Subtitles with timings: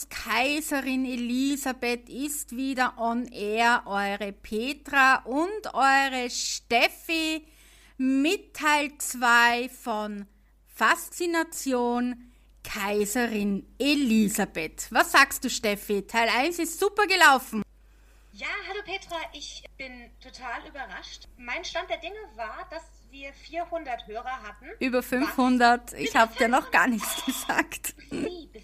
[0.00, 7.46] Mythos-Kaiserin Elisabeth ist wieder on air, eure Petra und eure Steffi
[7.98, 10.26] mit Teil 2 von
[10.66, 14.86] Faszination Kaiserin Elisabeth.
[14.90, 16.06] Was sagst du, Steffi?
[16.06, 17.62] Teil 1 ist super gelaufen.
[18.32, 21.28] Ja, hallo Petra, ich bin total überrascht.
[21.36, 24.66] Mein Stand der Dinge war, dass wir 400 Hörer hatten.
[24.78, 25.92] Über 500.
[25.92, 25.98] Was?
[25.98, 27.94] Ich habe dir noch gar nichts gesagt.
[28.10, 28.60] Liebes.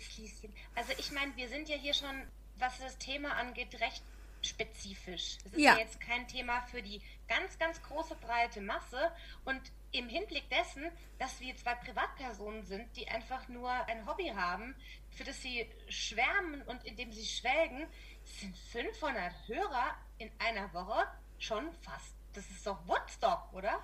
[0.77, 2.23] Also ich meine, wir sind ja hier schon,
[2.57, 4.03] was das Thema angeht, recht
[4.43, 5.39] spezifisch.
[5.45, 5.73] Es ist ja.
[5.73, 9.11] ja jetzt kein Thema für die ganz, ganz große breite Masse.
[9.45, 9.61] Und
[9.93, 14.75] im Hinblick dessen, dass wir zwei Privatpersonen sind, die einfach nur ein Hobby haben,
[15.11, 17.87] für das sie schwärmen und in dem sie schwelgen,
[18.25, 21.07] sind 500 Hörer in einer Woche
[21.39, 22.15] schon fast.
[22.35, 23.83] Das ist doch Woodstock, oder?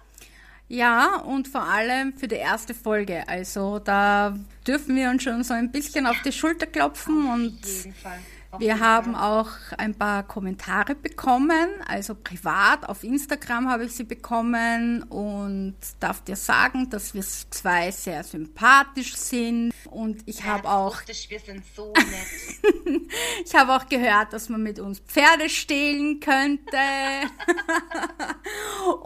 [0.69, 3.29] Ja, und vor allem für die erste Folge.
[3.29, 7.67] Also da dürfen wir uns schon so ein bisschen auf die Schulter klopfen auf und
[7.67, 8.19] jeden Fall.
[8.59, 15.05] Wir haben auch ein paar Kommentare bekommen, also privat auf Instagram habe ich sie bekommen
[15.05, 21.01] und darf dir sagen, dass wir zwei sehr sympathisch sind und ich ja, habe auch
[21.07, 23.01] wir sind so nett.
[23.47, 26.77] ich habe auch gehört, dass man mit uns Pferde stehlen könnte,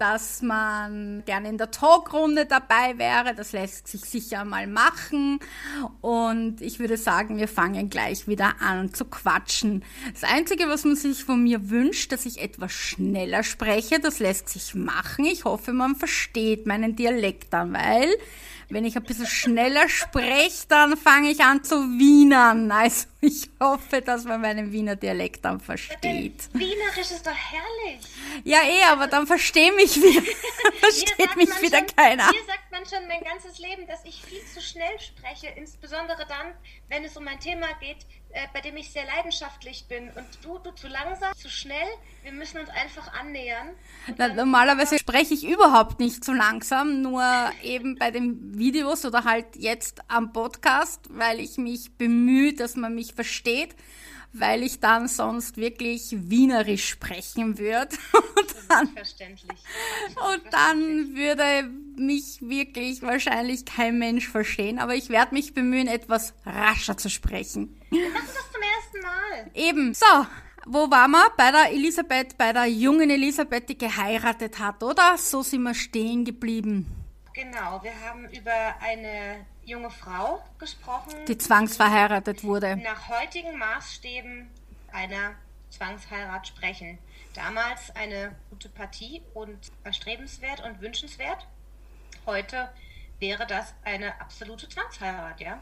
[0.00, 5.38] dass man gerne in der Talkrunde dabei wäre, das lässt sich sicher mal machen
[6.00, 9.84] und ich würde sagen, wir fangen gleich wieder an zu quatschen quatschen.
[10.12, 14.48] Das Einzige, was man sich von mir wünscht, dass ich etwas schneller spreche, das lässt
[14.48, 15.24] sich machen.
[15.24, 18.14] Ich hoffe, man versteht meinen Dialekt dann, weil
[18.68, 22.70] wenn ich ein bisschen schneller spreche, dann fange ich an zu wienern.
[22.72, 26.48] Also ich hoffe, dass man meinen Wiener Dialekt dann versteht.
[26.52, 28.00] Wienerisch ist doch herrlich.
[28.44, 30.22] Ja, eh, aber dann verstehe mich wieder.
[30.80, 32.26] versteht mich wieder schon, keiner.
[32.26, 36.52] Mir sagt man schon mein ganzes Leben, dass ich viel zu schnell spreche, insbesondere dann,
[36.88, 37.98] wenn es um ein Thema geht,
[38.36, 40.10] äh, bei dem ich sehr leidenschaftlich bin.
[40.10, 41.88] Und du, du zu langsam, zu schnell.
[42.22, 43.68] Wir müssen uns einfach annähern.
[44.18, 47.24] Na, normalerweise spreche ich überhaupt nicht zu langsam, nur
[47.62, 52.94] eben bei den Videos oder halt jetzt am Podcast, weil ich mich bemühe, dass man
[52.94, 53.74] mich versteht
[54.40, 57.96] weil ich dann sonst wirklich wienerisch sprechen würde.
[58.12, 58.88] Und dann.
[58.88, 66.34] Und dann würde mich wirklich wahrscheinlich kein Mensch verstehen, aber ich werde mich bemühen, etwas
[66.44, 67.80] rascher zu sprechen.
[67.90, 69.50] Wir machen das zum ersten Mal.
[69.54, 69.94] Eben.
[69.94, 70.26] So,
[70.66, 71.30] wo waren wir?
[71.36, 75.16] Bei der Elisabeth, bei der jungen Elisabeth, die geheiratet hat, oder?
[75.16, 76.86] So sind wir stehen geblieben.
[77.32, 81.12] Genau, wir haben über eine junge Frau gesprochen.
[81.26, 82.76] Die zwangsverheiratet wurde.
[82.76, 84.48] Nach heutigen Maßstäben
[84.92, 85.34] einer
[85.70, 86.98] Zwangsheirat sprechen.
[87.34, 91.46] Damals eine gute Partie und erstrebenswert und wünschenswert.
[92.24, 92.70] Heute
[93.18, 95.60] wäre das eine absolute Zwangsheirat, ja?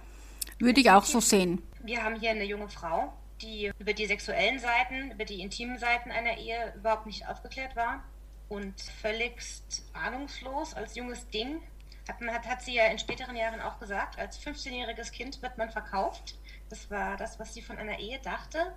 [0.58, 1.62] Würde ich auch so sehen.
[1.82, 6.10] Wir haben hier eine junge Frau, die über die sexuellen Seiten, über die intimen Seiten
[6.10, 8.04] einer Ehe überhaupt nicht aufgeklärt war
[8.48, 11.60] und völligst ahnungslos als junges Ding.
[12.08, 16.36] Hat, hat, sie ja in späteren Jahren auch gesagt, als 15-jähriges Kind wird man verkauft.
[16.68, 18.74] Das war das, was sie von einer Ehe dachte.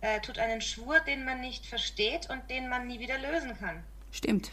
[0.00, 3.82] Äh, tut einen Schwur, den man nicht versteht und den man nie wieder lösen kann.
[4.12, 4.50] Stimmt.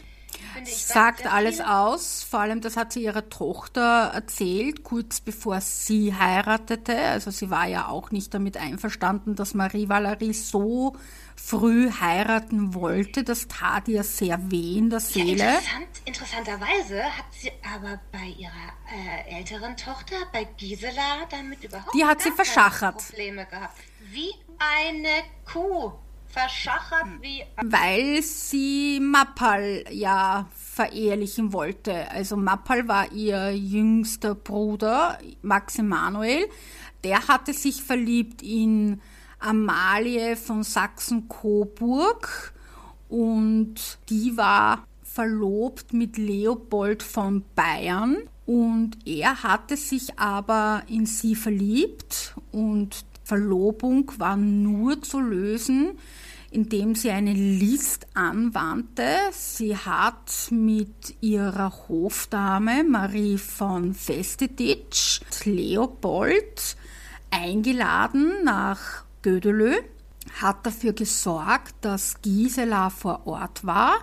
[0.64, 2.22] Sagt alles aus.
[2.22, 6.96] Vor allem, das hat sie ihrer Tochter erzählt, kurz bevor sie heiratete.
[6.96, 10.96] Also sie war ja auch nicht damit einverstanden, dass Marie Valerie so
[11.36, 13.22] früh heiraten wollte.
[13.22, 15.38] Das tat ihr sehr weh in der Seele.
[15.38, 18.50] Ja, interessant, interessanterweise hat sie aber bei ihrer
[18.92, 22.98] äh, älteren Tochter, bei Gisela, damit überhaupt Die hat sie verschachert.
[23.08, 23.76] Probleme gehabt.
[24.10, 25.92] Wie eine Kuh
[26.36, 27.22] verschachert hm.
[27.22, 27.44] wie.
[27.62, 32.10] Weil sie Mappal ja verehelichen wollte.
[32.10, 36.48] Also Mappal war ihr jüngster Bruder, Max Emanuel.
[37.04, 39.00] Der hatte sich verliebt in
[39.46, 42.52] Amalie von Sachsen-Coburg
[43.08, 43.74] und
[44.08, 52.34] die war verlobt mit Leopold von Bayern und er hatte sich aber in sie verliebt
[52.50, 55.92] und Verlobung war nur zu lösen,
[56.50, 59.08] indem sie eine List anwandte.
[59.32, 66.76] Sie hat mit ihrer Hofdame Marie von Festetitsch Leopold
[67.30, 69.74] eingeladen nach Gödelö,
[70.40, 73.98] hat dafür gesorgt, dass Gisela vor Ort war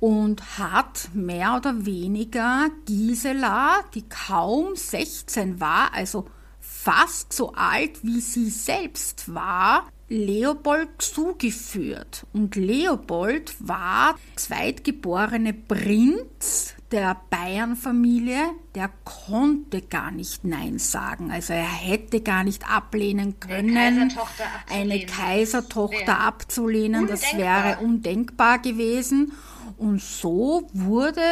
[0.00, 6.26] und hat mehr oder weniger Gisela, die kaum 16 war, also
[6.60, 12.24] fast so alt wie sie selbst war, Leopold zugeführt.
[12.32, 18.38] Und Leopold war zweitgeborene Prinz der Bayernfamilie,
[18.76, 21.32] der konnte gar nicht Nein sagen.
[21.32, 27.08] Also er hätte gar nicht ablehnen können, Kaisertochter eine Kaisertochter abzulehnen.
[27.08, 29.32] Das wäre undenkbar gewesen.
[29.76, 31.22] Und so wurde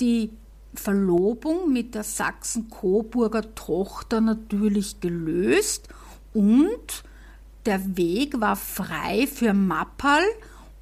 [0.00, 0.30] die
[0.72, 5.88] Verlobung mit der Sachsen-Coburger Tochter natürlich gelöst
[6.32, 7.04] und
[7.66, 10.24] der Weg war frei für Mappal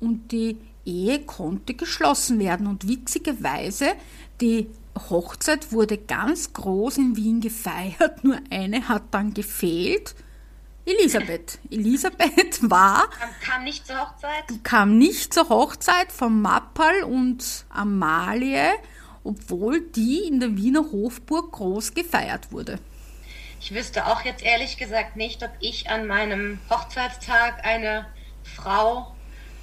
[0.01, 2.67] und die Ehe konnte geschlossen werden.
[2.67, 3.93] Und witzigerweise,
[4.41, 4.69] die
[5.11, 10.15] Hochzeit wurde ganz groß in Wien gefeiert, nur eine hat dann gefehlt.
[10.85, 11.61] Elisabeth.
[11.71, 13.09] Elisabeth war.
[13.41, 14.65] Kam, nicht zur Hochzeit?
[14.65, 18.71] Kam nicht zur Hochzeit von Mappal und Amalie,
[19.23, 22.81] obwohl die in der Wiener Hofburg groß gefeiert wurde.
[23.65, 28.07] Ich wüsste auch jetzt ehrlich gesagt nicht, ob ich an meinem Hochzeitstag eine
[28.43, 29.07] Frau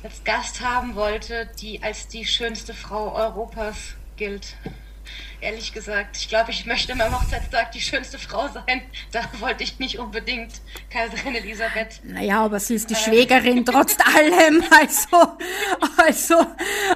[0.02, 4.56] als Gast haben wollte, die als die schönste Frau Europas gilt
[5.42, 6.18] ehrlich gesagt.
[6.18, 8.82] Ich glaube, ich möchte am Hochzeitstag die schönste Frau sein.
[9.12, 10.54] Da wollte ich nicht unbedingt
[10.90, 12.02] Kaiserin Elisabeth.
[12.04, 12.98] Naja, aber sie ist die äh.
[12.98, 14.64] Schwägerin trotz allem.
[14.80, 15.38] Also,
[15.98, 16.46] also,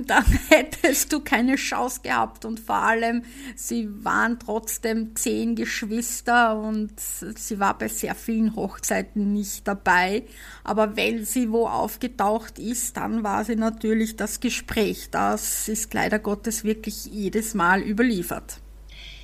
[0.06, 2.46] dann hättest du keine Chance gehabt.
[2.46, 3.24] Und vor allem,
[3.56, 10.24] sie waren trotzdem zehn Geschwister und sie war bei sehr vielen Hochzeiten nicht dabei.
[10.64, 15.10] Aber wenn sie wo aufgetaucht ist, dann war sie natürlich das Gespräch.
[15.12, 18.33] Das ist leider Gottes wirklich jedes Mal überliefert.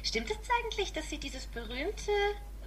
[0.03, 2.11] Stimmt es eigentlich, dass sie dieses berühmte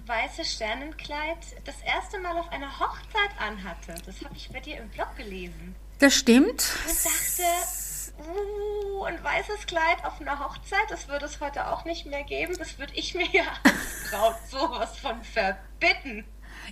[0.05, 3.95] weiße Sternenkleid das erste Mal auf einer Hochzeit anhatte?
[4.05, 5.75] Das habe ich bei dir im Blog gelesen.
[5.99, 6.71] Das stimmt.
[6.85, 7.43] Und dachte,
[8.29, 12.55] uh, ein weißes Kleid auf einer Hochzeit, das würde es heute auch nicht mehr geben.
[12.57, 16.25] Das würde ich mir ja als Braut sowas von verbitten.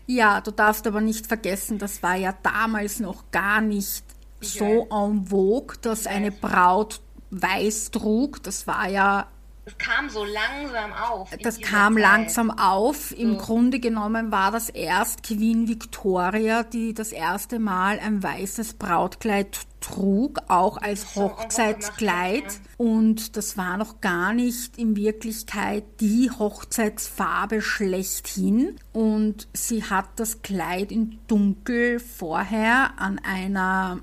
[0.05, 4.03] Ja, du darfst aber nicht vergessen, das war ja damals noch gar nicht
[4.39, 8.41] so en vogue, dass eine Braut weiß trug.
[8.43, 9.27] Das war ja
[9.63, 11.29] das kam so langsam auf.
[11.43, 12.01] Das kam Zeit.
[12.01, 13.11] langsam auf.
[13.11, 13.45] Im so.
[13.45, 20.39] Grunde genommen war das erst Queen Victoria, die das erste Mal ein weißes Brautkleid trug,
[20.47, 22.43] auch als Hochzeitskleid.
[22.77, 28.77] Und das war noch gar nicht in Wirklichkeit die Hochzeitsfarbe schlechthin.
[28.93, 33.99] Und sie hat das Kleid in Dunkel vorher an einer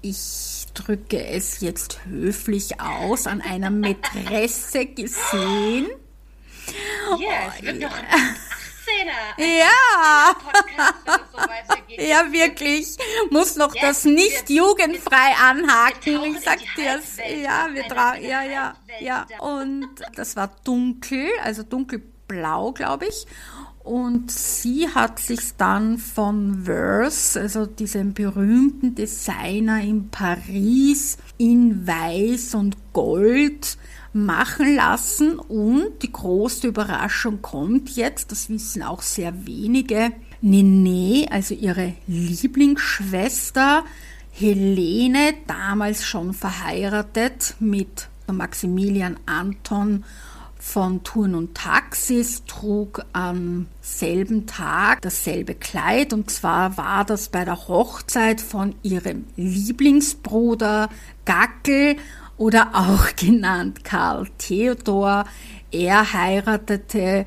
[0.00, 5.88] ich drücke es jetzt höflich aus, an einer Mätresse gesehen.
[7.18, 8.48] Ja, es wird noch 18er.
[9.38, 10.36] Ja.
[11.88, 12.96] ja, wirklich.
[13.30, 16.24] Muss noch yes, das nicht jugendfrei anhaken.
[16.24, 17.16] Ich sag dir es.
[17.42, 18.24] Ja, wir tragen.
[18.24, 19.26] Ja, ja, ja.
[19.40, 23.26] Und das war dunkel, also dunkelblau, glaube ich.
[23.88, 32.54] Und sie hat sich dann von Verse, also diesem berühmten Designer in Paris, in Weiß
[32.54, 33.78] und Gold
[34.12, 35.38] machen lassen.
[35.38, 40.12] Und die große Überraschung kommt jetzt, das wissen auch sehr wenige.
[40.42, 43.84] Nene, also ihre Lieblingsschwester,
[44.32, 50.04] Helene, damals schon verheiratet mit Maximilian Anton
[50.68, 56.12] von Touren und Taxis trug am selben Tag dasselbe Kleid.
[56.12, 60.90] Und zwar war das bei der Hochzeit von ihrem Lieblingsbruder
[61.24, 61.96] Gackel
[62.36, 65.24] oder auch genannt Karl Theodor.
[65.70, 67.24] Er heiratete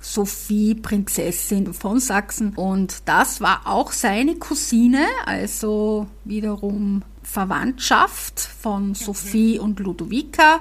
[0.00, 2.54] Sophie, Prinzessin von Sachsen.
[2.54, 10.60] Und das war auch seine Cousine, also wiederum Verwandtschaft von Sophie und Ludovica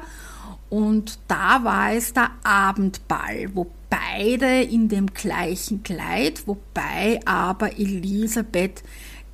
[0.70, 8.84] und da war es der Abendball, wo beide in dem gleichen Kleid, wobei aber Elisabeth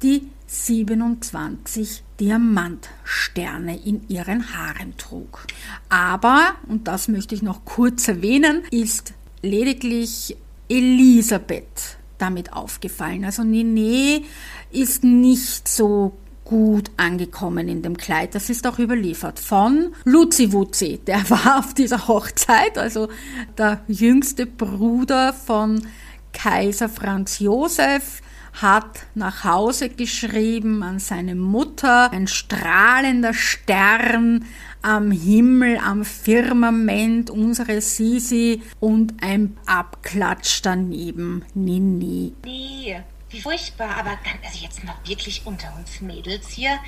[0.01, 5.45] die 27 Diamantsterne in ihren Haaren trug.
[5.89, 10.37] Aber, und das möchte ich noch kurz erwähnen, ist lediglich
[10.69, 13.25] Elisabeth damit aufgefallen.
[13.25, 14.23] Also Nene
[14.71, 16.15] ist nicht so
[16.45, 18.35] gut angekommen in dem Kleid.
[18.35, 21.01] Das ist auch überliefert von Luzi Wuzzi.
[21.05, 23.09] Der war auf dieser Hochzeit, also
[23.57, 25.85] der jüngste Bruder von
[26.31, 28.21] Kaiser Franz Josef
[28.61, 34.45] hat nach Hause geschrieben an seine Mutter, ein strahlender Stern
[34.81, 42.33] am Himmel, am Firmament, unsere Sisi und ein Abklatsch daneben, Nini.
[42.45, 43.03] Nee.
[43.35, 46.79] Wie furchtbar, aber also jetzt mal wirklich unter uns Mädels hier,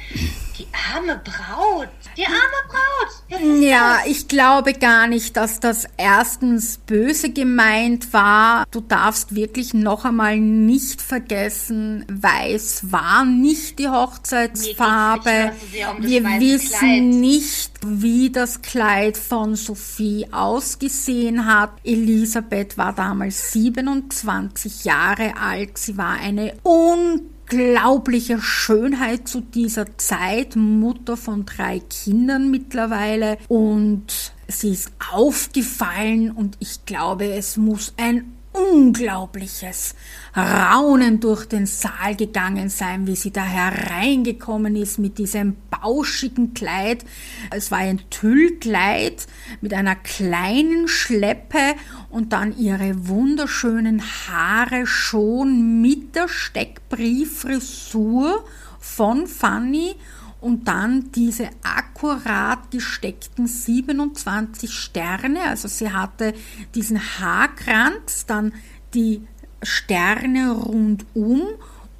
[0.58, 2.38] die arme Braut, die arme
[2.70, 3.62] Braut.
[3.62, 4.08] Ja, das?
[4.08, 8.66] ich glaube gar nicht, dass das erstens böse gemeint war.
[8.72, 15.52] Du darfst wirklich noch einmal nicht vergessen, weiß war nicht die Hochzeitsfarbe.
[15.98, 17.02] Um Wir wissen Kleid.
[17.04, 21.72] nicht, wie das Kleid von Sophie ausgesehen hat.
[21.84, 25.78] Elisabeth war damals 27 Jahre alt.
[25.78, 33.38] Sie war eine unglaubliche Schönheit zu dieser Zeit, Mutter von drei Kindern mittlerweile.
[33.48, 39.96] Und sie ist aufgefallen und ich glaube, es muss ein unglaubliches
[40.36, 47.04] Raunen durch den Saal gegangen sein, wie sie da hereingekommen ist mit diesem bauschigen Kleid.
[47.52, 49.28] Es war ein Tüllkleid
[49.62, 51.76] mit einer kleinen Schleppe
[52.10, 58.44] und dann ihre wunderschönen Haare schon mit der Steckbrieffrisur
[58.80, 59.96] von Fanny
[60.40, 65.44] und dann diese akkurat gesteckten 27 Sterne.
[65.44, 66.34] Also sie hatte
[66.76, 68.54] diesen Haarkranz, dann
[68.94, 69.22] die
[69.64, 71.44] Sterne rundum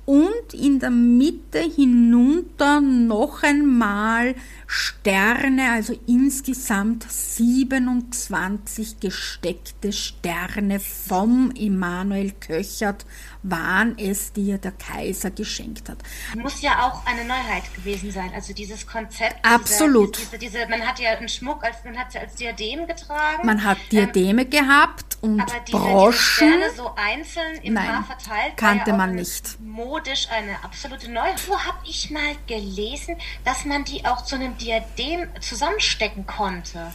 [0.06, 4.36] und in der Mitte hinunter noch einmal
[4.68, 13.06] Sterne, also insgesamt 27 gesteckte Sterne vom Immanuel Köchert
[13.44, 16.00] waren es, die ihr der Kaiser geschenkt hat.
[16.36, 19.46] Muss ja auch eine Neuheit gewesen sein, also dieses Konzept.
[19.46, 20.18] Absolut.
[20.18, 23.46] Diese, diese, diese, man hat ja einen Schmuck, als, man hat sie als Diadem getragen.
[23.46, 26.12] Man hat Diademe ähm, gehabt und aber diese, Broschen.
[26.12, 28.58] Diese Sterne so einzeln im Nein, Haar verteilt.
[28.58, 29.60] kannte ja man nicht.
[29.62, 31.48] Modisch eine absolute Neuheit.
[31.48, 36.92] Wo habe ich mal gelesen, dass man die auch zu einem Diadem zusammenstecken konnte?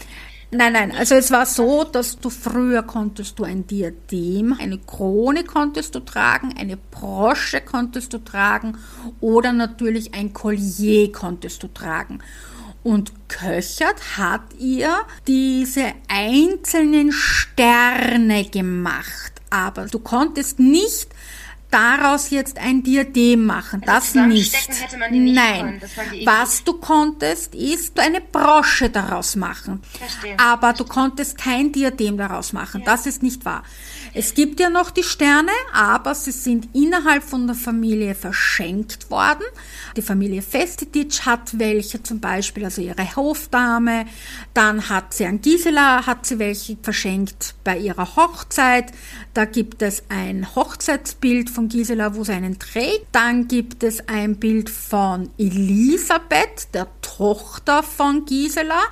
[0.54, 5.44] Nein, nein, also es war so, dass du früher konntest du ein Diadem, eine Krone
[5.44, 8.76] konntest du tragen, eine Brosche konntest du tragen
[9.22, 12.18] oder natürlich ein Collier konntest du tragen.
[12.82, 14.94] Und Köchert hat ihr
[15.26, 21.08] diese einzelnen Sterne gemacht, aber du konntest nicht
[21.72, 23.82] daraus jetzt ein Diadem machen.
[23.86, 24.68] Also das nicht.
[25.10, 25.34] nicht.
[25.34, 25.80] Nein.
[26.24, 29.82] Was du konntest, ist eine Brosche daraus machen.
[29.98, 30.38] Verstehe.
[30.38, 32.80] Aber du konntest kein Diadem daraus machen.
[32.80, 32.86] Ja.
[32.86, 33.62] Das ist nicht wahr.
[34.14, 39.44] Es gibt ja noch die Sterne, aber sie sind innerhalb von der Familie verschenkt worden.
[39.96, 44.04] Die Familie Festititsch hat welche zum Beispiel, also ihre Hofdame.
[44.52, 48.92] Dann hat sie an Gisela, hat sie welche verschenkt bei ihrer Hochzeit.
[49.32, 53.06] Da gibt es ein Hochzeitsbild von Gisela, wo sie einen trägt.
[53.12, 58.82] Dann gibt es ein Bild von Elisabeth, der Tochter von Gisela.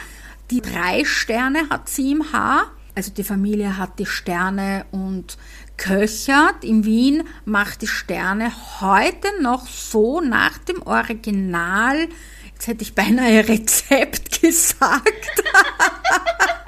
[0.50, 2.70] Die drei Sterne hat sie im Haar.
[2.94, 5.37] Also die Familie hat die Sterne und
[5.76, 12.09] Köchert in Wien macht die Sterne heute noch so nach dem Original,
[12.52, 15.42] jetzt hätte ich beinahe Rezept gesagt.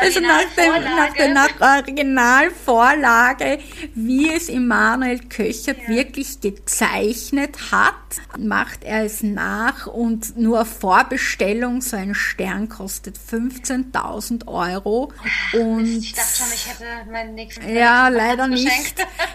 [0.00, 3.58] also nach, dem, nach der nach Originalvorlage,
[3.94, 5.88] wie es Immanuel Köchert ja.
[5.88, 7.94] wirklich gezeichnet hat,
[8.38, 15.12] macht er es nach und nur Vorbestellung, so ein Stern kostet 15.000 Euro.
[15.52, 18.94] Und ich dachte schon, ich hätte meinen nächsten Ja, leider nicht.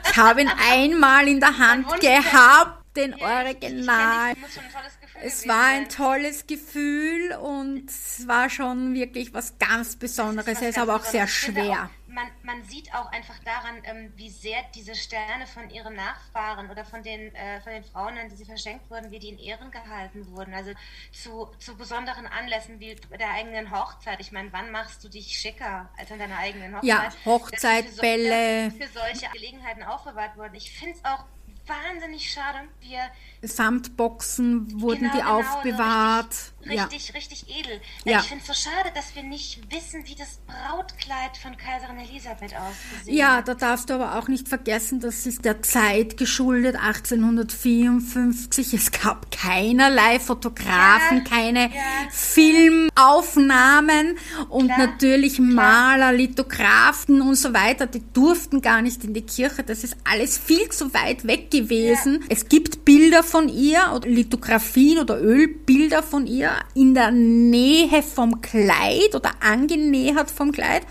[0.09, 4.33] Ich habe ihn einmal in der Hand gehabt, den ja, Original.
[4.33, 10.61] Ich, ich es war ein tolles Gefühl und es war schon wirklich was ganz Besonderes.
[10.61, 11.89] Es ist aber auch sehr schwer.
[11.89, 16.69] Auch, man, man, sieht auch einfach daran, ähm, wie sehr diese Sterne von ihren Nachfahren
[16.69, 19.39] oder von den, äh, von den Frauen, an die sie verschenkt wurden, wie die in
[19.39, 20.53] Ehren gehalten wurden.
[20.53, 20.71] Also
[21.11, 24.19] zu, zu besonderen Anlässen wie bei der eigenen Hochzeit.
[24.19, 26.87] Ich meine, wann machst du dich schicker als an deiner eigenen Hochzeit?
[26.87, 28.71] Ja, Hochzeitbälle.
[28.71, 30.55] Für, für solche Gelegenheiten aufbewahrt wurden.
[30.55, 31.25] Ich finde es auch
[31.67, 32.67] wahnsinnig schade.
[32.79, 33.09] Wir
[33.43, 36.35] Samtboxen wurden genau, die genau, aufbewahrt.
[36.63, 37.13] Richtig, ja.
[37.15, 37.81] richtig, edel.
[38.05, 38.19] Ja.
[38.19, 42.53] Ich finde es so schade, dass wir nicht wissen, wie das Brautkleid von Kaiserin Elisabeth
[42.55, 43.47] ausgesehen ja, hat.
[43.47, 48.75] Ja, da darfst du aber auch nicht vergessen, das ist der Zeit geschuldet, 1854.
[48.75, 51.71] Es gab keinerlei Fotografen, ja, keine
[52.11, 54.19] Filmaufnahmen
[54.49, 54.77] und Klar.
[54.77, 57.87] natürlich Maler, Lithografen und so weiter.
[57.87, 59.63] Die durften gar nicht in die Kirche.
[59.63, 62.23] Das ist alles viel zu weit weg gewesen.
[62.29, 68.41] Es gibt Bilder von ihr oder Lithografien oder Ölbilder von ihr in der Nähe vom
[68.41, 70.81] Kleid oder angenähert vom Kleid.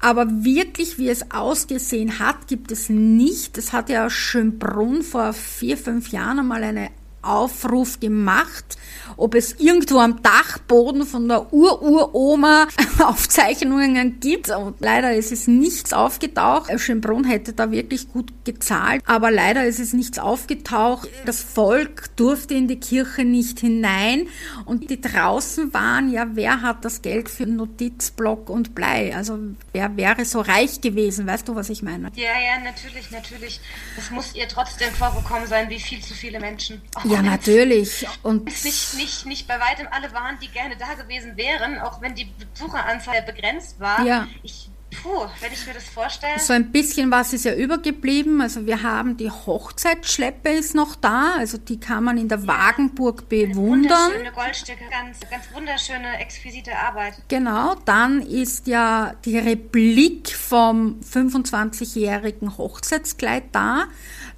[0.00, 3.58] Aber wirklich, wie es ausgesehen hat, gibt es nicht.
[3.58, 6.90] Es hat ja Schönbrunn vor vier, fünf Jahren einmal eine
[7.26, 8.76] Aufruf gemacht,
[9.16, 12.68] ob es irgendwo am Dachboden von der Ururoma
[13.02, 14.50] Aufzeichnungen gibt.
[14.50, 16.70] Und leider ist es nichts aufgetaucht.
[16.80, 21.08] Schönbrunn hätte da wirklich gut gezahlt, aber leider ist es nichts aufgetaucht.
[21.24, 24.28] Das Volk durfte in die Kirche nicht hinein
[24.64, 29.14] und die draußen waren, ja, wer hat das Geld für Notizblock und Blei?
[29.14, 29.38] Also
[29.72, 31.26] wer wäre so reich gewesen?
[31.26, 32.10] Weißt du, was ich meine?
[32.14, 33.60] Ja, ja, natürlich, natürlich.
[33.96, 36.82] Es muss ihr trotzdem vorgekommen sein, wie viel zu viele Menschen.
[36.96, 38.06] Oh, ja, natürlich.
[38.22, 42.14] Und nicht, nicht, nicht bei weitem alle waren, die gerne da gewesen wären, auch wenn
[42.14, 44.04] die Besucheranzahl begrenzt war.
[44.04, 44.26] Ja.
[44.42, 44.70] Ich
[45.02, 46.38] Puh, wenn ich mir das vorstelle.
[46.38, 48.40] So ein bisschen was ist ja übergeblieben.
[48.40, 51.34] Also wir haben die Hochzeitsschleppe ist noch da.
[51.36, 52.46] Also die kann man in der ja.
[52.46, 54.12] Wagenburg bewundern.
[54.12, 57.14] Wunderschöne Goldstücke, ganz, ganz wunderschöne, exquisite Arbeit.
[57.28, 63.86] Genau, dann ist ja die Replik vom 25-jährigen Hochzeitskleid da.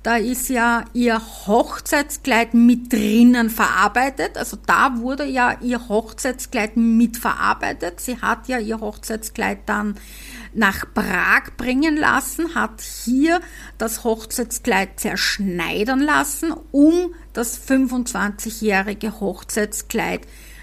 [0.07, 4.39] Da ist ja ihr Hochzeitskleid mit drinnen verarbeitet.
[4.39, 7.99] Also da wurde ja ihr Hochzeitskleid mit verarbeitet.
[7.99, 9.97] Sie hat ja ihr Hochzeitskleid dann
[10.55, 13.41] nach Prag bringen lassen, hat hier
[13.79, 20.21] das Hochzeitskleid zerschneidern lassen, um das 25-jährige Hochzeitskleid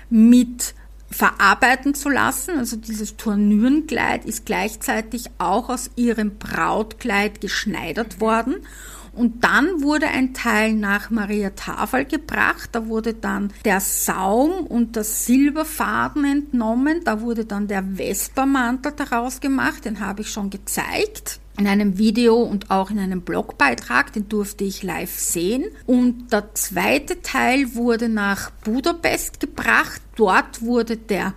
[0.09, 0.73] mit
[1.11, 2.57] verarbeiten zu lassen.
[2.57, 8.65] Also dieses Turnürenkleid ist gleichzeitig auch aus ihrem Brautkleid geschneidert worden.
[9.13, 12.69] Und dann wurde ein Teil nach Maria Tafel gebracht.
[12.71, 17.01] Da wurde dann der Saum und das Silberfaden entnommen.
[17.03, 19.85] Da wurde dann der Vespermantel daraus gemacht.
[19.85, 24.63] Den habe ich schon gezeigt in einem Video und auch in einem Blogbeitrag, den durfte
[24.63, 25.65] ich live sehen.
[25.85, 30.01] Und der zweite Teil wurde nach Budapest gebracht.
[30.15, 31.33] Dort wurde der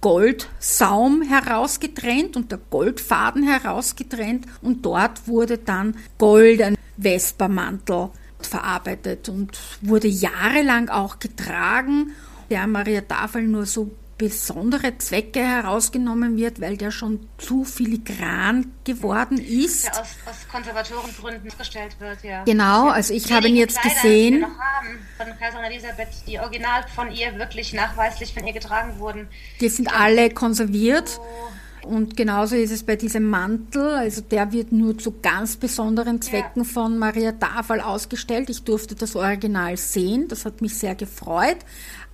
[0.00, 10.08] Goldsaum herausgetrennt und der Goldfaden herausgetrennt und dort wurde dann golden Vespermantel verarbeitet und wurde
[10.08, 12.12] jahrelang auch getragen.
[12.48, 13.90] Der Maria Tafel nur so
[14.20, 19.86] besondere Zwecke herausgenommen wird, weil der schon zu filigran geworden ist.
[19.86, 22.44] Der aus, aus Konservatorengründen gestellt wird, ja.
[22.44, 24.34] Genau, also ich habe ihn jetzt Kleider, gesehen.
[24.34, 28.52] Die wir noch haben, von Kaiserin Elisabeth, die original von ihr wirklich nachweislich von ihr
[28.52, 29.26] getragen wurden.
[29.58, 31.18] Die sind alle konserviert.
[31.18, 31.50] Oh
[31.82, 36.62] und genauso ist es bei diesem Mantel, also der wird nur zu ganz besonderen Zwecken
[36.62, 36.68] ja.
[36.68, 38.50] von Maria Tafel ausgestellt.
[38.50, 41.56] Ich durfte das Original sehen, das hat mich sehr gefreut.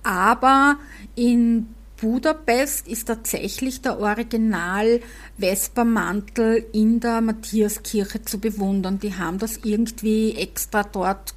[0.03, 0.77] Aber
[1.15, 1.67] in
[1.99, 5.01] Budapest ist tatsächlich der Original
[5.37, 8.99] Vespermantel in der Matthiaskirche zu bewundern.
[8.99, 11.33] Die haben das irgendwie extra dort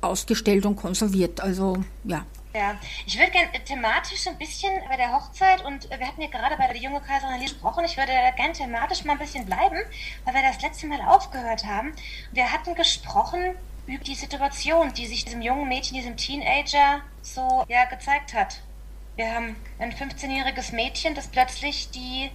[0.00, 1.40] ausgestellt und konserviert.
[1.40, 2.24] Also ja.
[2.54, 6.56] Ja, ich würde gerne thematisch ein bisschen bei der Hochzeit und wir hatten ja gerade
[6.56, 9.76] bei der junge Kaiserin gesprochen, ich würde gerne thematisch mal ein bisschen bleiben,
[10.24, 11.92] weil wir das letzte Mal aufgehört haben.
[12.32, 17.84] Wir hatten gesprochen über die Situation, die sich diesem jungen Mädchen, diesem Teenager so ja
[17.84, 18.62] gezeigt hat.
[19.16, 22.30] Wir haben ein 15-jähriges Mädchen, das plötzlich die,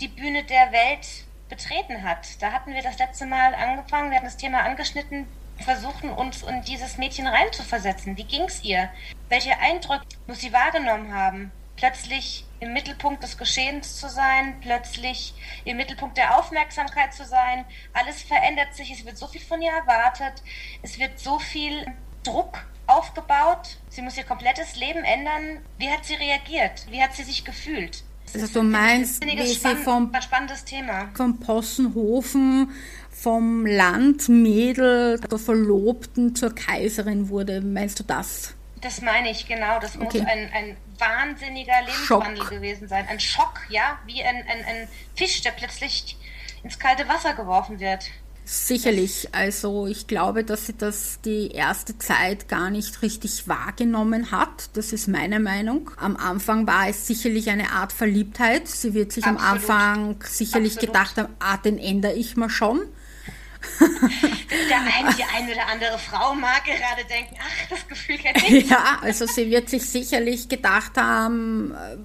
[0.00, 1.06] die Bühne der Welt
[1.48, 2.42] betreten hat.
[2.42, 5.28] Da hatten wir das letzte Mal angefangen, wir hatten das Thema angeschnitten,
[5.60, 8.16] versuchen, uns in dieses Mädchen reinzuversetzen.
[8.16, 8.90] Wie ging es ihr?
[9.28, 11.52] Welche Eindrücke muss sie wahrgenommen haben?
[11.76, 15.32] Plötzlich im Mittelpunkt des Geschehens zu sein, plötzlich
[15.64, 17.64] im Mittelpunkt der Aufmerksamkeit zu sein.
[17.92, 20.42] Alles verändert sich, es wird so viel von ihr erwartet,
[20.82, 21.86] es wird so viel
[22.24, 23.78] Druck aufgebaut.
[23.88, 25.58] Sie muss ihr komplettes Leben ändern.
[25.78, 26.86] Wie hat sie reagiert?
[26.90, 28.04] Wie hat sie sich gefühlt?
[28.32, 31.08] Also du meinst, wie sie vom, spannendes Thema.
[31.14, 32.70] vom Possenhofen
[33.10, 37.60] vom Landmädel der Verlobten zur Kaiserin wurde.
[37.60, 38.54] Meinst du das?
[38.80, 39.78] Das meine ich, genau.
[39.78, 40.04] Das okay.
[40.04, 42.50] muss ein, ein wahnsinniger Lebenswandel Schock.
[42.50, 43.06] gewesen sein.
[43.08, 46.16] Ein Schock, ja, wie ein, ein, ein Fisch, der plötzlich
[46.62, 48.06] ins kalte Wasser geworfen wird.
[48.52, 49.28] Sicherlich.
[49.30, 54.70] Also ich glaube, dass sie das die erste Zeit gar nicht richtig wahrgenommen hat.
[54.72, 55.92] Das ist meine Meinung.
[55.96, 58.66] Am Anfang war es sicherlich eine Art Verliebtheit.
[58.66, 59.40] Sie wird sich Absolut.
[59.40, 60.94] am Anfang sicherlich Absolut.
[60.94, 62.80] gedacht haben, ah, den ändere ich mal schon.
[63.80, 68.68] Der eine, die eine oder andere Frau mag gerade denken, ach, das Gefühl kenne ich.
[68.68, 71.98] Ja, also sie wird sich sicherlich gedacht haben, äh,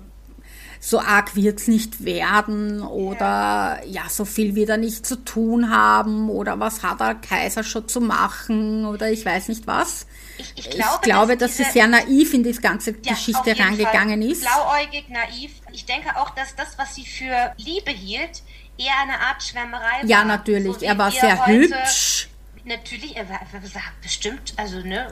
[0.86, 4.04] so arg wird es nicht werden oder ja.
[4.04, 4.10] ja.
[4.10, 8.02] so viel wird er nicht zu tun haben oder was hat der Kaiser schon zu
[8.02, 10.06] machen oder ich weiß nicht was.
[10.38, 13.58] Ich, ich glaube, ich glaube dass, dass sie sehr naiv in die ganze ja, Geschichte
[13.58, 14.32] rangegangen Fall.
[14.32, 14.41] ist.
[14.41, 15.54] Blauäugig, naiv.
[15.71, 18.43] Ich denke auch, dass das, was sie für Liebe hielt,
[18.78, 20.06] eher eine Art Schwärmerei war.
[20.06, 20.78] Ja, natürlich.
[20.78, 22.30] So er war sehr hübsch.
[22.65, 25.08] Natürlich, er war, war bestimmt, also ne.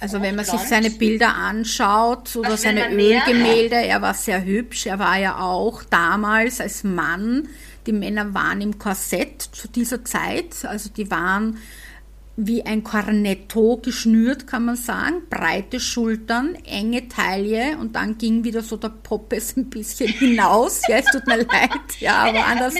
[0.00, 4.86] Also wenn man sich seine Bilder anschaut oder Was seine Ölgemälde, er war sehr hübsch.
[4.86, 7.48] Er war ja auch damals als Mann.
[7.86, 11.58] Die Männer waren im Korsett zu dieser Zeit, also die waren
[12.36, 15.22] wie ein Cornetto geschnürt, kann man sagen.
[15.30, 20.82] Breite Schultern, enge Taille und dann ging wieder so der Poppes ein bisschen hinaus.
[20.88, 21.70] Ja, es tut mir leid.
[21.98, 22.74] Ja, aber anders,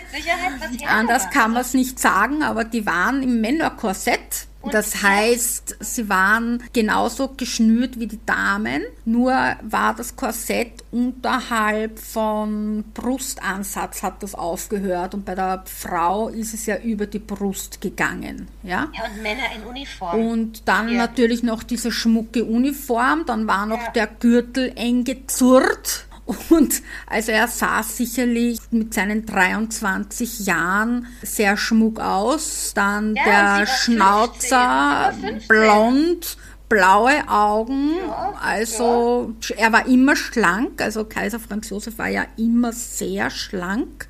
[0.86, 6.62] anders kann man es nicht sagen, aber die waren im Männerkorsett das heißt, sie waren
[6.72, 15.14] genauso geschnürt wie die Damen, nur war das Korsett unterhalb von Brustansatz hat das aufgehört
[15.14, 18.48] und bei der Frau ist es ja über die Brust gegangen.
[18.62, 20.26] Ja, ja und Männer in Uniform.
[20.26, 20.98] Und dann ja.
[20.98, 23.90] natürlich noch diese schmucke Uniform, dann war noch ja.
[23.90, 26.06] der Gürtel eng gezurrt
[26.50, 32.72] und also er sah sicherlich mit seinen 23 Jahren sehr schmuck aus.
[32.74, 36.36] Dann ja, der Schnauzer, 15, blond,
[36.68, 37.90] blaue Augen.
[38.06, 39.56] Ja, also ja.
[39.56, 40.82] er war immer schlank.
[40.82, 44.08] Also Kaiser Franz Josef war ja immer sehr schlank.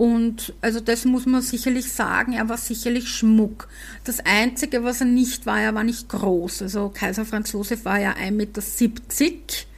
[0.00, 3.68] Und also das muss man sicherlich sagen, er war sicherlich Schmuck.
[4.04, 6.62] Das Einzige, was er nicht war, er war nicht groß.
[6.62, 8.56] Also Kaiser Franz Josef war ja 1,70 Meter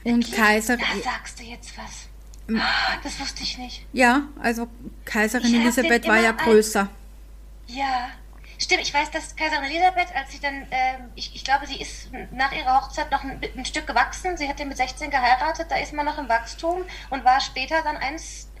[0.05, 0.77] und Kaiser...
[0.77, 2.55] Da sagst du jetzt was.
[2.57, 3.85] Ah, das wusste ich nicht.
[3.91, 4.69] Ja, also
[5.03, 6.87] Kaiserin Elisabeth war ja größer.
[7.67, 8.07] Ja,
[8.59, 12.07] Stimmt, ich weiß, dass Kaiserin Elisabeth, als sie dann, äh, ich, ich, glaube, sie ist
[12.31, 14.37] nach ihrer Hochzeit noch ein, ein, Stück gewachsen.
[14.37, 17.81] Sie hat ja mit 16 geheiratet, da ist man noch im Wachstum und war später
[17.83, 17.97] dann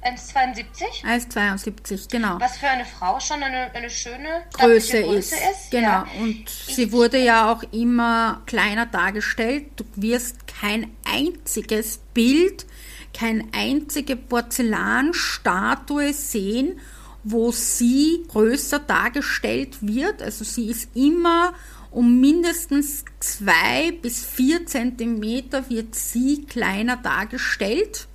[0.03, 1.03] 1,72.
[1.03, 2.39] 1,72, genau.
[2.39, 5.33] Was für eine Frau schon eine, eine schöne Größe, Größe ist.
[5.33, 5.71] ist.
[5.71, 6.07] Genau, ja.
[6.19, 9.67] und sie wurde ja auch immer kleiner dargestellt.
[9.75, 12.65] Du wirst kein einziges Bild,
[13.13, 16.79] keine einzige Porzellanstatue sehen,
[17.23, 20.21] wo sie größer dargestellt wird.
[20.21, 21.53] Also sie ist immer
[21.93, 28.07] um mindestens zwei bis vier Zentimeter wird sie kleiner dargestellt.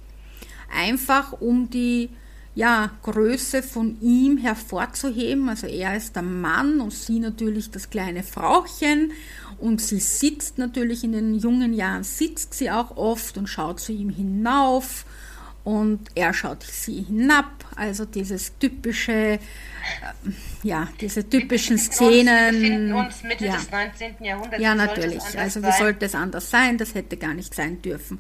[0.71, 2.11] Einfach um die
[2.55, 5.49] ja, Größe von ihm hervorzuheben.
[5.49, 9.13] Also er ist der Mann und sie natürlich das kleine Frauchen.
[9.59, 13.93] Und sie sitzt natürlich in den jungen Jahren, sitzt sie auch oft und schaut zu
[13.93, 15.05] ihm hinauf
[15.69, 17.67] und er schaut sie hinab.
[17.77, 19.39] Also dieses typische, äh,
[20.63, 22.55] ja, diese typischen Szenen.
[22.55, 23.57] Wir befinden uns Mitte ja.
[23.57, 24.15] des 19.
[24.25, 24.63] Jahrhunderts.
[24.63, 25.39] Ja, natürlich.
[25.39, 26.79] Also wie sollte es anders sein?
[26.79, 28.19] Das hätte gar nicht sein dürfen.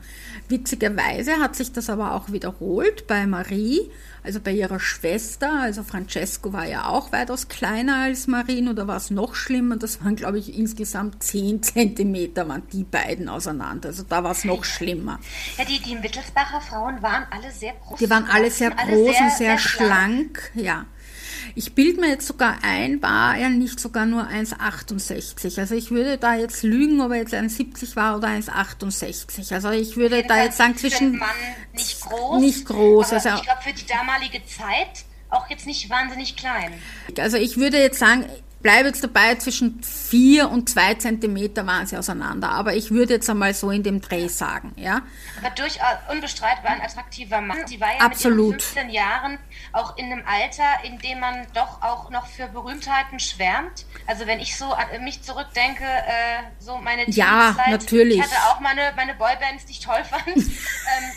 [0.51, 3.91] Witzigerweise hat sich das aber auch wiederholt bei Marie
[4.22, 8.96] also bei ihrer Schwester, also Francesco war ja auch weitaus kleiner als Marine oder war
[8.96, 9.76] es noch schlimmer?
[9.76, 13.88] Das waren, glaube ich, insgesamt 10 Zentimeter waren die beiden auseinander.
[13.88, 15.20] Also da war es noch schlimmer.
[15.57, 17.98] Ja, die, die Wittelsbacher Frauen waren alle sehr groß.
[17.98, 20.38] Die waren alle sehr groß alle sehr, und sehr, sehr schlank.
[20.38, 20.52] schlank.
[20.54, 20.87] Ja.
[21.55, 25.59] Ich bilde mir jetzt sogar ein, war er nicht sogar nur 1,68.
[25.59, 29.55] Also ich würde da jetzt lügen, ob er jetzt 1,70 war oder 1,68.
[29.55, 31.19] Also ich würde da jetzt sagen zwischen...
[31.19, 31.29] Mann
[31.73, 32.41] nicht groß.
[32.41, 33.13] Nicht groß.
[33.13, 36.73] also ich glaube für die damalige Zeit auch jetzt nicht wahnsinnig klein.
[37.19, 38.27] Also ich würde jetzt sagen,
[38.61, 42.51] bleibe jetzt dabei, zwischen vier und zwei Zentimeter waren sie auseinander.
[42.51, 45.03] Aber ich würde jetzt einmal so in dem Dreh sagen, ja.
[45.40, 47.66] Aber durchaus unbestreitbar ein attraktiver Mann.
[47.66, 48.55] Sie war ja Absolut.
[48.55, 49.38] mit 15 Jahren
[49.73, 53.87] auch in einem Alter, in dem man doch auch noch für Berühmtheiten schwärmt.
[54.07, 58.18] Also wenn ich so an mich zurückdenke, äh, so meine Ja, natürlich.
[58.18, 60.27] Ich hatte auch meine, meine Boybands, die ich toll fand.
[60.37, 60.44] ähm,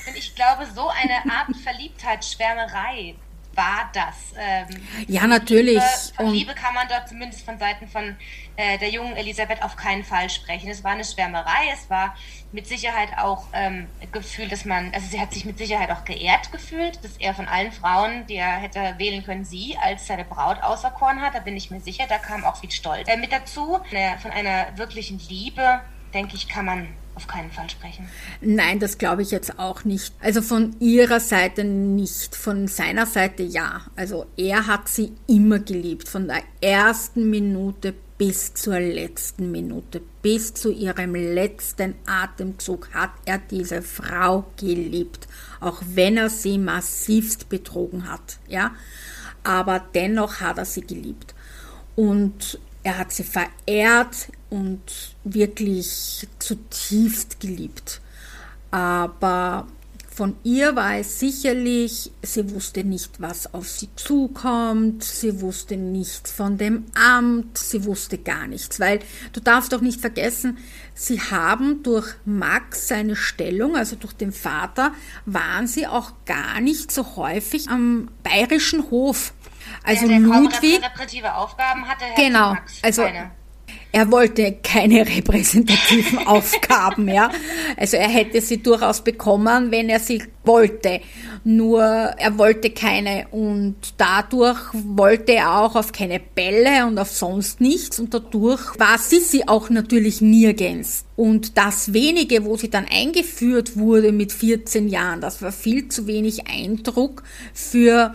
[0.08, 3.16] und ich glaube, so eine Art Verliebtheitsschwärmerei
[3.62, 4.34] war das.
[4.38, 4.68] Ähm,
[5.08, 5.76] ja, natürlich.
[5.76, 8.16] Liebe, von Liebe kann man dort zumindest von Seiten von
[8.56, 10.70] äh, der jungen Elisabeth auf keinen Fall sprechen.
[10.70, 12.16] Es war eine Schwärmerei, es war
[12.52, 16.52] mit Sicherheit auch ähm, Gefühl, dass man, also sie hat sich mit Sicherheit auch geehrt
[16.52, 20.62] gefühlt, dass er von allen Frauen, die er hätte wählen können, sie als seine Braut
[20.64, 21.36] auserkoren hat.
[21.36, 23.80] Da bin ich mir sicher, da kam auch viel Stolz äh, mit dazu.
[24.22, 25.82] Von einer wirklichen Liebe,
[26.14, 28.08] denke ich, kann man auf keinen Fall sprechen.
[28.42, 30.14] Nein, das glaube ich jetzt auch nicht.
[30.22, 33.82] Also von ihrer Seite nicht, von seiner Seite ja.
[33.96, 40.54] Also er hat sie immer geliebt, von der ersten Minute bis zur letzten Minute, bis
[40.54, 45.28] zu ihrem letzten Atemzug hat er diese Frau geliebt,
[45.60, 48.76] auch wenn er sie massivst betrogen hat, ja.
[49.44, 51.34] Aber dennoch hat er sie geliebt.
[51.96, 54.82] Und er hat sie verehrt und
[55.24, 58.02] wirklich zutiefst geliebt.
[58.70, 59.66] Aber
[60.14, 66.32] von ihr war es sicherlich, sie wusste nicht, was auf sie zukommt, sie wusste nichts
[66.32, 69.00] von dem Amt, sie wusste gar nichts, weil
[69.32, 70.58] du darfst doch nicht vergessen,
[70.94, 74.92] sie haben durch Max seine Stellung, also durch den Vater,
[75.26, 79.34] waren sie auch gar nicht so häufig am bayerischen Hof.
[79.84, 80.84] Also der, der Ludwig.
[80.84, 83.06] repräsentative Aufgaben hatte, genau, also
[83.92, 87.30] er wollte keine repräsentativen Aufgaben, ja.
[87.78, 91.02] Also er hätte sie durchaus bekommen, wenn er sie wollte.
[91.44, 97.62] Nur er wollte keine und dadurch wollte er auch auf keine Bälle und auf sonst
[97.62, 101.06] nichts und dadurch war Sissi auch natürlich nirgends.
[101.16, 106.08] Und das wenige, wo sie dann eingeführt wurde mit 14 Jahren, das war viel zu
[106.08, 107.24] wenig Eindruck
[107.54, 108.14] für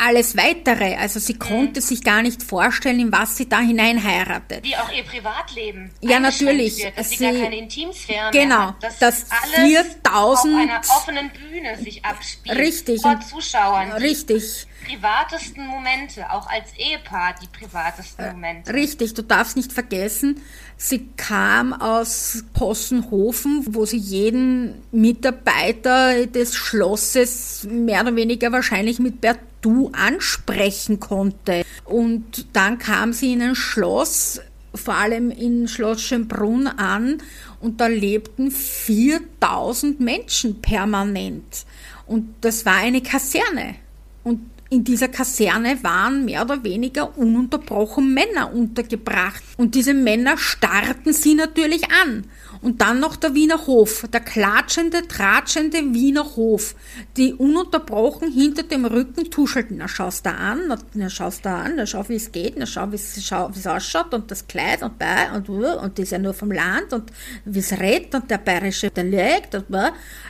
[0.00, 0.96] alles weitere.
[0.96, 1.84] Also sie konnte mhm.
[1.84, 4.64] sich gar nicht vorstellen, in was sie da hinein heiratet.
[4.64, 5.90] Wie auch ihr Privatleben.
[6.00, 6.82] Ja, natürlich.
[6.82, 11.30] Wird, dass sie, sie gar keine Intimsphäre Genau, hat, dass das 4000 auf einer offenen
[11.30, 12.58] Bühne sich abspielt.
[12.58, 13.02] Richtig.
[13.02, 13.92] Vor Zuschauern.
[13.92, 14.66] Richtig.
[14.86, 18.72] Privatesten Momente, auch als Ehepaar die privatesten äh, Momente.
[18.72, 20.42] Richtig, du darfst nicht vergessen,
[20.76, 29.20] sie kam aus Possenhofen, wo sie jeden Mitarbeiter des Schlosses mehr oder weniger wahrscheinlich mit
[29.20, 31.64] Bert Du ansprechen konnte.
[31.84, 34.40] Und dann kam sie in ein Schloss,
[34.74, 37.18] vor allem in Schloss Schönbrunn an
[37.60, 41.66] und da lebten 4000 Menschen permanent.
[42.06, 43.76] Und das war eine Kaserne.
[44.24, 49.42] Und in dieser Kaserne waren mehr oder weniger ununterbrochen Männer untergebracht.
[49.56, 52.24] Und diese Männer starrten sie natürlich an.
[52.62, 56.76] Und dann noch der Wiener Hof, der klatschende, tratschende Wiener Hof,
[57.16, 59.78] die ununterbrochen hinter dem Rücken tuschelten.
[59.78, 62.92] Na, schaust da an, na, schaust da an, na, schau, wie es geht, na, schau,
[62.92, 66.52] wie es ausschaut und das Kleid und bei und, und die ist ja nur vom
[66.52, 67.10] Land und
[67.44, 69.66] wie es redet und der bayerische Dialekt und,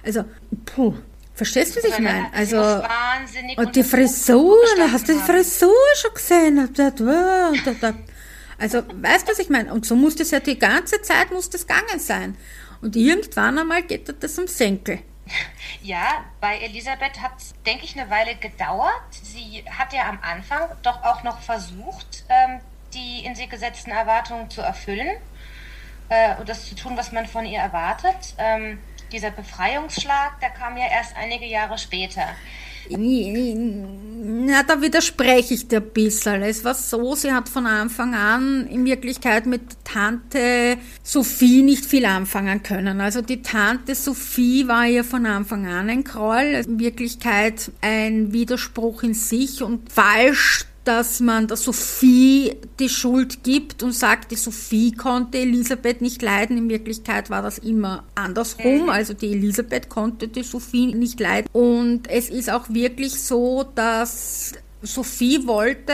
[0.02, 0.24] also,
[0.64, 0.94] puh.
[1.40, 2.30] Verstehst du, was ich meine?
[2.34, 2.84] Also,
[3.56, 4.58] und die Frisur,
[4.92, 6.58] hast du die Frisur schon gesehen?
[8.58, 9.72] Also, weißt du, was ich meine?
[9.72, 12.36] Und so muss das ja die ganze Zeit muss das gegangen sein.
[12.82, 14.98] Und irgendwann einmal geht das um Senkel.
[15.80, 19.00] Ja, bei Elisabeth hat es, denke ich, eine Weile gedauert.
[19.10, 22.60] Sie hat ja am Anfang doch auch noch versucht, ähm,
[22.92, 25.16] die in sie gesetzten Erwartungen zu erfüllen
[26.10, 28.34] äh, und das zu tun, was man von ihr erwartet.
[29.12, 32.28] Dieser Befreiungsschlag, der kam ja erst einige Jahre später.
[32.88, 36.42] Na, da widerspreche ich dir ein bisschen.
[36.42, 42.04] Es war so, sie hat von Anfang an in Wirklichkeit mit Tante Sophie nicht viel
[42.04, 43.00] anfangen können.
[43.00, 46.64] Also die Tante Sophie war ihr von Anfang an ein Groll.
[46.66, 53.84] In Wirklichkeit ein Widerspruch in sich und falsch dass man der Sophie die Schuld gibt
[53.84, 56.58] und sagt, die Sophie konnte Elisabeth nicht leiden.
[56.58, 58.90] In Wirklichkeit war das immer andersrum.
[58.90, 61.48] Also die Elisabeth konnte die Sophie nicht leiden.
[61.52, 65.92] Und es ist auch wirklich so, dass Sophie wollte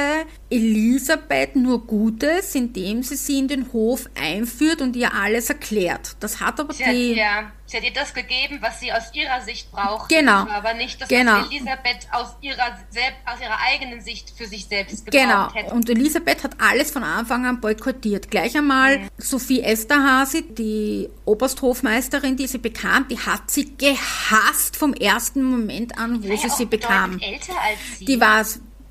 [0.48, 6.16] Elisabeth nur Gutes, indem sie sie in den Hof einführt und ihr alles erklärt.
[6.20, 7.12] Das hat aber sie die...
[7.16, 10.08] Ja, sie hat ihr das gegeben, was sie aus ihrer Sicht braucht.
[10.08, 10.46] Genau.
[10.48, 11.40] Aber nicht das, genau.
[11.40, 12.78] was Elisabeth aus ihrer,
[13.26, 15.54] aus ihrer eigenen Sicht für sich selbst gebraucht genau.
[15.54, 15.74] hätte.
[15.74, 18.30] Und Elisabeth hat alles von Anfang an boykottiert.
[18.30, 19.08] Gleich einmal mhm.
[19.18, 26.22] Sophie Esterhasi, die Obersthofmeisterin, die sie bekam, die hat sie gehasst vom ersten Moment an,
[26.22, 27.18] wo sie sie bekam.
[27.20, 28.04] älter als sie.
[28.04, 28.44] Die war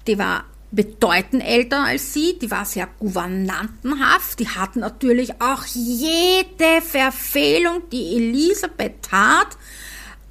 [0.08, 6.82] die war bedeutend älter als sie, die war sehr gouvernantenhaft, die hat natürlich auch jede
[6.82, 9.58] Verfehlung, die Elisabeth tat,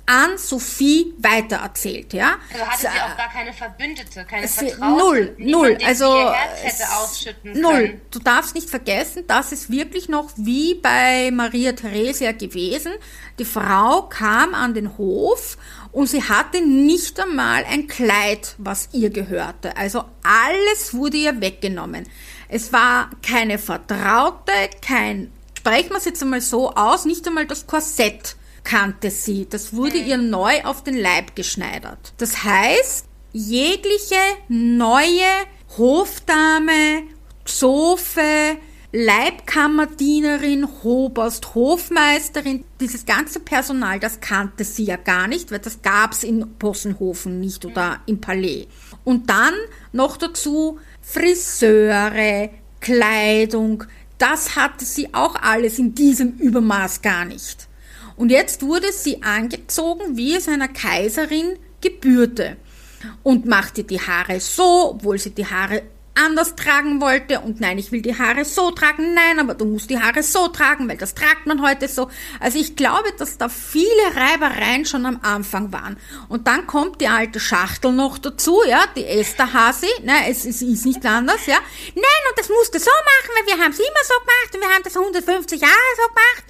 [0.07, 2.37] an Sophie weitererzählt, ja.
[2.53, 6.31] Also hatte sie auch gar keine Verbündete, keine sie, Vertraute, Null, null, also
[7.43, 7.73] null.
[7.73, 8.01] Können.
[8.11, 12.93] Du darfst nicht vergessen, das ist wirklich noch wie bei Maria Theresia gewesen.
[13.39, 15.57] Die Frau kam an den Hof
[15.95, 19.77] und sie hatte nicht einmal ein Kleid, was ihr gehörte.
[19.77, 22.09] Also alles wurde ihr weggenommen.
[22.49, 24.53] Es war keine Vertraute,
[24.83, 29.47] kein, sprechen wir es jetzt einmal so aus, nicht einmal das Korsett kannte sie.
[29.49, 32.13] Das wurde ihr neu auf den Leib geschneidert.
[32.19, 34.17] Das heißt, jegliche
[34.49, 35.47] neue
[35.79, 37.05] Hofdame,
[37.45, 38.57] Zofe,
[38.97, 46.23] Leibkammerdienerin, Hobost, Hofmeisterin, dieses ganze Personal, das kannte sie ja gar nicht, weil das gab's
[46.23, 48.69] in Possenhofen nicht oder im Palais.
[49.03, 49.55] Und dann
[49.91, 53.83] noch dazu Friseure, Kleidung,
[54.17, 57.67] das hatte sie auch alles in diesem Übermaß gar nicht.
[58.15, 62.59] Und jetzt wurde sie angezogen, wie es einer Kaiserin gebührte
[63.25, 65.83] und machte die Haare so, obwohl sie die Haare
[66.15, 69.91] anders tragen wollte und nein, ich will die Haare so tragen, nein, aber du musst
[69.91, 72.09] die Haare so tragen, weil das tragt man heute so.
[72.41, 75.99] Also ich glaube, dass da viele Reibereien schon am Anfang waren.
[76.29, 80.63] Und dann kommt die alte Schachtel noch dazu, ja, die Esther Hasi, ne, es, es
[80.63, 81.59] ist nicht anders, ja.
[81.95, 84.61] Nein, und das musst du so machen, weil wir haben es immer so gemacht und
[84.61, 86.45] wir haben das 150 Jahre so gemacht.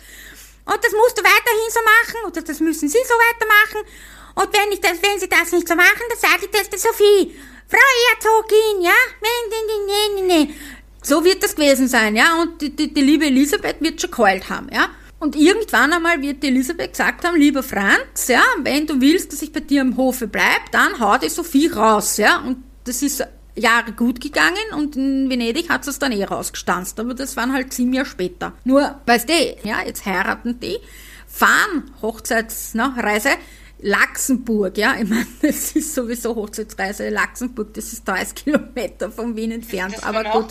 [0.67, 3.89] Und das musst du weiterhin so machen oder das müssen sie so weitermachen.
[4.35, 6.79] Und wenn ich das, wenn sie das nicht so machen, dann sage ich das der
[6.79, 7.39] Sophie.
[7.69, 7.79] Frau
[8.11, 8.91] Herzogin, ja?
[9.23, 10.55] Nee, nee, nee, nee.
[11.03, 12.41] So wird das gewesen sein, ja.
[12.41, 14.89] Und die, die, die liebe Elisabeth wird schon geheult haben, ja.
[15.19, 19.43] Und irgendwann einmal wird die Elisabeth gesagt haben, lieber Franz, ja, wenn du willst, dass
[19.43, 22.41] ich bei dir im Hofe bleib, dann hau die Sophie raus, ja.
[22.41, 27.15] Und das ist Jahre gut gegangen und in Venedig hat es dann eh rausgestanzt, aber
[27.15, 28.53] das waren halt sieben Jahre später.
[28.65, 30.79] Nur, weißt du, ja, jetzt heiraten die,
[31.27, 33.31] fahren Hochzeitsreise,
[33.81, 37.09] Laxenburg, ja, ich meine, das ist sowieso Hochzeitsreise.
[37.11, 40.03] Laxenburg, das ist 30 Kilometer von Wien entfernt.
[40.05, 40.47] aber gut.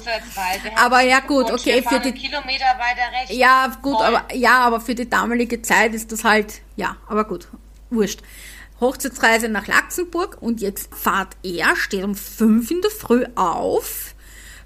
[0.76, 3.36] Aber ja gut, okay, für die Kilometer weiter rechts.
[3.36, 4.06] Ja, gut, Voll.
[4.06, 7.48] aber ja, aber für die damalige Zeit ist das halt, ja, aber gut,
[7.90, 8.22] wurscht.
[8.80, 14.13] Hochzeitsreise nach Laxenburg und jetzt fahrt er, steht um 5 in der Früh auf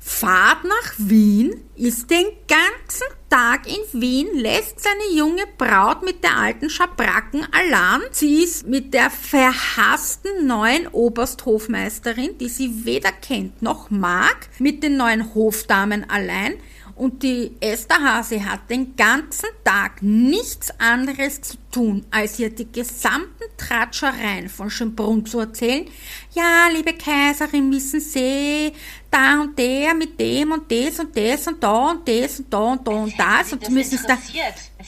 [0.07, 6.37] fahrt nach Wien, ist den ganzen Tag in Wien, lässt seine junge Braut mit der
[6.37, 8.01] alten Schabracken allein.
[8.11, 14.95] Sie ist mit der verhassten neuen Obersthofmeisterin, die sie weder kennt noch mag, mit den
[14.95, 16.53] neuen Hofdamen allein.
[16.97, 22.71] Und die Esther Hase hat den ganzen Tag nichts anderes zu tun, als ihr die
[22.71, 25.85] gesamten Tratschereien von Schönbrunn zu erzählen.
[26.33, 28.73] Ja, liebe Kaiserin, wissen Sie,
[29.11, 32.59] da und der mit dem und das und das und da und das und da
[32.59, 33.53] und da und das.
[33.53, 34.17] Und müssen da,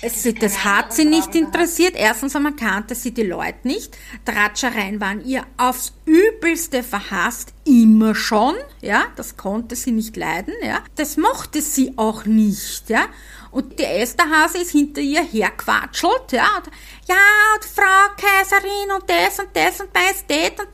[0.01, 1.93] es, das hat sie nicht interessiert.
[1.95, 3.97] Erstens einmal kannte sie die Leute nicht.
[4.25, 8.55] Tratschereien waren ihr aufs Übelste verhasst, immer schon.
[8.81, 10.53] Ja, das konnte sie nicht leiden.
[10.63, 12.89] Ja, das mochte sie auch nicht.
[12.89, 13.07] Ja,
[13.51, 16.69] und die Esterhase ist hinter ihr herquatschelt, ja, und,
[17.07, 17.15] ja,
[17.55, 20.69] und Frau Kaiserin und das und das und Majestät und,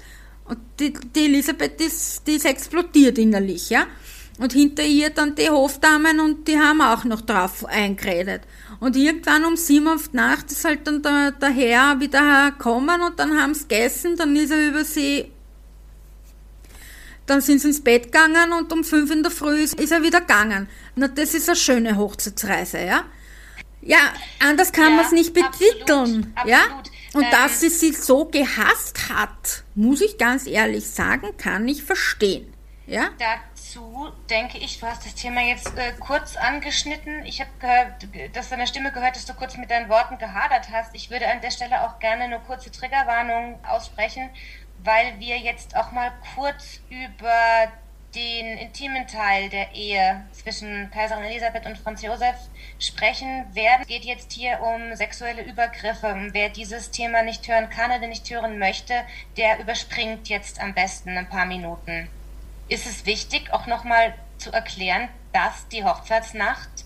[0.46, 3.86] und die, die Elisabeth, die ist, die ist explodiert innerlich, ja.
[4.38, 8.42] Und hinter ihr dann die Hofdamen und die haben auch noch drauf eingeredet.
[8.82, 13.02] Und irgendwann um sieben auf die Nacht ist halt dann der, der Herr wieder gekommen
[13.02, 15.32] und dann haben sie gegessen, dann ist er über sie
[17.26, 20.22] dann sind sie ins Bett gegangen und um fünf in der Früh ist, er wieder
[20.22, 20.68] gegangen.
[20.96, 23.04] Na, das ist eine schöne Hochzeitsreise, ja?
[23.82, 23.98] Ja,
[24.40, 26.60] anders kann ja, man es nicht betiteln, absolut, ja?
[27.16, 31.84] Und ähm, dass sie sie so gehasst hat, muss ich ganz ehrlich sagen, kann ich
[31.84, 32.54] verstehen,
[32.86, 33.10] ja?
[33.18, 37.26] Dazu denke ich, du hast das Thema jetzt äh, kurz angeschnitten.
[37.26, 40.94] Ich habe gehört, dass deine Stimme gehört, dass du kurz mit deinen Worten gehadert hast.
[40.94, 44.30] Ich würde an der Stelle auch gerne eine kurze Triggerwarnung aussprechen
[44.86, 47.72] weil wir jetzt auch mal kurz über
[48.16, 52.36] den intimen Teil der Ehe zwischen Kaiserin Elisabeth und Franz Josef
[52.80, 53.82] sprechen werden.
[53.82, 56.16] Es geht jetzt hier um sexuelle Übergriffe.
[56.32, 58.94] Wer dieses Thema nicht hören kann oder nicht hören möchte,
[59.38, 62.08] der überspringt jetzt am besten ein paar Minuten.
[62.70, 66.86] Ist es wichtig, auch nochmal zu erklären, dass die Hochzeitsnacht,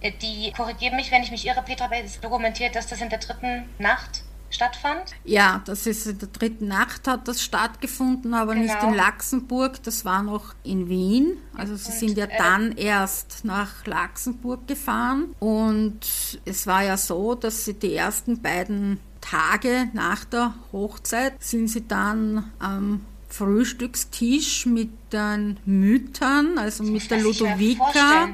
[0.00, 1.90] äh, die, korrigiere mich, wenn ich mich irre, Petra,
[2.22, 5.14] dokumentiert, dass das in der dritten Nacht stattfand?
[5.24, 8.66] Ja, das ist in der dritten Nacht hat das stattgefunden, aber genau.
[8.66, 11.38] nicht in Laxenburg, das war noch in Wien.
[11.56, 16.00] Also sie und, sind ja äh, dann erst nach Laxenburg gefahren und
[16.44, 21.86] es war ja so, dass sie die ersten beiden Tage nach der Hochzeit sind sie
[21.86, 28.30] dann am Frühstückstisch mit den Müttern, also mit der Ludovica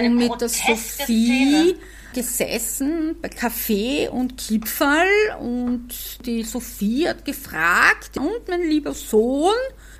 [0.00, 0.76] und mit der Sophie.
[0.76, 1.74] Szene
[2.12, 5.06] gesessen bei Kaffee und Kipferl
[5.40, 5.88] und
[6.26, 9.54] die Sophie hat gefragt, und mein lieber Sohn,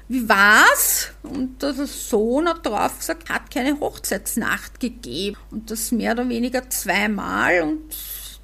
[0.08, 1.10] wie war's?
[1.22, 5.36] Und der Sohn hat drauf gesagt, hat keine Hochzeitsnacht gegeben.
[5.50, 7.94] Und das mehr oder weniger zweimal und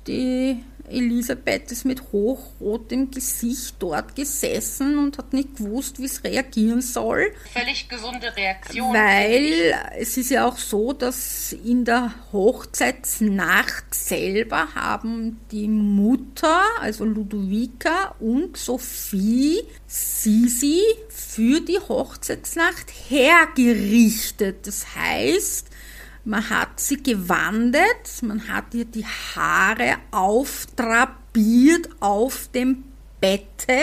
[0.07, 0.62] die
[0.94, 7.33] Elisabeth ist mit hochrotem Gesicht dort gesessen und hat nicht gewusst, wie es reagieren soll.
[7.52, 8.94] Völlig gesunde Reaktion.
[8.94, 17.04] Weil es ist ja auch so, dass in der Hochzeitsnacht selber haben die Mutter, also
[17.04, 24.66] Ludovica und Sophie, Sisi für die Hochzeitsnacht hergerichtet.
[24.66, 25.68] Das heißt,
[26.24, 32.84] man hat sie gewandet, man hat ihr die Haare auftrapiert auf dem
[33.20, 33.80] Bette,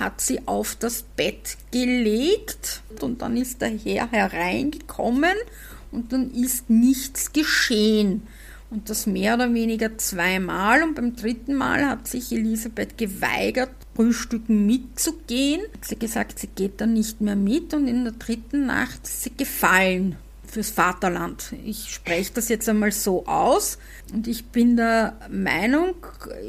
[0.00, 5.36] hat sie auf das Bett gelegt und dann ist der Herr hereingekommen
[5.92, 8.26] und dann ist nichts geschehen.
[8.70, 10.82] Und das mehr oder weniger zweimal.
[10.82, 15.60] Und beim dritten Mal hat sich Elisabeth geweigert, Frühstücken mitzugehen.
[15.80, 17.72] Sie hat gesagt, sie geht dann nicht mehr mit.
[17.72, 20.16] Und in der dritten Nacht ist sie gefallen
[20.54, 21.52] fürs Vaterland.
[21.64, 23.78] Ich spreche das jetzt einmal so aus
[24.12, 25.94] und ich bin der Meinung,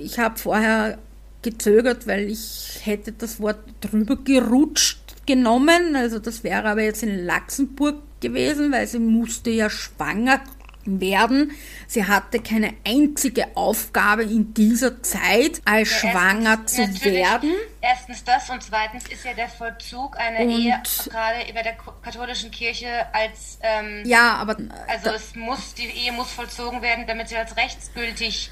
[0.01, 0.99] ich habe vorher
[1.41, 5.95] gezögert, weil ich hätte das Wort drüber gerutscht genommen.
[5.95, 10.41] Also das wäre aber jetzt in Luxemburg gewesen, weil sie musste ja schwanger
[10.85, 11.51] werden.
[11.87, 17.51] Sie hatte keine einzige Aufgabe in dieser Zeit, als ja, schwanger zu werden.
[17.81, 22.51] Erstens das und zweitens ist ja der Vollzug einer und, Ehe gerade bei der katholischen
[22.51, 24.57] Kirche als ähm, ja, aber
[24.87, 28.51] also es muss die Ehe muss vollzogen werden, damit sie als rechtsgültig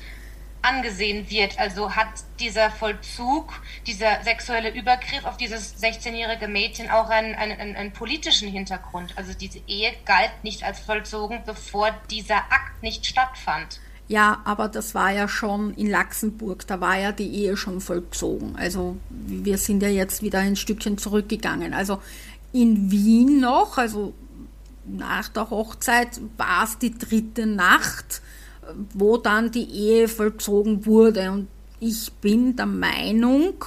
[0.63, 1.59] angesehen wird.
[1.59, 2.07] Also hat
[2.39, 3.53] dieser Vollzug,
[3.85, 9.13] dieser sexuelle Übergriff auf dieses 16-jährige Mädchen auch einen, einen, einen, politischen Hintergrund.
[9.17, 13.79] Also diese Ehe galt nicht als vollzogen, bevor dieser Akt nicht stattfand.
[14.07, 18.55] Ja, aber das war ja schon in Luxemburg, da war ja die Ehe schon vollzogen.
[18.57, 21.73] Also wir sind ja jetzt wieder ein Stückchen zurückgegangen.
[21.73, 22.01] Also
[22.51, 24.13] in Wien noch, also
[24.85, 28.21] nach der Hochzeit war es die dritte Nacht
[28.93, 31.31] wo dann die Ehe vollzogen wurde.
[31.31, 31.47] Und
[31.79, 33.65] ich bin der Meinung,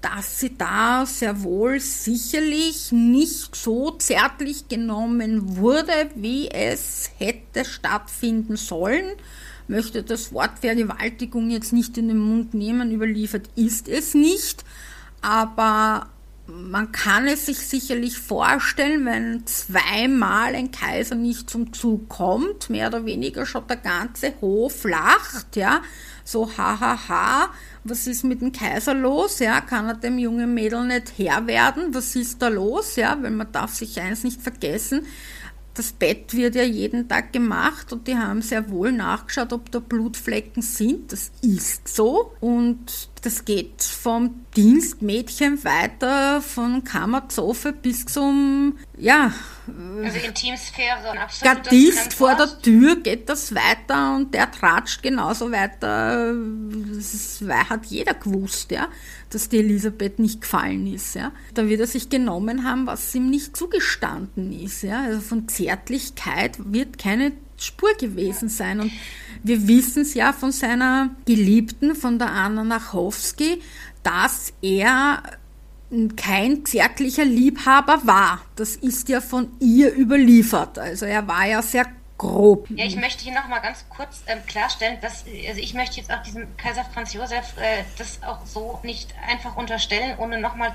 [0.00, 8.56] dass sie da sehr wohl sicherlich nicht so zärtlich genommen wurde, wie es hätte stattfinden
[8.56, 9.06] sollen.
[9.68, 14.64] Möchte das Wort Vergewaltigung jetzt nicht in den Mund nehmen, überliefert ist es nicht,
[15.22, 16.08] aber
[16.48, 22.88] man kann es sich sicherlich vorstellen, wenn zweimal ein Kaiser nicht zum Zug kommt, mehr
[22.88, 25.82] oder weniger schon der ganze Hof lacht, ja,
[26.24, 27.48] so hahaha, ha, ha,
[27.84, 31.94] was ist mit dem Kaiser los, ja, kann er dem jungen Mädel nicht Herr werden,
[31.94, 35.02] was ist da los, ja, weil man darf sich eins nicht vergessen,
[35.76, 39.78] das Bett wird ja jeden Tag gemacht und die haben sehr wohl nachgeschaut, ob da
[39.78, 41.12] Blutflecken sind.
[41.12, 42.32] Das ist so.
[42.40, 49.32] Und das geht vom Dienstmädchen weiter von Kammerzofe bis zum, ja.
[50.02, 51.64] Also Intimsphäre absolut.
[51.64, 56.34] Gardist vor der Tür geht das weiter und der tratscht genauso weiter.
[56.94, 58.88] Das hat jeder gewusst, ja,
[59.30, 61.32] dass die Elisabeth nicht gefallen ist, ja.
[61.54, 65.02] Da wird er sich genommen haben, was ihm nicht zugestanden ist, ja.
[65.02, 68.92] Also von Zärtlichkeit wird keine Spur gewesen sein und
[69.42, 73.62] wir wissen es ja von seiner Geliebten, von der Anna Nachowski,
[74.02, 75.22] dass er
[76.16, 78.42] kein zärtlicher Liebhaber war.
[78.56, 80.78] Das ist ja von ihr überliefert.
[80.78, 81.86] Also er war ja sehr
[82.18, 82.66] grob.
[82.70, 86.22] Ja, ich möchte hier nochmal ganz kurz ähm, klarstellen, dass also ich möchte jetzt auch
[86.22, 90.74] diesem Kaiser Franz Josef äh, das auch so nicht einfach unterstellen, ohne nochmal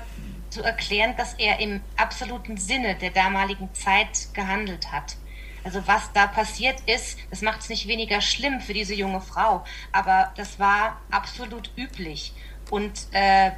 [0.50, 5.16] zu erklären, dass er im absoluten Sinne der damaligen Zeit gehandelt hat.
[5.64, 9.64] Also was da passiert ist, das macht es nicht weniger schlimm für diese junge Frau,
[9.92, 12.32] aber das war absolut üblich.
[12.70, 13.52] Und äh,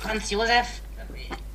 [0.00, 0.66] Franz Josef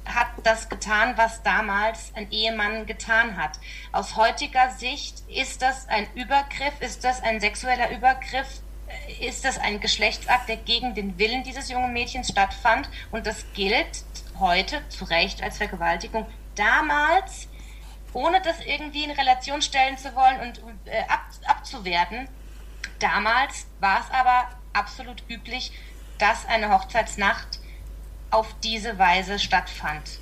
[0.05, 3.59] hat das getan, was damals ein Ehemann getan hat.
[3.91, 8.61] Aus heutiger Sicht ist das ein Übergriff, ist das ein sexueller Übergriff,
[9.21, 12.89] ist das ein Geschlechtsakt, der gegen den Willen dieses jungen Mädchens stattfand.
[13.11, 14.03] Und das gilt
[14.39, 16.25] heute zu Recht als Vergewaltigung.
[16.55, 17.48] Damals
[18.13, 22.27] ohne das irgendwie in Relation stellen zu wollen und äh, ab, abzuwerten.
[22.99, 25.71] Damals war es aber absolut üblich,
[26.17, 27.59] dass eine Hochzeitsnacht
[28.31, 30.19] auf diese Weise stattfand.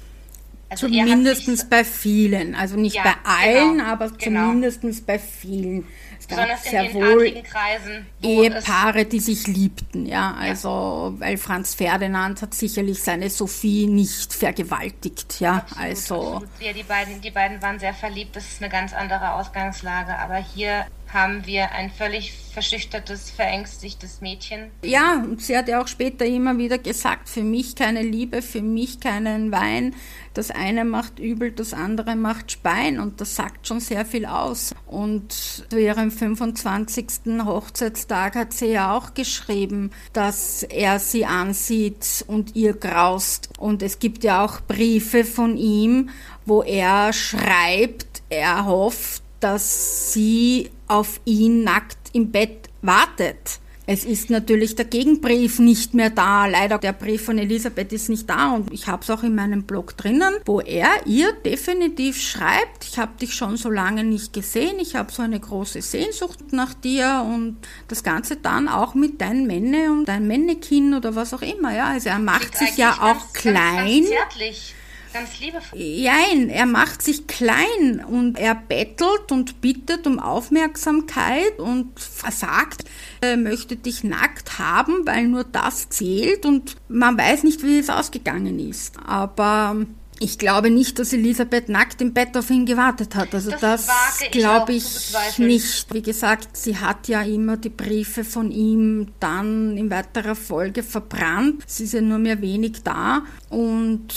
[0.69, 4.47] Also zumindest bei vielen, also nicht ja, bei allen, genau, aber genau.
[4.47, 5.87] zumindest bei vielen.
[6.27, 10.35] Gab sehr wohl Kreisen, Ehepaare, die sich liebten, ja.
[10.37, 11.19] Also, ja.
[11.19, 15.57] weil Franz Ferdinand hat sicherlich seine Sophie nicht vergewaltigt, ja.
[15.57, 16.15] Absolut, also.
[16.15, 16.49] Absolut.
[16.59, 20.35] Ja, die beiden, die beiden waren sehr verliebt, das ist eine ganz andere Ausgangslage, aber
[20.35, 24.71] hier haben wir ein völlig verschüchtertes, verängstigtes Mädchen.
[24.83, 28.61] Ja, und sie hat ja auch später immer wieder gesagt, für mich keine Liebe, für
[28.61, 29.95] mich keinen Wein.
[30.33, 34.73] Das eine macht übel, das andere macht Spein und das sagt schon sehr viel aus.
[34.87, 37.45] Und zu ihrem 25.
[37.45, 43.49] Hochzeitstag hat sie ja auch geschrieben, dass er sie ansieht und ihr graust.
[43.59, 46.09] Und es gibt ja auch Briefe von ihm,
[46.45, 53.59] wo er schreibt, er hofft, dass sie auf ihn nackt im Bett wartet.
[53.89, 56.45] Es ist natürlich der Gegenbrief nicht mehr da.
[56.45, 59.63] Leider der Brief von Elisabeth ist nicht da und ich habe es auch in meinem
[59.63, 64.77] Blog drinnen, wo er ihr definitiv schreibt, ich habe dich schon so lange nicht gesehen,
[64.81, 69.47] ich habe so eine große Sehnsucht nach dir und das Ganze dann auch mit deinem
[69.47, 71.73] Männe und dein Männekin oder was auch immer.
[71.73, 74.03] Ja, also er macht sich ja auch ganz, klein.
[74.03, 74.73] Ganz, ganz
[75.17, 75.79] ganz liebevoll.
[75.79, 82.85] Nein, er macht sich klein und er bettelt und bittet um Aufmerksamkeit und sagt,
[83.21, 87.89] er möchte dich nackt haben, weil nur das zählt und man weiß nicht, wie es
[87.89, 88.95] ausgegangen ist.
[89.05, 89.75] Aber
[90.19, 93.33] ich glaube nicht, dass Elisabeth nackt im Bett auf ihn gewartet hat.
[93.33, 95.93] Also das, das glaube ich, ich nicht.
[95.93, 101.63] Wie gesagt, sie hat ja immer die Briefe von ihm dann in weiterer Folge verbrannt.
[101.67, 104.07] Sie ist ja nur mehr wenig da und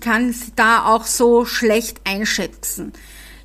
[0.00, 2.92] kann sie da auch so schlecht einschätzen.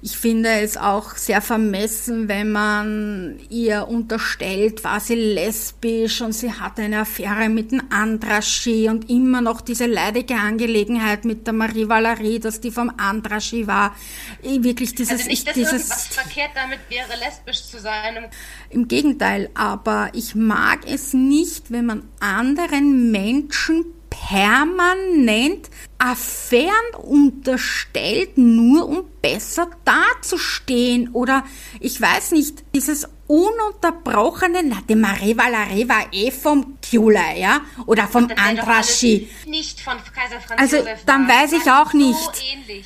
[0.05, 6.51] Ich finde es auch sehr vermessen, wenn man ihr unterstellt, war sie lesbisch und sie
[6.51, 11.87] hatte eine Affäre mit dem Andraschi und immer noch diese leidige Angelegenheit mit der Marie
[11.87, 13.95] Valerie, dass die vom Andraschi war.
[14.41, 15.19] Wirklich dieses...
[15.19, 18.25] Also nicht, dass dieses, irgendwas verkehrt damit wäre, lesbisch zu sein.
[18.71, 28.88] Im Gegenteil, aber ich mag es nicht, wenn man anderen Menschen permanent Affären unterstellt, nur
[28.88, 31.09] um besser dazustehen.
[31.14, 31.43] Oder
[31.80, 37.61] ich weiß nicht, dieses ununterbrochene, na, die Marie Valerie war eh vom Kjula, ja?
[37.86, 39.30] Oder vom Andraschi.
[39.45, 41.36] Nicht von Kaiser Franz Also, Josef dann war.
[41.36, 42.20] weiß ich auch nicht.
[42.20, 42.32] So.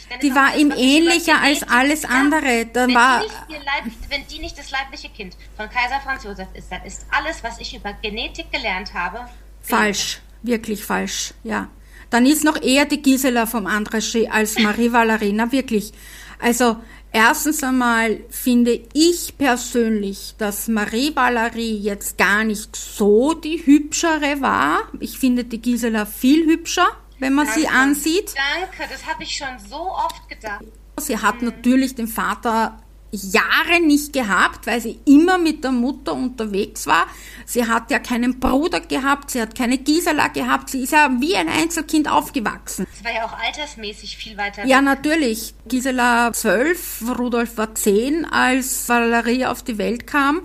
[0.09, 2.67] Dann Die war ihm ähnlicher als alles andere.
[2.71, 6.23] Da wenn, war, die nicht Leib, wenn die nicht das leibliche Kind von Kaiser Franz
[6.23, 9.27] Josef ist, dann ist alles, was ich über Genetik gelernt habe,
[9.61, 11.69] Falsch, wirklich falsch, ja.
[12.09, 15.91] Dann ist noch eher die Gisela vom Andraschi als Marie Valerina, wirklich.
[16.39, 16.77] Also,
[17.11, 24.79] erstens einmal finde ich persönlich, dass Marie Valerie jetzt gar nicht so die hübschere war.
[24.99, 26.87] Ich finde die Gisela viel hübscher,
[27.19, 27.77] wenn man sie Danke.
[27.77, 28.33] ansieht.
[28.35, 30.63] Danke, das habe ich schon so oft gedacht.
[30.99, 32.79] Sie hat natürlich den Vater
[33.11, 37.07] Jahre nicht gehabt, weil sie immer mit der Mutter unterwegs war.
[37.45, 41.35] Sie hat ja keinen Bruder gehabt, sie hat keine Gisela gehabt, sie ist ja wie
[41.35, 42.85] ein Einzelkind aufgewachsen.
[42.93, 44.85] Es war ja auch altersmäßig viel weiter Ja, weg.
[44.85, 45.53] natürlich.
[45.67, 50.41] Gisela zwölf, Rudolf war zehn, als Valerie auf die Welt kam.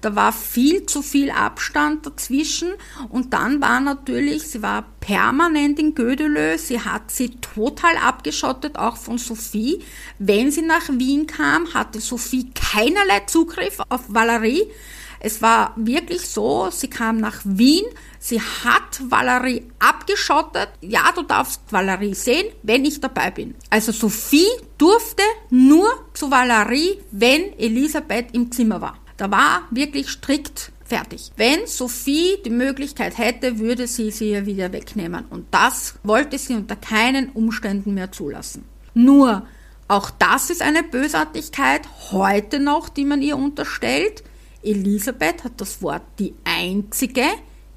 [0.00, 2.74] Da war viel zu viel Abstand dazwischen.
[3.08, 6.58] Und dann war natürlich, sie war permanent in Gödelö.
[6.58, 9.82] Sie hat sie total abgeschottet, auch von Sophie.
[10.18, 14.70] Wenn sie nach Wien kam, hatte Sophie keinerlei Zugriff auf Valerie.
[15.18, 17.84] Es war wirklich so, sie kam nach Wien,
[18.18, 20.68] sie hat Valerie abgeschottet.
[20.80, 23.54] Ja, du darfst Valerie sehen, wenn ich dabei bin.
[23.70, 24.46] Also Sophie
[24.78, 28.98] durfte nur zu Valerie, wenn Elisabeth im Zimmer war.
[29.16, 31.32] Da war wirklich strikt fertig.
[31.36, 35.24] Wenn Sophie die Möglichkeit hätte, würde sie sie ihr wieder wegnehmen.
[35.30, 38.64] Und das wollte sie unter keinen Umständen mehr zulassen.
[38.94, 39.46] Nur,
[39.88, 44.22] auch das ist eine Bösartigkeit heute noch, die man ihr unterstellt.
[44.62, 47.24] Elisabeth hat das Wort die einzige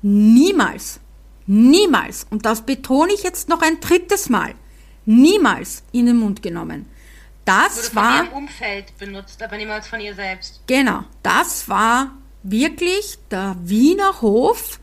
[0.01, 0.99] niemals,
[1.45, 4.55] niemals, und das betone ich jetzt noch ein drittes Mal,
[5.05, 6.85] niemals in den Mund genommen.
[7.49, 10.61] Das Wurde von war, ihrem Umfeld benutzt, aber niemals von ihr selbst.
[10.67, 12.11] genau, das war
[12.43, 14.79] wirklich der Wiener Hof,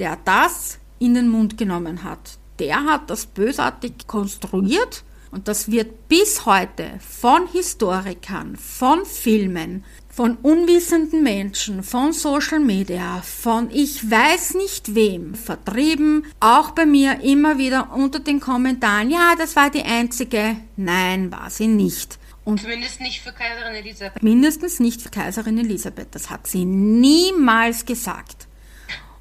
[0.00, 2.38] der das in den Mund genommen hat.
[2.58, 9.84] Der hat das bösartig konstruiert und das wird bis heute von Historikern, von Filmen,
[10.18, 16.26] von unwissenden Menschen, von Social Media, von ich weiß nicht wem vertrieben.
[16.40, 20.56] Auch bei mir immer wieder unter den Kommentaren, ja, das war die einzige.
[20.76, 22.18] Nein, war sie nicht.
[22.44, 24.20] Und Zumindest nicht für Kaiserin Elisabeth.
[24.20, 26.08] mindestens nicht für Kaiserin Elisabeth.
[26.10, 28.48] Das hat sie niemals gesagt.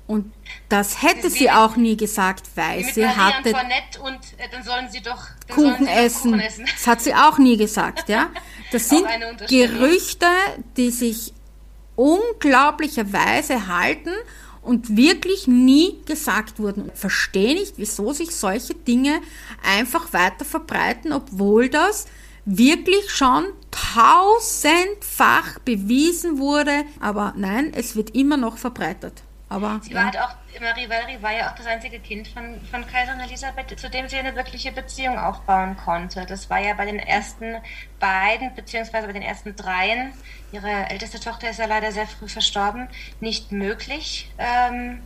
[0.08, 0.34] Und
[0.70, 3.50] das hätte sie auch nie gesagt, weil sie Marie hatte
[4.02, 6.32] und äh, dann sollen sie doch sollen Kuchen sie doch essen.
[6.32, 6.66] Kuchen essen.
[6.66, 8.30] Das hat sie auch nie gesagt, ja.
[8.72, 9.08] Das sind.
[9.48, 10.28] Gerüchte,
[10.76, 11.34] die sich
[11.96, 14.12] unglaublicherweise halten
[14.62, 16.84] und wirklich nie gesagt wurden.
[16.84, 19.22] Und verstehe nicht, wieso sich solche Dinge
[19.64, 22.08] einfach weiter verbreiten, obwohl das
[22.44, 26.84] wirklich schon tausendfach bewiesen wurde.
[27.00, 29.24] Aber nein, es wird immer noch verbreitet.
[29.50, 29.98] Aber Sie ja.
[29.98, 33.80] war halt auch, Marie Valerie war ja auch das einzige Kind von, von Kaiserin Elisabeth,
[33.80, 36.26] zu dem sie eine wirkliche Beziehung aufbauen konnte.
[36.26, 37.56] Das war ja bei den ersten
[38.00, 40.12] beiden, beziehungsweise bei den ersten dreien,
[40.52, 42.90] ihre älteste Tochter ist ja leider sehr früh verstorben,
[43.22, 44.30] nicht möglich.
[44.38, 45.02] Ähm,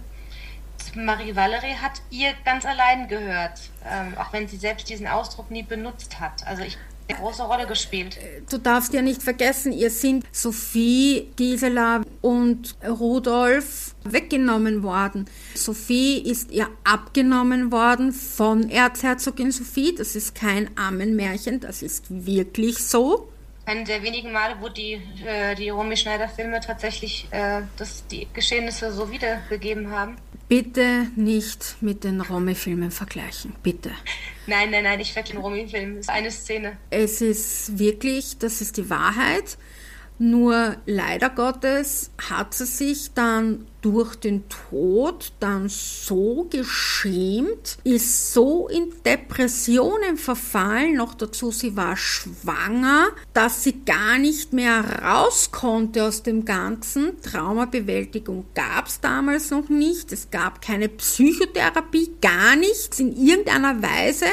[0.96, 5.64] Marie Valerie hat ihr ganz allein gehört, ähm, auch wenn sie selbst diesen Ausdruck nie
[5.64, 6.46] benutzt hat.
[6.48, 6.78] Also ich
[7.08, 8.18] eine große Rolle gespielt.
[8.50, 15.26] Du darfst ja nicht vergessen, ihr sind Sophie, Gisela und Rudolf weggenommen worden.
[15.56, 19.94] Sophie ist ihr abgenommen worden von Erzherzogin Sophie.
[19.96, 23.30] Das ist kein Ammenmärchen, das ist wirklich so.
[23.66, 28.92] Eine der wenigen Male, wo die, äh, die Romy Schneider-Filme tatsächlich äh, das, die Geschehnisse
[28.92, 30.18] so wiedergegeben haben.
[30.52, 33.92] Bitte nicht mit den Romy-Filmen vergleichen, bitte.
[34.48, 35.96] Nein, nein, nein, ich vergleiche den Romy-Film.
[35.96, 36.78] Das ist eine Szene.
[36.90, 39.58] Es ist wirklich, das ist die Wahrheit.
[40.20, 48.68] Nur leider Gottes hat sie sich dann durch den Tod dann so geschämt, ist so
[48.68, 56.04] in Depressionen verfallen, noch dazu sie war schwanger, dass sie gar nicht mehr raus konnte
[56.04, 57.22] aus dem Ganzen.
[57.22, 64.26] Traumabewältigung gab es damals noch nicht, es gab keine Psychotherapie, gar nichts in irgendeiner Weise.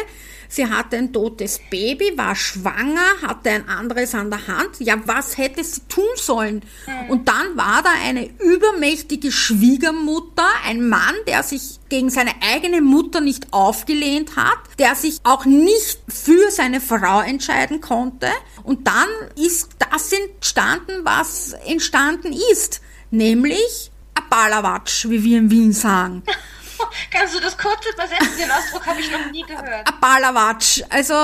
[0.49, 4.81] Sie hatte ein totes Baby, war schwanger, hatte ein anderes an der Hand.
[4.81, 6.63] Ja, was hätte sie tun sollen?
[6.87, 7.11] Mhm.
[7.11, 13.21] Und dann war da eine übermächtige Schwiegermutter, ein Mann, der sich gegen seine eigene Mutter
[13.21, 18.29] nicht aufgelehnt hat, der sich auch nicht für seine Frau entscheiden konnte.
[18.63, 22.81] Und dann ist das entstanden, was entstanden ist.
[23.11, 26.23] Nämlich ein Balawatsch, wie wir in Wien sagen.
[27.11, 28.39] Kannst du das kurz übersetzen?
[28.39, 30.01] Den Ausdruck habe ich noch nie gehört.
[30.01, 30.83] Balawatsch.
[30.91, 31.15] Also,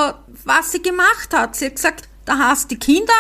[0.45, 1.57] was sie gemacht hat.
[1.57, 3.13] Sie hat gesagt, da hast die Kinder,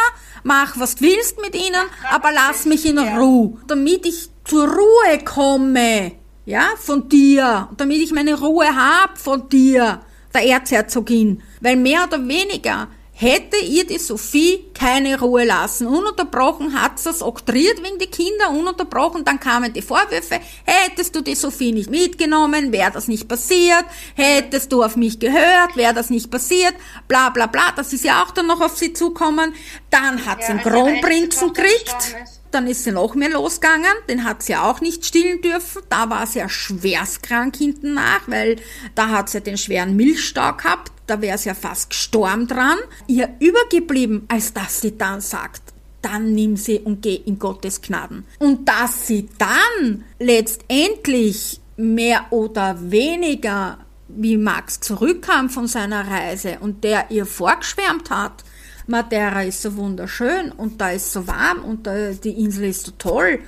[0.43, 5.24] mach was du willst mit ihnen, aber lass mich in Ruhe, damit ich zur Ruhe
[5.24, 6.12] komme,
[6.47, 10.01] ja, von dir, damit ich meine Ruhe hab von dir,
[10.32, 15.86] der Erzherzogin, weil mehr oder weniger hätte ihr die Sophie keine Ruhe lassen.
[15.86, 21.20] Ununterbrochen hat sie es oktriert wegen die Kinder, ununterbrochen, dann kamen die Vorwürfe, hättest du
[21.20, 23.84] die Sophie nicht mitgenommen, wäre das nicht passiert,
[24.14, 26.74] hättest du auf mich gehört, wäre das nicht passiert,
[27.06, 29.54] bla bla bla, das ist ja auch dann noch auf sie zukommen.
[29.90, 32.16] Dann hat ja, sie einen Kronprinzen gekriegt
[32.55, 35.82] dann ist sie noch mehr losgegangen, den hat sie auch nicht stillen dürfen.
[35.88, 38.57] Da war sie ja schwerstkrank hinten nach, weil
[38.94, 43.28] da hat sie den schweren Milchstau gehabt da wäre sie ja fast gestorben dran, ihr
[43.40, 45.62] übergeblieben, als dass sie dann sagt,
[46.02, 48.26] dann nimm sie und geh in Gottes Gnaden.
[48.38, 53.78] Und dass sie dann letztendlich mehr oder weniger,
[54.09, 58.44] wie Max zurückkam von seiner Reise und der ihr vorgeschwärmt hat,
[58.87, 62.93] Madeira ist so wunderschön und da ist so warm und da, die Insel ist so
[62.99, 63.41] toll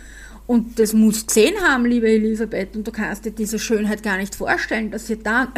[0.47, 4.35] und das musst gesehen haben, liebe Elisabeth, und du kannst dir diese Schönheit gar nicht
[4.35, 5.49] vorstellen, dass sie dann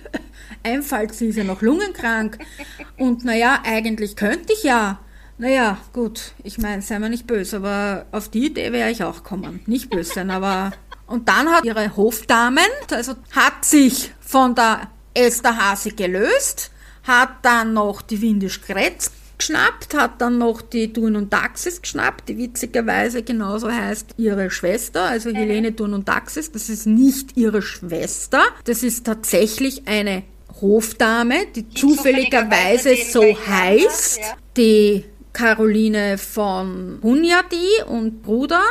[0.64, 2.38] einfällt, sie ist ja noch lungenkrank.
[2.96, 4.98] Und naja, eigentlich könnte ich ja.
[5.38, 9.22] Naja, gut, ich meine, sei mir nicht böse, aber auf die Idee wäre ich auch
[9.22, 9.60] kommen.
[9.66, 10.72] Nicht böse sein, aber.
[11.06, 16.70] Und dann hat ihre Hofdamen, also hat sich von der Esther Hase gelöst,
[17.04, 22.28] hat dann noch die Windisch Gretz geschnappt, hat dann noch die Thun und Taxis geschnappt,
[22.28, 25.36] die witzigerweise genauso heißt ihre Schwester, also mhm.
[25.36, 26.50] Helene Thun und Taxis.
[26.52, 30.22] Das ist nicht ihre Schwester, das ist tatsächlich eine
[30.60, 34.36] Hofdame, die, die zufälligerweise, so heißt, ja.
[34.56, 38.62] die Caroline von Hunyadi und Bruder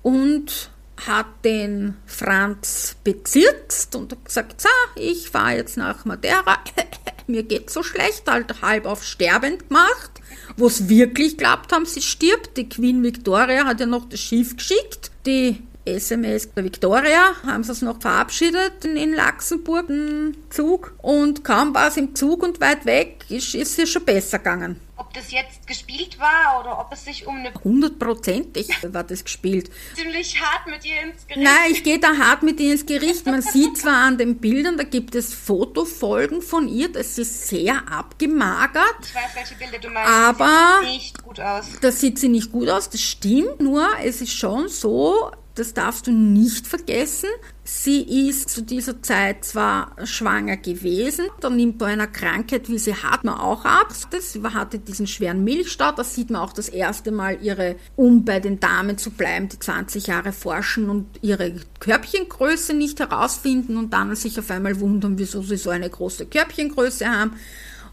[0.00, 0.71] und
[1.06, 6.58] hat den Franz bezirzt und gesagt, so, ich fahre jetzt nach Madeira,
[7.26, 10.10] mir geht so schlecht, halt halb auf sterbend gemacht,
[10.56, 12.56] wo es wirklich glaubt haben, sie stirbt.
[12.56, 17.72] Die Queen Victoria hat ja noch das Schiff geschickt, die SMS der Victoria, haben sie
[17.72, 22.86] es noch verabschiedet in Luxemburg im Zug und kaum war es im Zug und weit
[22.86, 24.80] weg, ist, ist es schon besser gegangen.
[24.96, 27.52] Ob das jetzt gespielt war oder ob es sich um eine...
[27.64, 29.68] Hundertprozentig war das gespielt.
[29.96, 31.42] Ziemlich hart mit ihr ins Gericht.
[31.42, 33.26] Nein, ich gehe da hart mit ihr ins Gericht.
[33.26, 37.82] Man sieht zwar an den Bildern, da gibt es Fotofolgen von ihr, das ist sehr
[37.90, 38.84] abgemagert.
[39.02, 40.12] Ich weiß, welche Bilder du meinst.
[40.12, 41.64] Aber das sieht nicht gut aus.
[41.80, 46.06] Das sieht sie nicht gut aus, das stimmt, nur es ist schon so, das darfst
[46.06, 47.28] du nicht vergessen.
[47.64, 52.94] Sie ist zu dieser Zeit zwar schwanger gewesen, dann nimmt bei einer Krankheit, wie sie
[52.94, 53.92] hat, man auch ab.
[53.92, 58.40] Sie hatte diesen schweren Milchstau, da sieht man auch das erste Mal ihre, um bei
[58.40, 64.14] den Damen zu bleiben, die 20 Jahre forschen und ihre Körbchengröße nicht herausfinden und dann
[64.16, 67.32] sich auf einmal wundern, wieso sie so eine große Körbchengröße haben.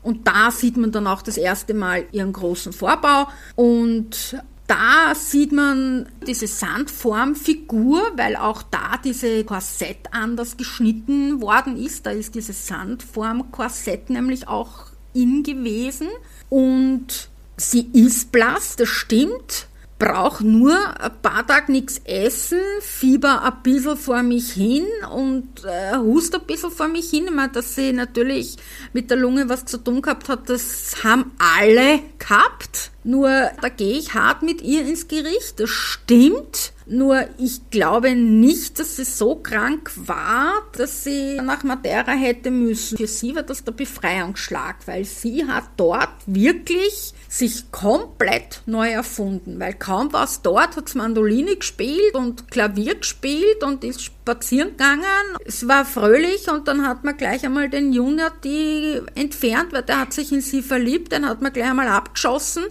[0.01, 3.27] Und da sieht man dann auch das erste Mal ihren großen Vorbau.
[3.55, 4.37] Und
[4.69, 12.05] da sieht man diese Sandformfigur, weil auch da diese Korsett anders geschnitten worden ist.
[12.05, 16.07] Da ist dieses Sandformkorsett nämlich auch in gewesen.
[16.49, 19.68] Und sie ist blass, das stimmt
[19.99, 25.97] brauche nur ein paar Tage nichts essen, fieber ein bisschen vor mich hin und äh,
[25.97, 27.25] hust ein bisschen vor mich hin.
[27.25, 28.55] Ich meine, dass sie natürlich
[28.93, 32.91] mit der Lunge was zu tun gehabt hat, das haben alle gehabt.
[33.03, 33.29] Nur
[33.61, 36.73] da gehe ich hart mit ihr ins Gericht, das stimmt.
[36.85, 42.97] Nur ich glaube nicht, dass sie so krank war, dass sie nach Madeira hätte müssen.
[42.97, 49.59] Für sie war das der Befreiungsschlag, weil sie hat dort wirklich sich komplett neu erfunden,
[49.59, 55.03] weil kaum was dort, hat Mandoline gespielt und Klavier gespielt und ist spazieren gegangen.
[55.45, 59.99] Es war fröhlich und dann hat man gleich einmal den Junior die entfernt, weil der
[59.99, 62.63] hat sich in sie verliebt, den hat man gleich einmal abgeschossen.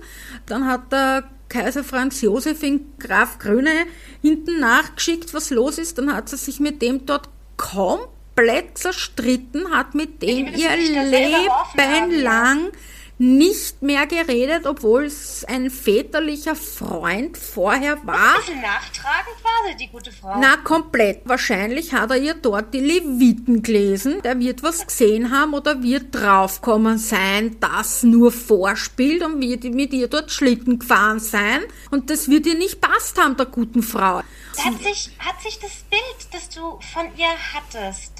[0.47, 3.87] Dann hat der Kaiser Franz Josef in Graf Grüne
[4.23, 5.99] hinten nachgeschickt, was los ist.
[5.99, 12.73] Dann hat sie sich mit dem dort komplett zerstritten, hat mit dem ihr Leben lang
[13.19, 18.35] nicht mehr geredet, obwohl es ein väterlicher Freund vorher war.
[18.35, 20.35] Ein bisschen nachtragend war sie, die gute Frau.
[20.41, 21.23] Na, komplett.
[21.25, 24.23] Wahrscheinlich hat er ihr dort die Leviten gelesen.
[24.23, 29.93] Der wird was gesehen haben oder wird draufkommen sein, das nur vorspielt und wird mit
[29.93, 31.62] ihr dort Schlitten gefahren sein.
[31.91, 34.19] Und das wird ihr nicht passt haben, der guten Frau.
[34.19, 38.18] Hat sich, hat sich das Bild, das du von ihr hattest,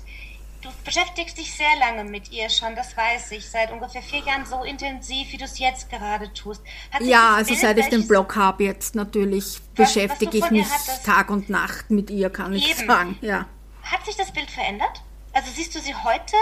[0.63, 4.45] du beschäftigst dich sehr lange mit ihr schon, das weiß ich, seit ungefähr vier Jahren
[4.45, 6.63] so intensiv, wie du es jetzt gerade tust.
[7.01, 10.67] ja, also Bild, seit ich den Blog habe jetzt natürlich, was, beschäftige was ich mich
[11.05, 12.63] Tag und Nacht mit ihr, kann Eben.
[12.63, 13.19] ich sagen.
[13.21, 13.47] Ja.
[13.83, 15.03] Hat sich das Bild verändert?
[15.33, 16.37] Also siehst du sie heute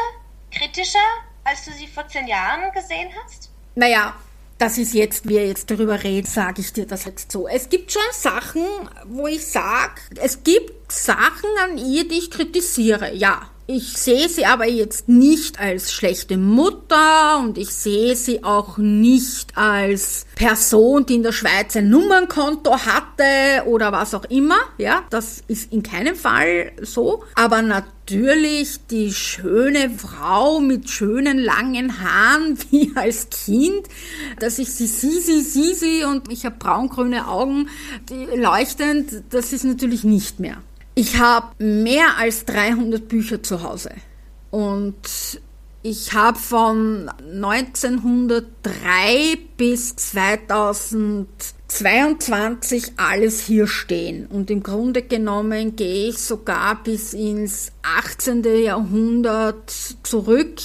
[0.51, 0.99] kritischer,
[1.45, 3.51] als du sie vor zehn Jahren gesehen hast?
[3.75, 4.15] Naja,
[4.59, 7.47] das ist jetzt, wie wir jetzt darüber reden, sage ich dir das jetzt so.
[7.47, 8.65] Es gibt schon Sachen,
[9.05, 13.51] wo ich sage, es gibt Sachen an ihr, die ich kritisiere, ja.
[13.69, 19.59] Ich sehe sie aber jetzt nicht als schlechte Mutter und ich sehe sie auch nicht
[19.59, 24.59] als Person, die in der Schweiz ein Nummernkonto hatte oder was auch immer.
[24.79, 27.25] Ja, das ist in keinem Fall so.
[27.35, 33.89] Aber natürlich die schöne Frau mit schönen langen Haaren wie als Kind,
[34.39, 37.69] dass ich sie, sie, sie und ich habe braungrüne Augen,
[38.11, 40.63] die leuchtend, das ist natürlich nicht mehr.
[40.99, 43.91] Ich habe mehr als 300 Bücher zu Hause
[44.51, 44.97] und
[45.83, 54.27] ich habe von 1903 bis 2022 alles hier stehen.
[54.27, 58.43] Und im Grunde genommen gehe ich sogar bis ins 18.
[58.65, 59.71] Jahrhundert
[60.03, 60.63] zurück,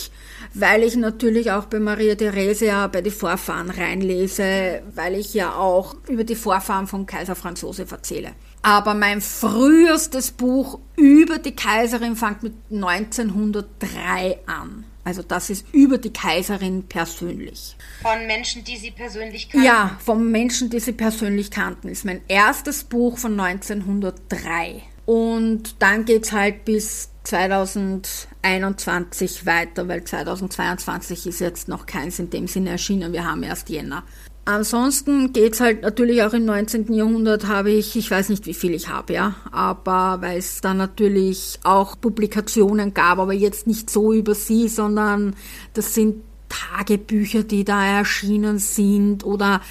[0.54, 5.98] weil ich natürlich auch bei Maria Theresia bei den Vorfahren reinlese, weil ich ja auch
[6.08, 8.32] über die Vorfahren von Kaiser Franz Josef erzähle.
[8.62, 14.86] Aber mein frühestes Buch über die Kaiserin fängt mit 1903 an.
[15.04, 17.76] Also das ist über die Kaiserin persönlich.
[18.04, 19.66] Von Menschen, die sie persönlich kannten?
[19.66, 21.88] Ja, von Menschen, die sie persönlich kannten.
[21.88, 24.84] Ist mein erstes Buch von 1903.
[25.08, 32.30] Und dann geht es halt bis 2021 weiter, weil 2022 ist jetzt noch keins in
[32.30, 33.12] dem Sinne erschienen.
[33.12, 34.04] Wir haben erst Jänner.
[34.44, 36.92] Ansonsten geht's halt natürlich auch im 19.
[36.94, 40.74] Jahrhundert habe ich, ich weiß nicht wie viel ich habe, ja, aber weil es da
[40.74, 45.36] natürlich auch Publikationen gab, aber jetzt nicht so über sie, sondern
[45.74, 49.62] das sind Tagebücher, die da erschienen sind oder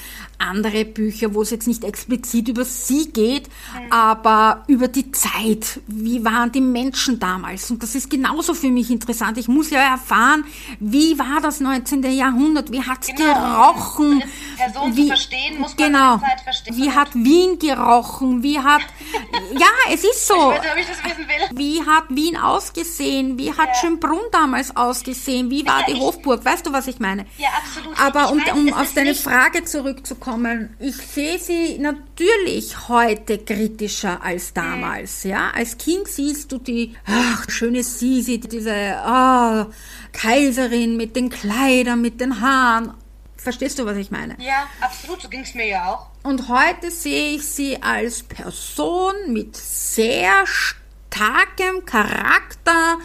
[0.40, 3.92] andere Bücher, wo es jetzt nicht explizit über sie geht, mhm.
[3.92, 5.80] aber über die Zeit.
[5.86, 7.70] Wie waren die Menschen damals?
[7.70, 9.36] Und das ist genauso für mich interessant.
[9.38, 10.44] Ich muss ja erfahren,
[10.78, 12.02] wie war das 19.
[12.12, 12.72] Jahrhundert?
[12.72, 13.34] Wie hat's genau.
[13.34, 14.22] gerochen?
[14.56, 16.16] Person wie, zu verstehen, muss man genau.
[16.16, 16.76] die Zeit verstehen.
[16.76, 18.42] Wie hat Wien gerochen?
[18.42, 18.82] Wie hat,
[19.52, 20.52] ja, es ist so.
[20.52, 21.58] Ich weiß, ob ich das wissen will.
[21.58, 23.38] Wie hat Wien ausgesehen?
[23.38, 23.74] Wie hat ja.
[23.74, 25.50] Schönbrunn damals ausgesehen?
[25.50, 26.44] Wie war ja, die Hofburg?
[26.44, 27.26] Weißt du, was ich meine?
[27.38, 27.98] Ja, absolut.
[28.00, 35.24] Aber um, um auf deine Frage zurückzukommen, ich sehe sie natürlich heute kritischer als damals,
[35.24, 35.30] mhm.
[35.30, 35.50] ja.
[35.50, 39.66] Als Kind siehst du die, ach, schöne Sisi, diese, oh,
[40.12, 42.94] Kaiserin mit den Kleidern, mit den Haaren.
[43.36, 44.36] Verstehst du, was ich meine?
[44.38, 46.08] Ja, absolut, so ging es mir ja auch.
[46.22, 52.98] Und heute sehe ich sie als Person mit sehr starkem Charakter,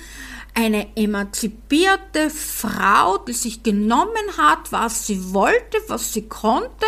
[0.56, 6.86] eine emanzipierte Frau, die sich genommen hat, was sie wollte, was sie konnte,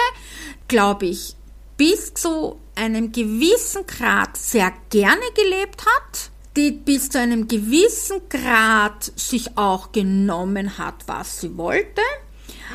[0.67, 1.35] glaube ich,
[1.75, 9.11] bis zu einem gewissen Grad sehr gerne gelebt hat, die bis zu einem gewissen Grad
[9.15, 12.01] sich auch genommen hat, was sie wollte.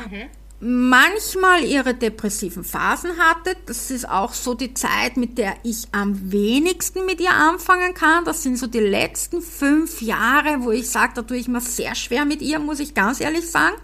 [0.09, 0.29] Mhm
[0.59, 3.55] manchmal ihre depressiven Phasen hatte.
[3.65, 8.25] Das ist auch so die Zeit, mit der ich am wenigsten mit ihr anfangen kann.
[8.25, 11.95] Das sind so die letzten fünf Jahre, wo ich sage, da tue ich mir sehr
[11.95, 13.75] schwer mit ihr, muss ich ganz ehrlich sagen.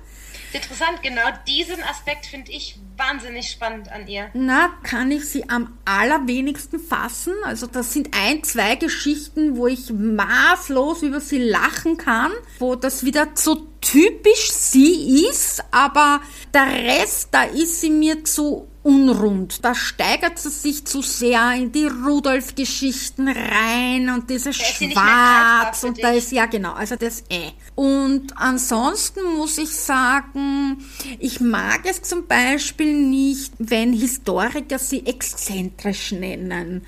[0.52, 4.30] Interessant, genau diesen Aspekt finde ich wahnsinnig spannend an ihr.
[4.34, 7.34] Na, kann ich sie am allerwenigsten fassen.
[7.44, 13.06] Also das sind ein, zwei Geschichten, wo ich maßlos über sie lachen kann, wo das
[13.06, 16.22] wieder so typisch sie ist, aber
[16.54, 19.64] der Rest, da ist sie mir zu unrund.
[19.64, 26.12] Da steigert sie sich zu sehr in die Rudolf-Geschichten rein und diese Schwarz und da
[26.12, 27.52] ist, ja genau, also das eh.
[27.76, 30.78] Und ansonsten muss ich sagen,
[31.20, 36.86] ich mag es zum Beispiel nicht, wenn Historiker sie exzentrisch nennen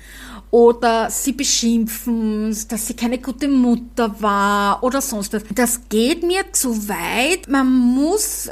[0.50, 5.42] oder sie beschimpfen, dass sie keine gute Mutter war oder sonst was.
[5.54, 7.48] Das geht mir zu weit.
[7.48, 8.50] Man muss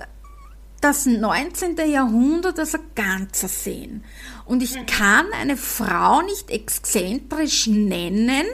[0.81, 1.76] das 19.
[1.91, 4.05] Jahrhundert als ein Ganzes sehen.
[4.47, 8.47] Und ich kann eine Frau nicht exzentrisch nennen,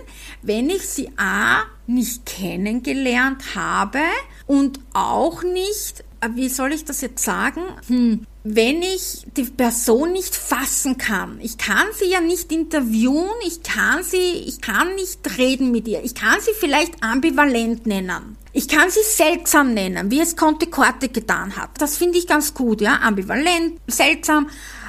[0.43, 4.01] wenn ich sie A nicht kennengelernt habe
[4.47, 6.05] und auch nicht
[6.35, 7.63] wie soll ich das jetzt sagen?
[7.89, 8.27] Hm.
[8.43, 14.03] Wenn ich die Person nicht fassen kann, ich kann sie ja nicht interviewen, ich kann
[14.03, 18.37] sie, ich kann nicht reden mit ihr, ich kann sie vielleicht ambivalent nennen.
[18.59, 21.73] Ich kann sie seltsam nennen, wie es Conte Corte getan hat.
[21.79, 24.49] Das finde ich ganz gut, ja, ambivalent, seltsam,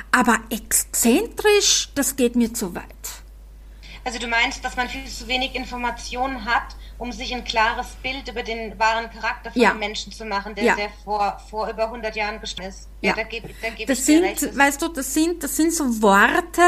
[0.09, 2.86] aber exzentrisch, das geht mir zu weit.
[4.05, 8.28] Also du meinst, dass man viel zu wenig Informationen hat, um sich ein klares Bild
[8.28, 9.72] über den wahren Charakter von ja.
[9.72, 10.76] einem Menschen zu machen, der, ja.
[10.76, 12.88] der vor, vor über 100 Jahren gestorben ist.
[13.02, 14.58] Ja, da gebe da geb das sind, recht.
[14.58, 16.64] Weißt du, das sind, das sind so Worte,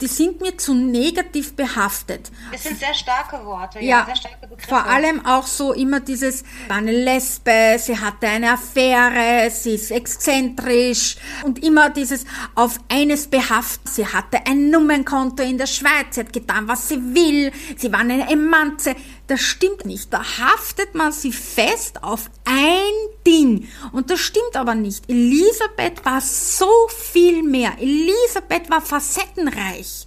[0.00, 2.30] die sind mir zu negativ behaftet.
[2.50, 4.68] Es sind sehr starke Worte, ja, ja sehr starke Begriffe.
[4.68, 9.90] Vor allem auch so immer dieses, war eine Lesbe, sie hatte eine Affäre, sie ist
[9.90, 12.24] exzentrisch und immer dieses
[12.54, 13.88] auf eines behaftet.
[13.88, 18.00] Sie hatte ein Nummernkonto in der Schweiz, sie hat getan, was sie will, sie war
[18.00, 18.96] eine Emanze.
[19.26, 20.12] Das stimmt nicht.
[20.12, 22.92] Da haftet man sie fest auf ein
[23.26, 23.68] Ding.
[23.92, 25.08] Und das stimmt aber nicht.
[25.08, 27.72] Elisabeth war so viel mehr.
[27.80, 30.06] Elisabeth war facettenreich.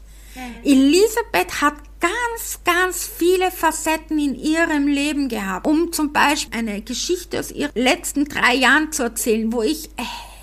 [0.64, 5.68] Elisabeth hat ganz, ganz viele Facetten in ihrem Leben gehabt.
[5.68, 9.90] Um zum Beispiel eine Geschichte aus ihren letzten drei Jahren zu erzählen, wo ich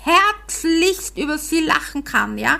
[0.03, 2.59] herzlichst über sie lachen kann, ja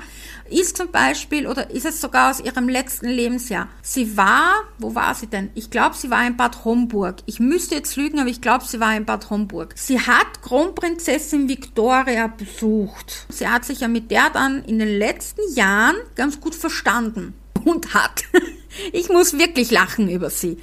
[0.50, 3.68] ist zum Beispiel, oder ist es sogar aus ihrem letzten Lebensjahr.
[3.82, 5.50] Sie war, wo war sie denn?
[5.56, 7.18] Ich glaube, sie war in Bad Homburg.
[7.26, 9.74] Ich müsste jetzt lügen, aber ich glaube, sie war in Bad Homburg.
[9.76, 13.26] Sie hat Kronprinzessin Victoria besucht.
[13.30, 17.34] Sie hat sich ja mit der dann in den letzten Jahren ganz gut verstanden
[17.64, 18.24] und hat.
[18.91, 20.58] ich muss wirklich lachen über sie.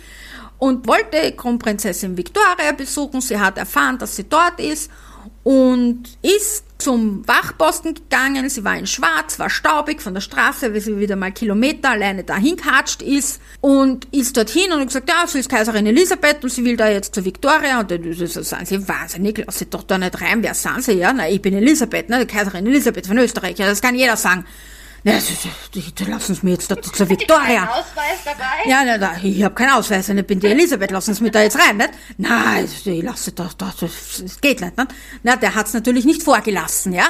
[0.59, 3.21] Und wollte Kronprinzessin Victoria besuchen.
[3.21, 4.91] Sie hat erfahren, dass sie dort ist
[5.43, 8.51] und ist zum Wachposten gegangen.
[8.51, 12.25] Sie war in Schwarz, war staubig von der Straße, weil sie wieder mal Kilometer alleine
[12.25, 16.51] dahin katscht ist und ist dorthin und hat gesagt, ja, sie ist Kaiserin Elisabeth und
[16.51, 19.85] sie will da jetzt zur Victoria und dann so sagen sie, wahnsinnig, lass sie doch
[19.85, 21.15] da nicht rein, wer sind sie, ja?
[21.15, 24.45] Na, ich bin Elisabeth, ne, die Kaiserin Elisabeth von Österreich, ja, das kann jeder sagen.
[25.05, 25.19] Ja,
[26.07, 27.69] lassen Sie mir jetzt da zur Victoria.
[27.69, 28.67] Ausweis dabei?
[28.67, 31.43] Ja, na, da, ich habe keinen Ausweis, ich bin die Elisabeth, lassen Sie mich da
[31.43, 31.91] jetzt rein, nicht?
[32.17, 34.95] Nein, ich lasse da, da, das geht nicht, nicht?
[35.23, 37.09] Na, der hat's natürlich nicht vorgelassen, ja?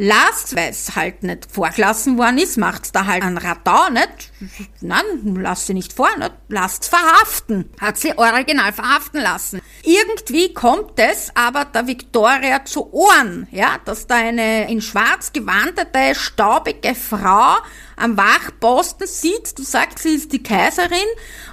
[0.00, 4.32] Lasst, weil es halt nicht vorgelassen worden ist, macht's da halt ein Radau, nicht?
[4.80, 5.04] Nein,
[5.36, 6.32] lasst sie nicht vor, nicht?
[6.48, 7.68] Lasst verhaften.
[7.78, 9.60] Hat sie original verhaften lassen.
[9.82, 16.14] Irgendwie kommt es aber der Victoria zu Ohren, ja, dass da eine in schwarz gewandete,
[16.14, 17.56] staubige Frau
[17.96, 20.98] am Wachposten sitzt und sagt, sie ist die Kaiserin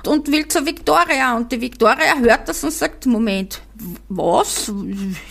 [0.06, 1.36] und will zur Victoria.
[1.36, 3.62] Und die Victoria hört das und sagt, Moment,
[4.08, 4.72] was?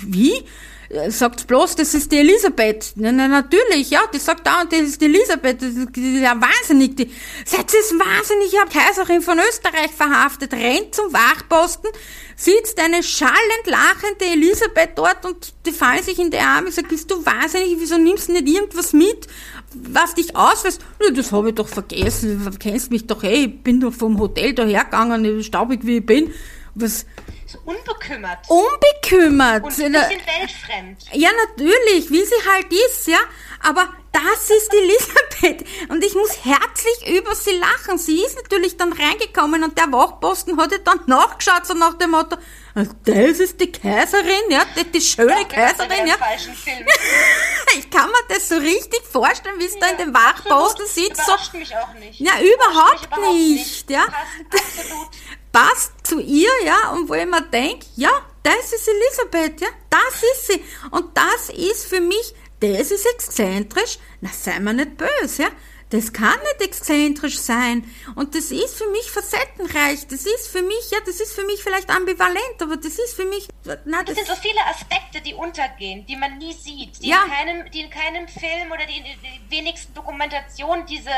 [0.03, 0.45] Wie?
[0.89, 2.93] Äh, sagt bloß, das ist die Elisabeth.
[2.97, 6.97] Na, na, natürlich, ja, die sagt da, das ist die Elisabeth, das ist ja wahnsinnig.
[6.97, 7.11] Die,
[7.45, 11.91] Seid ist wahnsinnig, ich habe Kaiserin von Österreich verhaftet, rennt zum Wachposten,
[12.37, 17.11] sitzt eine schallend lachende Elisabeth dort und die fallen sich in die Arme sagt, bist
[17.11, 19.27] du wahnsinnig, wieso nimmst du nicht irgendwas mit,
[19.75, 20.81] was dich ausweist?
[21.03, 24.21] Ja, das habe ich doch vergessen, du kennst mich doch eh, ich bin doch vom
[24.21, 26.33] Hotel dahergegangen, staubig wie ich bin.
[26.79, 27.07] Was,
[27.47, 28.39] so unbekümmert.
[28.49, 29.65] Unbekümmert.
[29.65, 30.99] Und ein bisschen weltfremd.
[31.13, 33.19] Ja, natürlich, wie sie halt ist, ja.
[33.63, 35.67] Aber das ist Elisabeth.
[35.89, 37.99] Und ich muss herzlich über sie lachen.
[37.99, 42.11] Sie ist natürlich dann reingekommen und der Wachposten hat ja dann nachgeschaut, so nach dem
[42.11, 42.37] Motto,
[42.75, 46.15] das ist die Kaiserin, ja, die, die schöne Doch, Kaiserin, ja.
[47.79, 51.23] ich kann mir das so richtig vorstellen, wie es ja, da in dem Wachposten sitzt.
[51.25, 51.59] So.
[51.59, 52.21] mich auch nicht.
[52.21, 54.05] Ja, überhaupt, überhaupt nicht, nicht, ja.
[54.51, 55.09] Passt absolut
[55.57, 58.11] passt zu ihr, ja, und wo ich mir denke, ja,
[58.43, 60.63] das ist Elisabeth, ja, das ist sie.
[60.91, 65.49] Und das ist für mich, das ist exzentrisch, na, sei mir nicht böse, ja.
[65.91, 67.89] Das kann nicht exzentrisch sein.
[68.17, 70.07] Und das ist für mich facettenreich.
[70.09, 73.25] Das ist für mich, ja, das ist für mich vielleicht ambivalent, aber das ist für
[73.25, 73.49] mich.
[73.85, 77.23] Na, das, das sind so viele Aspekte, die untergehen, die man nie sieht, die, ja.
[77.25, 81.11] in, keinem, die in keinem Film oder die in wenigsten Dokumentationen diese,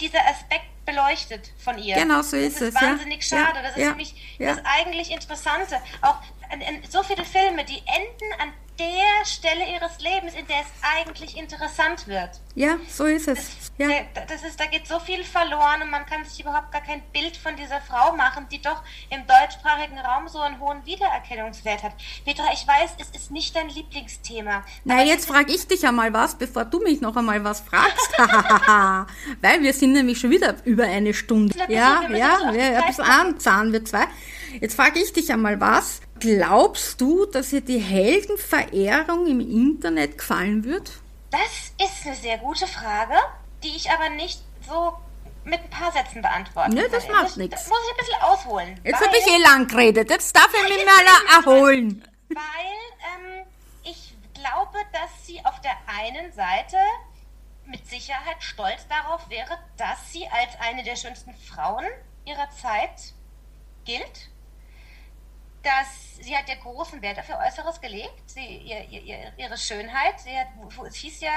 [0.00, 1.94] dieser Aspekt beleuchtet von ihr.
[1.94, 2.82] Genau so ist, das ist es.
[2.82, 3.38] wahnsinnig ja.
[3.38, 3.60] schade.
[3.62, 5.80] Das ist für mich das eigentlich Interessante.
[6.02, 6.20] Auch
[6.88, 12.08] so viele Filme, die enden an der Stelle ihres Lebens, in der es eigentlich interessant
[12.08, 12.30] wird.
[12.56, 13.70] Ja, so ist es.
[13.78, 13.88] Das, ja.
[14.28, 17.36] das ist, da geht so viel verloren und man kann sich überhaupt gar kein Bild
[17.36, 21.92] von dieser Frau machen, die doch im deutschsprachigen Raum so einen hohen Wiedererkennungswert hat.
[22.24, 24.64] Petra, ich weiß, es ist nicht dein Lieblingsthema.
[24.84, 28.12] Na, jetzt frage ich dich einmal was, bevor du mich noch einmal was fragst.
[29.40, 31.56] Weil wir sind nämlich schon wieder über eine Stunde.
[31.68, 34.06] Ja, ja, ja, ja, ein bisschen anzahlen wir zwei.
[34.60, 36.00] Jetzt frage ich dich einmal was.
[36.20, 40.92] Glaubst du, dass dir die Heldenverehrung im Internet gefallen wird?
[41.30, 41.40] Das
[41.86, 43.14] ist eine sehr gute Frage,
[43.62, 44.94] die ich aber nicht so
[45.44, 47.22] mit ein paar Sätzen beantworten Ne, das kann.
[47.22, 47.54] macht nichts.
[47.60, 48.80] Das muss ich ein bisschen ausholen.
[48.84, 52.04] Jetzt habe ich eh lang geredet, jetzt darf ich mich mal erholen.
[52.28, 52.40] Weil
[53.34, 53.46] ähm,
[53.82, 56.76] ich glaube, dass sie auf der einen Seite
[57.66, 61.84] mit Sicherheit stolz darauf wäre, dass sie als eine der schönsten Frauen
[62.24, 63.12] ihrer Zeit
[63.84, 64.28] gilt.
[65.64, 70.20] Dass sie hat ja großen Wert auf ihr Äußeres gelegt, sie, ihr, ihr, ihre Schönheit.
[70.20, 70.48] Sie hat,
[70.86, 71.32] es hieß ja,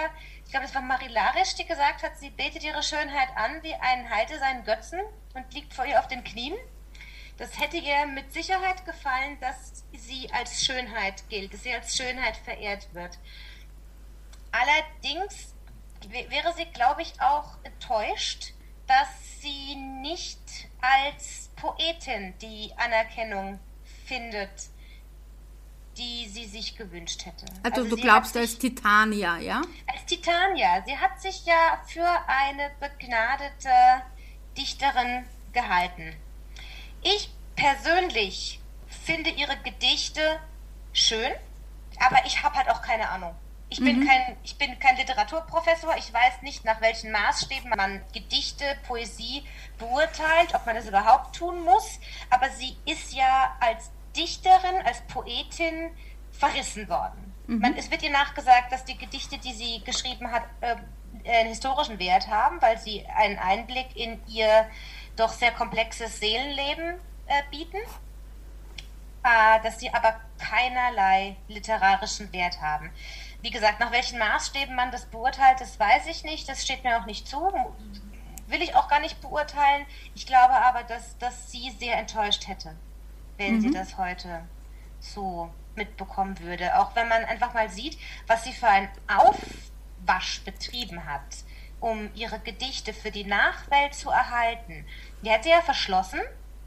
[0.45, 4.09] ich glaube, es war Marilarisch, die gesagt hat, sie betet ihre Schönheit an wie ein
[4.09, 4.99] Heide seinen Götzen
[5.33, 6.55] und liegt vor ihr auf den Knien.
[7.37, 12.35] Das hätte ihr mit Sicherheit gefallen, dass sie als Schönheit gilt, dass sie als Schönheit
[12.37, 13.17] verehrt wird.
[14.51, 15.53] Allerdings
[16.09, 18.53] wäre sie, glaube ich, auch enttäuscht,
[18.87, 19.07] dass
[19.41, 20.39] sie nicht
[20.81, 23.59] als Poetin die Anerkennung
[24.07, 24.49] findet,
[25.97, 27.45] die sie sich gewünscht hätte.
[27.63, 29.61] Also, also du glaubst sich, als Titania, ja?
[29.87, 30.83] Als Titania.
[30.85, 33.69] Sie hat sich ja für eine begnadete
[34.57, 36.15] Dichterin gehalten.
[37.01, 40.39] Ich persönlich finde ihre Gedichte
[40.93, 41.31] schön,
[41.99, 43.35] aber ich habe halt auch keine Ahnung.
[43.69, 44.07] Ich bin, mhm.
[44.07, 45.95] kein, ich bin kein Literaturprofessor.
[45.97, 49.43] Ich weiß nicht, nach welchen Maßstäben man Gedichte, Poesie
[49.77, 51.99] beurteilt, ob man das überhaupt tun muss.
[52.29, 55.91] Aber sie ist ja als Dichterin, als Poetin
[56.31, 57.33] verrissen worden.
[57.47, 57.59] Mhm.
[57.59, 60.75] Man, es wird ihr nachgesagt, dass die Gedichte, die sie geschrieben hat, äh,
[61.25, 64.67] einen historischen Wert haben, weil sie einen Einblick in ihr
[65.15, 67.77] doch sehr komplexes Seelenleben äh, bieten,
[69.23, 72.91] äh, dass sie aber keinerlei literarischen Wert haben.
[73.41, 76.49] Wie gesagt, nach welchen Maßstäben man das beurteilt, das weiß ich nicht.
[76.49, 77.51] Das steht mir auch nicht zu.
[78.47, 79.85] Will ich auch gar nicht beurteilen.
[80.15, 82.75] Ich glaube aber, dass, dass sie sehr enttäuscht hätte,
[83.37, 83.61] wenn mhm.
[83.61, 84.41] sie das heute
[84.99, 86.77] so mitbekommen würde.
[86.79, 91.43] Auch wenn man einfach mal sieht, was sie für einen Aufwasch betrieben hat,
[91.79, 94.85] um ihre Gedichte für die Nachwelt zu erhalten.
[95.21, 96.19] Die hat sie ja verschlossen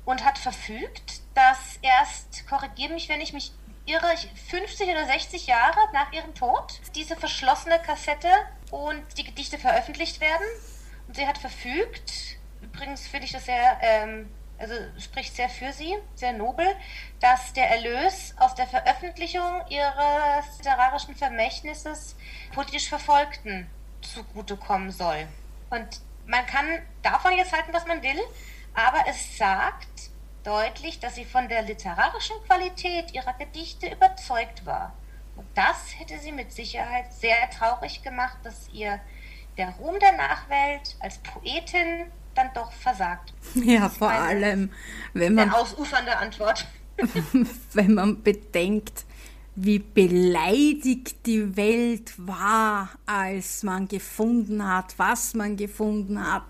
[0.05, 3.53] und hat verfügt, dass erst, korrigiere mich, wenn ich mich
[3.87, 4.15] irre,
[4.51, 8.29] 50 oder 60 Jahre nach ihrem Tod diese verschlossene Kassette
[8.71, 10.47] und die Gedichte veröffentlicht werden.
[11.09, 14.29] Und sie hat verfügt, übrigens finde ich das sehr, ähm,
[14.61, 16.67] also spricht sehr für sie, sehr nobel,
[17.19, 22.15] dass der Erlös aus der Veröffentlichung ihres literarischen Vermächtnisses
[22.55, 23.69] politisch Verfolgten
[24.03, 25.27] zugutekommen soll.
[25.71, 26.67] Und man kann
[27.03, 28.21] davon jetzt halten, was man will,
[28.75, 30.11] aber es sagt
[30.45, 34.95] deutlich, dass sie von der literarischen Qualität ihrer Gedichte überzeugt war.
[35.37, 39.01] Und das hätte sie mit Sicherheit sehr traurig gemacht, dass ihr
[39.57, 43.33] der Ruhm der Nachwelt als Poetin dann doch versagt.
[43.55, 44.71] Ja, vor allem,
[45.13, 45.49] wenn man.
[45.49, 46.67] Eine ausufernde Antwort.
[47.73, 49.05] wenn man bedenkt,
[49.55, 56.45] wie beleidigt die Welt war, als man gefunden hat, was man gefunden hat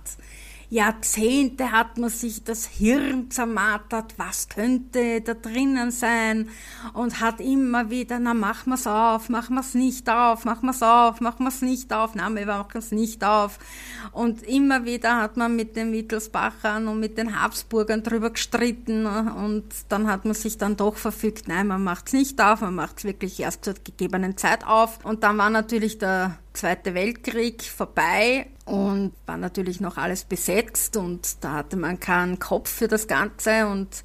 [0.72, 6.48] Jahrzehnte hat man sich das Hirn zermartert, was könnte da drinnen sein
[6.94, 11.20] und hat immer wieder, na mach mal's auf, mach mal's nicht auf, mach mal's auf,
[11.20, 13.58] mach mal's nicht auf, na wir machen es nicht auf.
[14.12, 19.64] Und immer wieder hat man mit den Wittelsbachern und mit den Habsburgern drüber gestritten und
[19.88, 23.40] dann hat man sich dann doch verfügt, nein, man macht's nicht auf, man macht's wirklich
[23.40, 25.04] erst zur gegebenen Zeit auf.
[25.04, 31.44] Und dann war natürlich der Zweite Weltkrieg vorbei und war natürlich noch alles besetzt und
[31.44, 34.04] da hatte man keinen Kopf für das Ganze und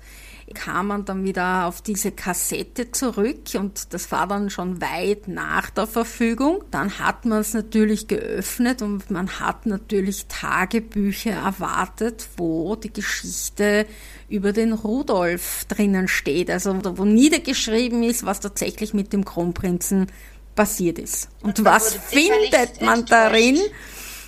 [0.53, 5.71] kam man dann wieder auf diese Kassette zurück und das war dann schon weit nach
[5.71, 6.63] der Verfügung.
[6.69, 13.87] Dann hat man es natürlich geöffnet und man hat natürlich Tagebücher erwartet, wo die Geschichte
[14.29, 20.07] über den Rudolf drinnen steht, also wo niedergeschrieben ist, was tatsächlich mit dem Kronprinzen
[20.55, 21.29] passiert ist.
[21.41, 23.59] Und, und was findet man darin?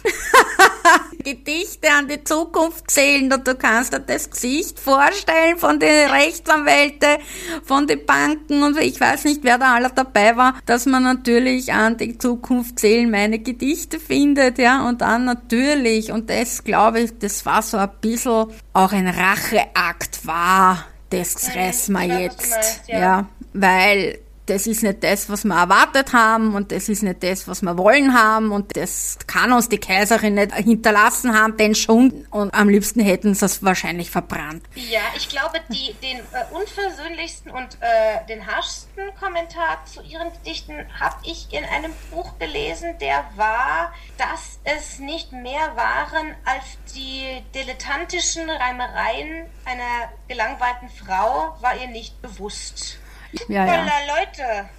[1.24, 7.18] Gedichte an die Zukunft zählen und du kannst dir das Gesicht vorstellen von den Rechtsanwälten,
[7.64, 11.74] von den Banken und ich weiß nicht, wer da alle dabei war, dass man natürlich
[11.74, 17.18] an die Zukunft zählen meine Gedichte findet, ja, und dann natürlich, und das glaube ich,
[17.20, 23.00] das war so ein bisschen auch ein Racheakt war, das reißen wir jetzt, ja.
[23.00, 24.20] ja, weil
[24.50, 27.78] das ist nicht das, was wir erwartet haben und das ist nicht das, was wir
[27.78, 32.70] wollen haben und das kann uns die Kaiserin nicht hinterlassen haben, denn schon und am
[32.70, 34.64] liebsten hätten sie es wahrscheinlich verbrannt.
[34.76, 40.74] Ja, ich glaube, die, den äh, unversöhnlichsten und äh, den harschsten Kommentar zu ihren Gedichten
[41.00, 46.64] habe ich in einem Buch gelesen, der war, dass es nicht mehr waren als
[46.96, 53.00] die dilettantischen Reimereien einer gelangweilten Frau, war ihr nicht bewusst.
[53.48, 53.86] Ja, ja.
[54.08, 54.70] Leute.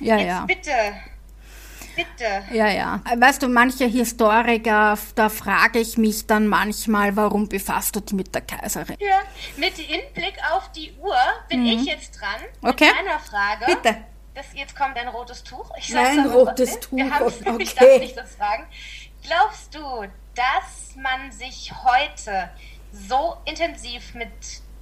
[0.00, 0.44] Ja, Jetzt ja.
[0.46, 0.72] Bitte.
[1.96, 2.44] Bitte.
[2.52, 3.00] Ja, ja.
[3.16, 8.32] Weißt du, manche Historiker, da frage ich mich dann manchmal, warum befasst du dich mit
[8.32, 8.96] der Kaiserin?
[9.00, 9.20] Ja,
[9.56, 11.16] mit Hinblick auf die Uhr
[11.48, 11.66] bin mhm.
[11.66, 12.86] ich jetzt dran okay.
[12.86, 13.66] mit meiner Frage.
[13.66, 13.96] Bitte.
[14.34, 15.72] das, jetzt kommt ein rotes Tuch.
[15.76, 16.96] Ich Nein, rotes Tuch.
[16.96, 17.62] Wir okay.
[17.62, 18.66] Ich darf nicht das fragen.
[19.24, 20.06] Glaubst du,
[20.36, 22.48] dass man sich heute
[22.92, 24.30] so intensiv mit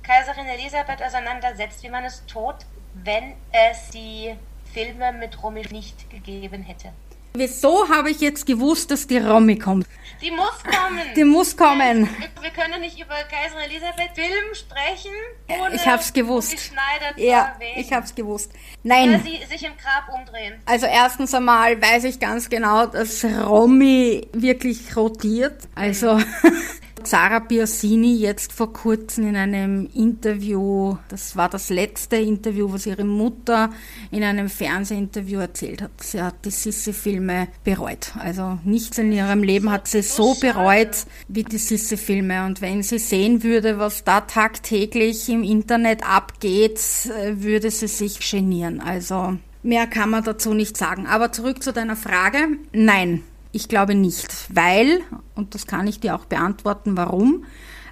[0.02, 2.56] Kaiserin Elisabeth auseinandersetzt, wie man es tut,
[3.04, 4.34] wenn es die
[4.72, 6.92] Filme mit Romy nicht gegeben hätte?
[7.38, 9.86] Wieso habe ich jetzt gewusst, dass die Romy kommt?
[10.22, 11.02] Die muss kommen.
[11.14, 12.08] Die muss kommen.
[12.40, 15.12] Wir, können nicht über Kaiserin Elisabeth Film sprechen,
[15.60, 16.58] ohne ich hab's gewusst.
[16.58, 17.78] Schneider zu ja, erwähnen.
[17.78, 18.50] ich hab's gewusst.
[18.82, 19.10] Nein.
[19.10, 20.54] Oder sie sich im Grab umdrehen.
[20.64, 25.68] Also erstens einmal weiß ich ganz genau, dass Romy wirklich rotiert.
[25.74, 26.18] Also
[27.06, 33.04] Sarah Biasini jetzt vor kurzem in einem Interview, das war das letzte Interview, was ihre
[33.04, 33.70] Mutter
[34.10, 35.92] in einem Fernsehinterview erzählt hat.
[36.02, 38.12] Sie hat die Sissi-Filme bereut.
[38.18, 42.44] Also nichts in ihrem Leben hat sie so bereut wie die Sissi-Filme.
[42.44, 48.18] Und wenn sie sehen würde, was da tagtäglich im Internet abgeht, äh, würde sie sich
[48.28, 48.80] genieren.
[48.80, 51.06] Also mehr kann man dazu nicht sagen.
[51.06, 52.48] Aber zurück zu deiner Frage.
[52.72, 53.22] Nein,
[53.56, 55.00] ich glaube nicht, weil,
[55.34, 57.44] und das kann ich dir auch beantworten, warum,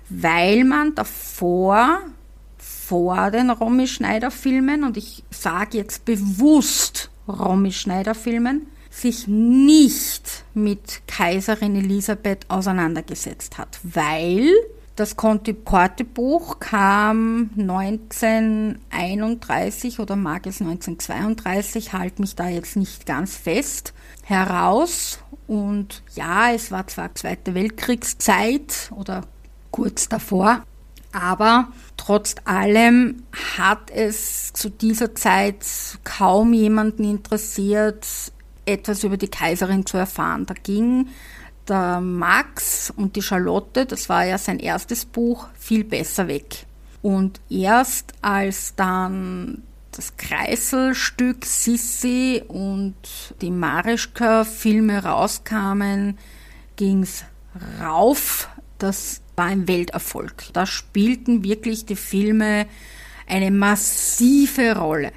[0.08, 2.00] weil man davor,
[2.58, 10.44] vor den Romy Schneider Filmen, und ich sage jetzt bewusst Romy Schneider Filmen, sich nicht
[10.52, 14.52] mit Kaiserin Elisabeth auseinandergesetzt hat, weil
[14.96, 23.92] das Conti-Porte-Buch kam 1931 oder mag es 1932, halt mich da jetzt nicht ganz fest,
[24.22, 29.22] heraus und ja, es war zwar Zweite Weltkriegszeit oder
[29.70, 30.64] kurz davor,
[31.12, 33.22] aber trotz allem
[33.56, 35.64] hat es zu dieser Zeit
[36.02, 38.06] kaum jemanden interessiert,
[38.66, 40.46] etwas über die Kaiserin zu erfahren.
[40.46, 41.08] Da ging
[41.68, 46.66] der Max und die Charlotte, das war ja sein erstes Buch, viel besser weg.
[47.02, 49.62] Und erst als dann
[49.96, 52.94] das Kreiselstück Sissi und
[53.40, 56.18] die Marischka-Filme rauskamen,
[56.76, 57.24] ging es
[57.80, 58.48] rauf.
[58.78, 60.52] Das war ein Welterfolg.
[60.52, 62.66] Da spielten wirklich die Filme
[63.26, 65.12] eine massive Rolle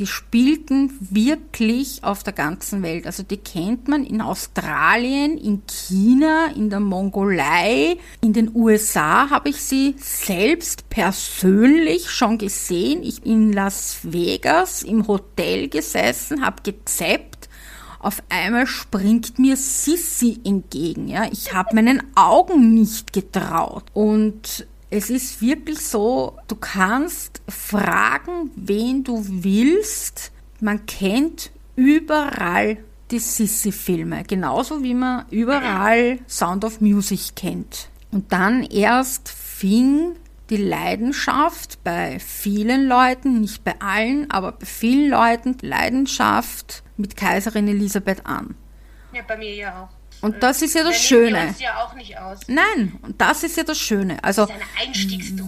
[0.00, 3.04] die spielten wirklich auf der ganzen Welt.
[3.04, 9.50] Also die kennt man in Australien, in China, in der Mongolei, in den USA habe
[9.50, 13.02] ich sie selbst persönlich schon gesehen.
[13.02, 17.50] Ich in Las Vegas im Hotel gesessen, habe gezappt.
[17.98, 21.08] Auf einmal springt mir Sissy entgegen.
[21.08, 28.50] Ja, ich habe meinen Augen nicht getraut und es ist wirklich so, du kannst fragen,
[28.56, 30.32] wen du willst.
[30.60, 32.78] Man kennt überall
[33.10, 37.88] die Sissy-Filme, genauso wie man überall Sound of Music kennt.
[38.10, 40.16] Und dann erst fing
[40.50, 47.68] die Leidenschaft bei vielen Leuten, nicht bei allen, aber bei vielen Leuten, Leidenschaft mit Kaiserin
[47.68, 48.56] Elisabeth an.
[49.12, 49.99] Ja, bei mir ja auch.
[50.20, 51.54] Und das ist ja das Schöne.
[51.58, 52.40] Ja auch nicht aus.
[52.46, 54.22] Nein, und das ist ja das Schöne.
[54.22, 54.46] Also,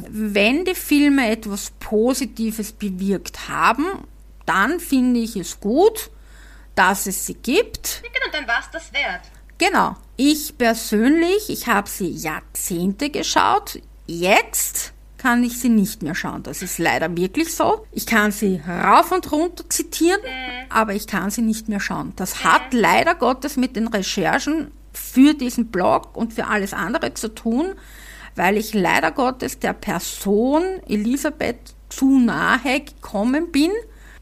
[0.09, 4.05] wenn die Filme etwas Positives bewirkt haben,
[4.47, 6.11] dann finde ich es gut,
[6.75, 8.03] dass es sie gibt.
[8.03, 9.23] Ja, genau, dann war es das wert.
[9.59, 9.97] Genau.
[10.17, 13.79] Ich persönlich, ich habe sie Jahrzehnte geschaut.
[14.07, 14.93] Jetzt
[15.23, 16.43] kann ich sie nicht mehr schauen.
[16.43, 17.87] Das ist leider wirklich so.
[17.93, 20.67] Ich kann sie rauf und runter zitieren, mhm.
[20.69, 22.13] aber ich kann sie nicht mehr schauen.
[22.17, 27.29] Das hat leider Gottes mit den Recherchen für diesen Blog und für alles andere zu
[27.29, 27.75] tun,
[28.35, 33.71] weil ich leider Gottes der Person Elisabeth zu nahe gekommen bin.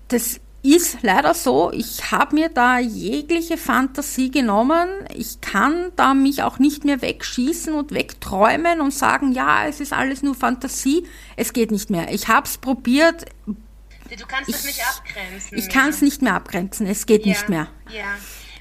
[0.08, 4.88] Das ist leider so, ich habe mir da jegliche Fantasie genommen.
[5.14, 9.92] Ich kann da mich auch nicht mehr wegschießen und wegträumen und sagen, ja, es ist
[9.92, 11.06] alles nur Fantasie.
[11.36, 12.12] Es geht nicht mehr.
[12.12, 13.24] Ich habe es probiert.
[13.54, 15.58] Du kannst es nicht abgrenzen.
[15.58, 16.86] Ich kann es nicht mehr abgrenzen.
[16.86, 17.68] Es geht ja, nicht mehr.
[17.90, 18.14] Ja.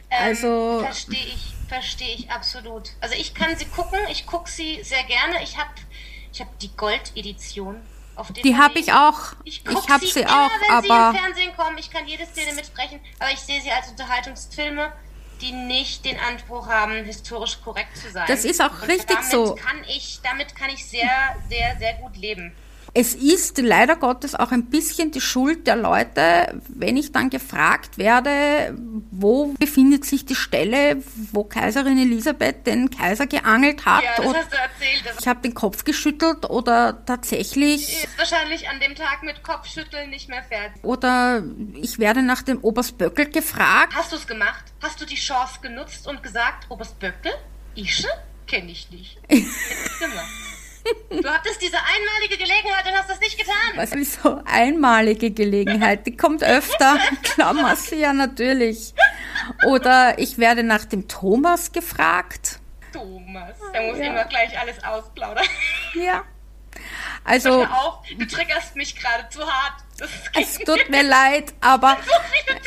[0.09, 2.91] Ähm, also verstehe ich, verstehe ich absolut.
[3.01, 3.99] Also ich kann sie gucken.
[4.09, 5.43] Ich gucke sie sehr gerne.
[5.43, 5.71] Ich habe,
[6.31, 7.75] ich habe die Gold-Edition
[8.43, 9.33] die habe ich auch.
[9.43, 11.77] Ich, ich habe sie, sie auch, wenn aber sie im Fernsehen kommen.
[11.77, 14.91] Ich kann jede Szene mitsprechen, aber ich sehe sie als Unterhaltungsfilme,
[15.41, 18.25] die nicht den Anspruch haben, historisch korrekt zu sein.
[18.27, 19.55] Das ist auch Und richtig damit so.
[19.55, 22.53] Kann ich, damit kann ich sehr, sehr, sehr gut leben.
[22.93, 27.97] Es ist leider Gottes auch ein bisschen die Schuld der Leute, wenn ich dann gefragt
[27.97, 28.75] werde,
[29.11, 34.03] wo befindet sich die Stelle, wo Kaiserin Elisabeth den Kaiser geangelt hat.
[34.03, 35.15] Ja, das hast du erzählt.
[35.19, 38.03] Ich habe den Kopf geschüttelt oder tatsächlich.
[38.03, 40.83] Ist wahrscheinlich an dem Tag mit Kopfschütteln nicht mehr fertig.
[40.83, 41.43] Oder
[41.75, 43.93] ich werde nach dem Oberst Böckel gefragt.
[43.95, 44.63] Hast du es gemacht?
[44.81, 47.31] Hast du die Chance genutzt und gesagt, Oberst Böckel?
[47.75, 48.05] Ich?
[48.47, 49.19] Kenne ich nicht.
[51.09, 53.55] Du hattest diese einmalige Gelegenheit und hast das nicht getan.
[53.75, 56.05] Was ist so einmalige Gelegenheit?
[56.05, 56.97] Die kommt öfter.
[57.23, 58.93] Klammer sie ja natürlich.
[59.67, 62.59] Oder ich werde nach dem Thomas gefragt.
[62.93, 64.05] Thomas, da muss ja.
[64.05, 65.45] immer gleich alles ausplaudern.
[65.93, 66.23] Ja.
[67.29, 67.63] Also.
[67.63, 69.73] Auf, du triggerst mich gerade zu hart.
[70.33, 71.97] Es tut mir leid, aber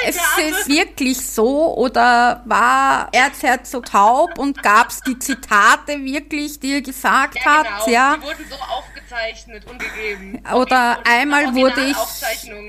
[0.06, 6.74] es ist wirklich so oder war Erzherzog taub und gab es die Zitate wirklich, die
[6.74, 7.86] ihr gesagt ja, habt?
[7.86, 7.88] Genau.
[7.88, 10.44] Ja, die wurden so aufgezeichnet und gegeben.
[10.54, 11.96] Oder und einmal wurde ich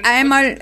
[0.08, 0.58] einmal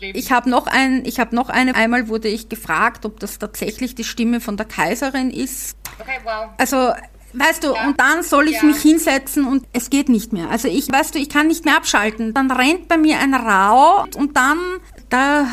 [0.00, 3.96] ich habe noch ein ich habe noch eine einmal wurde ich gefragt, ob das tatsächlich
[3.96, 5.76] die Stimme von der Kaiserin ist.
[5.98, 6.50] Okay, wow.
[6.56, 6.94] Also
[7.32, 7.86] Weißt du, ja.
[7.86, 8.64] und dann soll ich ja.
[8.64, 10.50] mich hinsetzen und es geht nicht mehr.
[10.50, 12.34] Also ich, weißt du, ich kann nicht mehr abschalten.
[12.34, 14.58] Dann rennt bei mir ein Rau und dann,
[15.08, 15.46] da...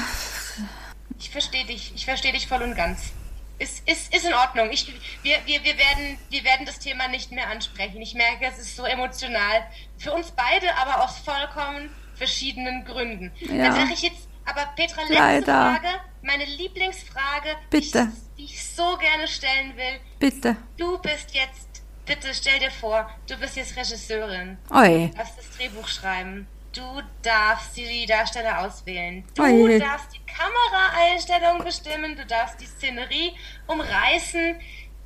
[1.19, 3.11] Ich verstehe dich, ich verstehe dich voll und ganz.
[3.59, 4.69] Ist, ist, ist in Ordnung.
[4.71, 4.87] Ich,
[5.23, 7.99] wir, wir, wir, werden, wir werden das Thema nicht mehr ansprechen.
[8.01, 9.65] Ich merke, es ist so emotional.
[9.97, 13.31] Für uns beide, aber aus vollkommen verschiedenen Gründen.
[13.39, 13.65] Ja.
[13.65, 15.45] Dann sage ich jetzt, aber Petra, letzte Leider.
[15.45, 15.87] Frage,
[16.21, 18.11] meine Lieblingsfrage, Bitte.
[18.37, 19.99] Die, ich, die ich so gerne stellen will.
[20.19, 20.55] Bitte.
[20.77, 21.66] Du bist jetzt
[22.07, 24.57] bitte stell dir vor, du bist jetzt Regisseurin.
[24.71, 25.09] Oi.
[25.11, 26.47] Du darfst das Drehbuch schreiben.
[26.73, 29.23] Du darfst die Darsteller auswählen.
[29.35, 29.79] Du Oi.
[29.79, 32.15] darfst die Kameraeinstellung bestimmen.
[32.15, 33.33] Du darfst die Szenerie
[33.67, 34.55] umreißen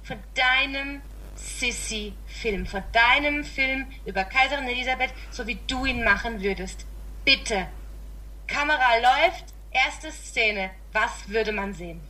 [0.04, 1.02] von deinem
[1.36, 6.86] Sissy-Film, von deinem Film über Kaiserin Elisabeth, so wie du ihn machen würdest.
[7.26, 7.68] Bitte.
[8.48, 10.72] Kamera läuft, erste Szene.
[10.92, 12.02] Was würde man sehen?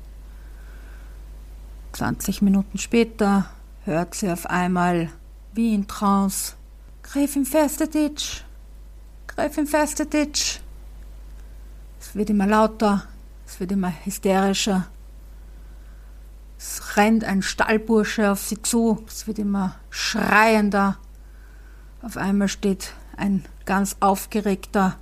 [1.91, 3.51] 20 Minuten später
[3.85, 5.11] hört sie auf einmal,
[5.53, 6.55] wie in Trance,
[7.03, 8.41] Gräfin Festetitsch,
[9.27, 10.57] Gräfin Festetitsch.
[12.01, 13.03] Es wird immer lauter,
[13.45, 14.87] es wird immer hysterischer.
[16.59, 20.97] Es rennt ein Stallbursche auf sie zu, es wird immer schreiender.
[22.01, 24.97] Auf einmal steht ein ganz aufgeregter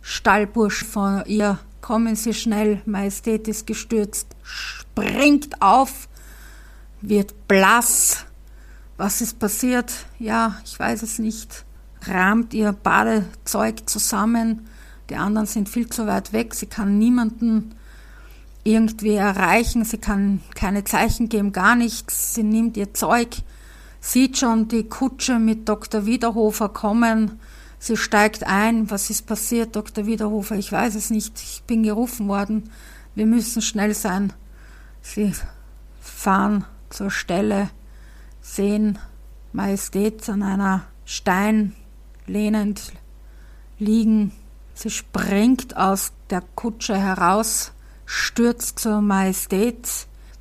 [0.00, 1.58] Stallbursch vor ihr.
[1.82, 6.08] Kommen Sie schnell, Majestät ist gestürzt, springt auf,
[7.02, 8.24] wird blass.
[8.96, 9.92] Was ist passiert?
[10.18, 11.66] Ja, ich weiß es nicht.
[12.06, 14.66] Rahmt ihr Badezeug zusammen.
[15.10, 16.54] Die anderen sind viel zu weit weg.
[16.54, 17.74] Sie kann niemanden
[18.64, 19.84] irgendwie erreichen.
[19.84, 22.34] Sie kann keine Zeichen geben, gar nichts.
[22.34, 23.42] Sie nimmt ihr Zeug,
[24.00, 26.06] sieht schon die Kutsche mit Dr.
[26.06, 27.40] Wiederhofer kommen.
[27.78, 28.90] Sie steigt ein.
[28.90, 30.06] Was ist passiert, Dr.
[30.06, 30.56] Wiederhofer?
[30.56, 31.40] Ich weiß es nicht.
[31.40, 32.70] Ich bin gerufen worden.
[33.14, 34.32] Wir müssen schnell sein.
[35.00, 35.32] Sie
[36.00, 37.70] fahren zur Stelle,
[38.40, 38.98] sehen
[39.52, 41.74] Majestät an einer Stein
[42.26, 42.92] lehnend
[43.78, 44.32] liegen.
[44.74, 47.72] Sie springt aus der Kutsche heraus,
[48.12, 49.88] stürzt zur Majestät,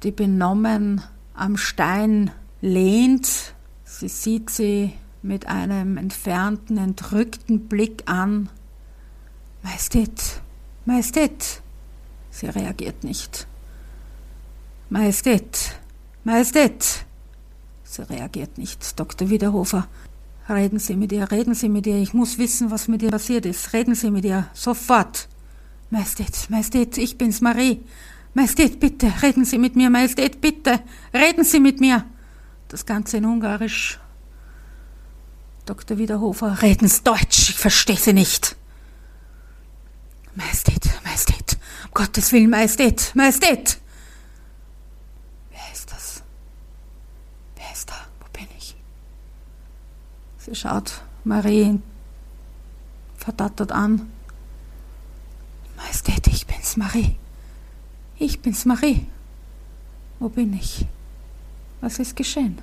[0.03, 1.02] die benommen
[1.34, 3.53] am Stein lehnt.
[3.85, 8.49] Sie sieht sie mit einem entfernten, entrückten Blick an.
[9.64, 10.41] Majestät,
[10.85, 11.61] Majestät.
[12.30, 13.48] Sie reagiert nicht.
[14.89, 15.80] Majestät,
[16.23, 17.06] Majestät.
[17.84, 18.99] Sie reagiert nicht.
[18.99, 19.30] Dr.
[19.30, 19.88] Wiederhofer
[20.49, 21.98] Reden Sie mit ihr, reden Sie mit ihr.
[21.98, 23.72] Ich muss wissen, was mit ihr passiert ist.
[23.72, 24.48] Reden Sie mit ihr.
[24.53, 25.30] Sofort.
[25.92, 27.82] Majestät, Majestät, ich bin's, Marie.
[28.34, 29.90] Majestät, bitte, reden Sie mit mir.
[29.90, 30.80] Majestät, bitte,
[31.14, 32.06] reden Sie mit mir.
[32.70, 34.00] Das Ganze in Ungarisch.
[35.66, 35.98] Dr.
[35.98, 37.50] Wiederhofer, reden Sie Deutsch.
[37.50, 38.56] Ich verstehe Sie nicht.
[40.34, 43.78] Majestät, Majestät, um Gottes Willen, Majestät, Majestät.
[45.52, 46.24] Wer ist das?
[47.58, 47.96] Wer ist da?
[48.22, 48.78] Wo bin ich?
[50.38, 51.80] Sie schaut Marie
[53.18, 54.10] verdattert an.
[55.82, 57.16] Majestät, ich bin's, Marie.
[58.18, 59.08] Ich bin's, Marie.
[60.20, 60.86] Wo bin ich?
[61.82, 62.60] Was ist geschehen?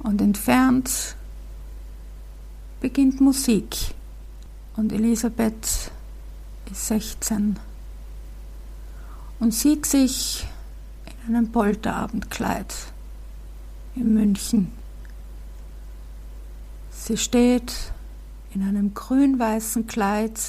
[0.00, 1.16] Und entfernt
[2.80, 3.76] beginnt Musik.
[4.76, 5.92] Und Elisabeth
[6.70, 7.58] ist 16
[9.38, 10.46] und sieht sich
[11.26, 12.74] in einem Polterabendkleid
[13.94, 14.72] in München.
[16.90, 17.72] Sie steht
[18.54, 20.40] in einem grün-weißen Kleid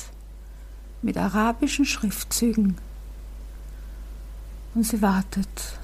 [1.04, 2.78] mit arabischen Schriftzügen
[4.76, 5.80] und sie wartet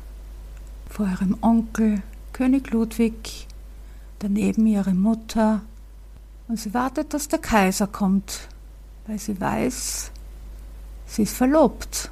[0.90, 2.02] vor ihrem Onkel
[2.34, 3.48] König Ludwig,
[4.20, 5.62] daneben ihre Mutter
[6.48, 8.48] und sie wartet, dass der Kaiser kommt,
[9.06, 10.12] weil sie weiß,
[11.06, 12.10] sie ist verlobt.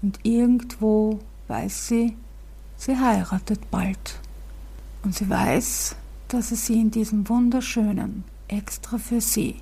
[0.00, 2.16] Und irgendwo weiß sie,
[2.76, 4.18] sie heiratet bald.
[5.04, 5.94] Und sie weiß,
[6.26, 9.56] dass es sie in diesem wunderschönen, extra für sie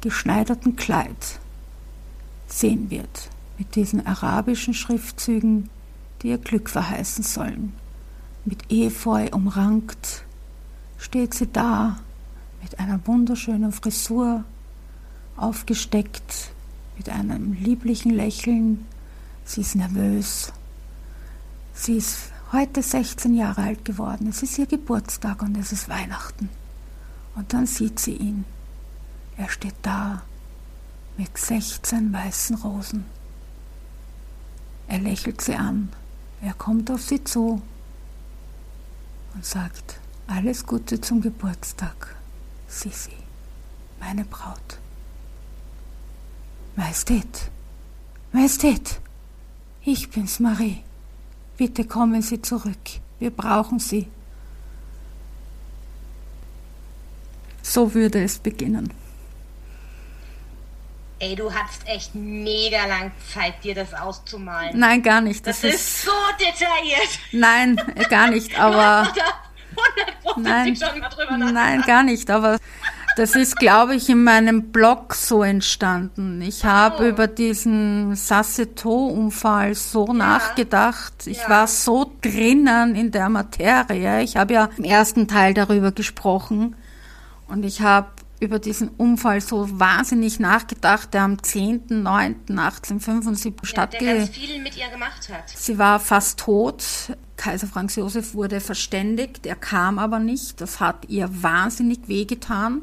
[0.00, 1.38] geschneiderten Kleid
[2.58, 5.70] sehen wird, mit diesen arabischen Schriftzügen,
[6.22, 7.72] die ihr Glück verheißen sollen.
[8.44, 10.24] Mit Efeu umrankt
[10.98, 11.98] steht sie da
[12.62, 14.44] mit einer wunderschönen Frisur,
[15.36, 16.52] aufgesteckt,
[16.96, 18.86] mit einem lieblichen Lächeln.
[19.44, 20.52] Sie ist nervös.
[21.74, 24.28] Sie ist heute 16 Jahre alt geworden.
[24.28, 26.48] Es ist ihr Geburtstag und es ist Weihnachten.
[27.34, 28.44] Und dann sieht sie ihn.
[29.36, 30.22] Er steht da
[31.16, 33.04] mit 16 weißen Rosen.
[34.88, 35.90] Er lächelt sie an.
[36.40, 37.62] Er kommt auf sie zu
[39.34, 42.16] und sagt, alles Gute zum Geburtstag.
[42.66, 43.12] Sisi,
[44.00, 44.78] meine Braut.
[46.74, 47.50] Majestät,
[48.32, 49.00] Majestät,
[49.84, 50.82] ich bin's, Marie.
[51.56, 53.00] Bitte kommen Sie zurück.
[53.18, 54.08] Wir brauchen Sie.
[57.62, 58.92] So würde es beginnen.
[61.22, 64.76] Ey, du hattest echt mega lang Zeit, dir das auszumalen.
[64.76, 65.46] Nein, gar nicht.
[65.46, 67.10] Das, das ist, ist, so detailliert.
[67.30, 67.80] Nein,
[68.10, 69.06] gar nicht, aber.
[70.36, 70.76] Nein,
[71.52, 72.28] nein, gar nicht.
[72.28, 72.58] Aber
[73.16, 76.42] das ist, glaube ich, in meinem Blog so entstanden.
[76.42, 77.08] Ich habe oh.
[77.08, 80.14] über diesen Sasseto-Unfall so ja.
[80.14, 81.28] nachgedacht.
[81.28, 81.48] Ich ja.
[81.48, 84.22] war so drinnen in der Materie.
[84.22, 86.74] Ich habe ja im ersten Teil darüber gesprochen.
[87.46, 88.08] Und ich habe
[88.42, 94.00] über diesen Unfall so wahnsinnig nachgedacht, der am 10.09.1875 ja, stattgefunden hat.
[94.00, 95.48] Der ganz viel mit ihr gemacht hat.
[95.48, 96.82] Sie war fast tot.
[97.36, 100.60] Kaiser Franz Josef wurde verständigt, er kam aber nicht.
[100.60, 102.82] Das hat ihr wahnsinnig wehgetan.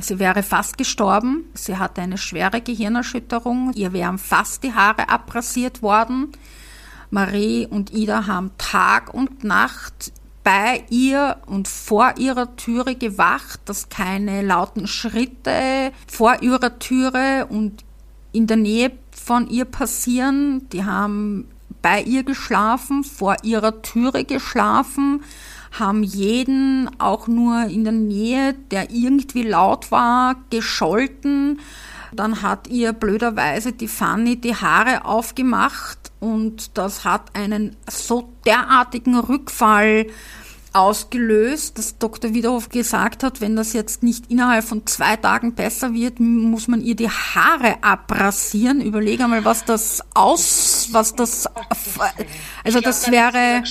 [0.00, 1.44] Sie wäre fast gestorben.
[1.54, 3.72] Sie hatte eine schwere Gehirnerschütterung.
[3.74, 6.32] Ihr wären fast die Haare abrasiert worden.
[7.10, 10.12] Marie und Ida haben Tag und Nacht
[10.46, 17.84] bei ihr und vor ihrer Türe gewacht, dass keine lauten Schritte vor ihrer Türe und
[18.30, 20.68] in der Nähe von ihr passieren.
[20.70, 21.48] Die haben
[21.82, 25.24] bei ihr geschlafen, vor ihrer Türe geschlafen,
[25.72, 31.58] haben jeden auch nur in der Nähe, der irgendwie laut war, gescholten.
[32.12, 39.18] Dann hat ihr blöderweise die Fanny die Haare aufgemacht und das hat einen so derartigen
[39.18, 40.06] Rückfall
[40.76, 42.34] ausgelöst, dass Dr.
[42.34, 46.82] Wiederhoff gesagt hat, wenn das jetzt nicht innerhalb von zwei Tagen besser wird, muss man
[46.82, 48.82] ihr die Haare abrasieren.
[48.82, 51.48] Überlege einmal, was das aus, was das,
[52.62, 53.62] also das wäre,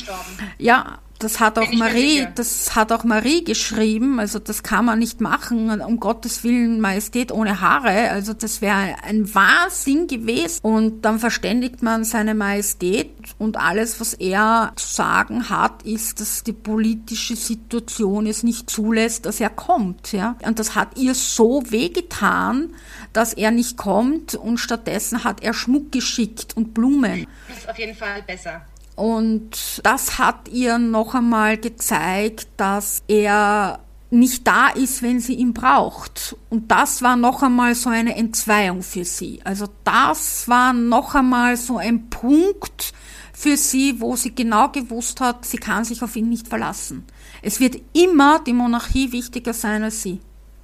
[0.57, 4.19] ja, das hat auch Marie, das hat auch Marie geschrieben.
[4.19, 5.81] Also das kann man nicht machen.
[5.81, 8.11] Um Gottes Willen Majestät ohne Haare.
[8.11, 10.59] Also das wäre ein Wahnsinn gewesen.
[10.61, 16.43] Und dann verständigt man seine Majestät und alles, was er zu sagen hat, ist, dass
[16.43, 20.11] die politische Situation es nicht zulässt, dass er kommt.
[20.11, 22.75] Ja, und das hat ihr so wehgetan,
[23.13, 24.35] dass er nicht kommt.
[24.35, 27.25] Und stattdessen hat er Schmuck geschickt und Blumen.
[27.47, 28.61] Das ist auf jeden Fall besser.
[28.95, 35.53] Und das hat ihr noch einmal gezeigt, dass er nicht da ist, wenn sie ihn
[35.53, 36.35] braucht.
[36.49, 39.41] Und das war noch einmal so eine Entzweiung für sie.
[39.43, 42.93] Also das war noch einmal so ein Punkt
[43.33, 47.03] für sie, wo sie genau gewusst hat, sie kann sich auf ihn nicht verlassen.
[47.41, 50.21] Es wird immer die Monarchie wichtiger sein als sie.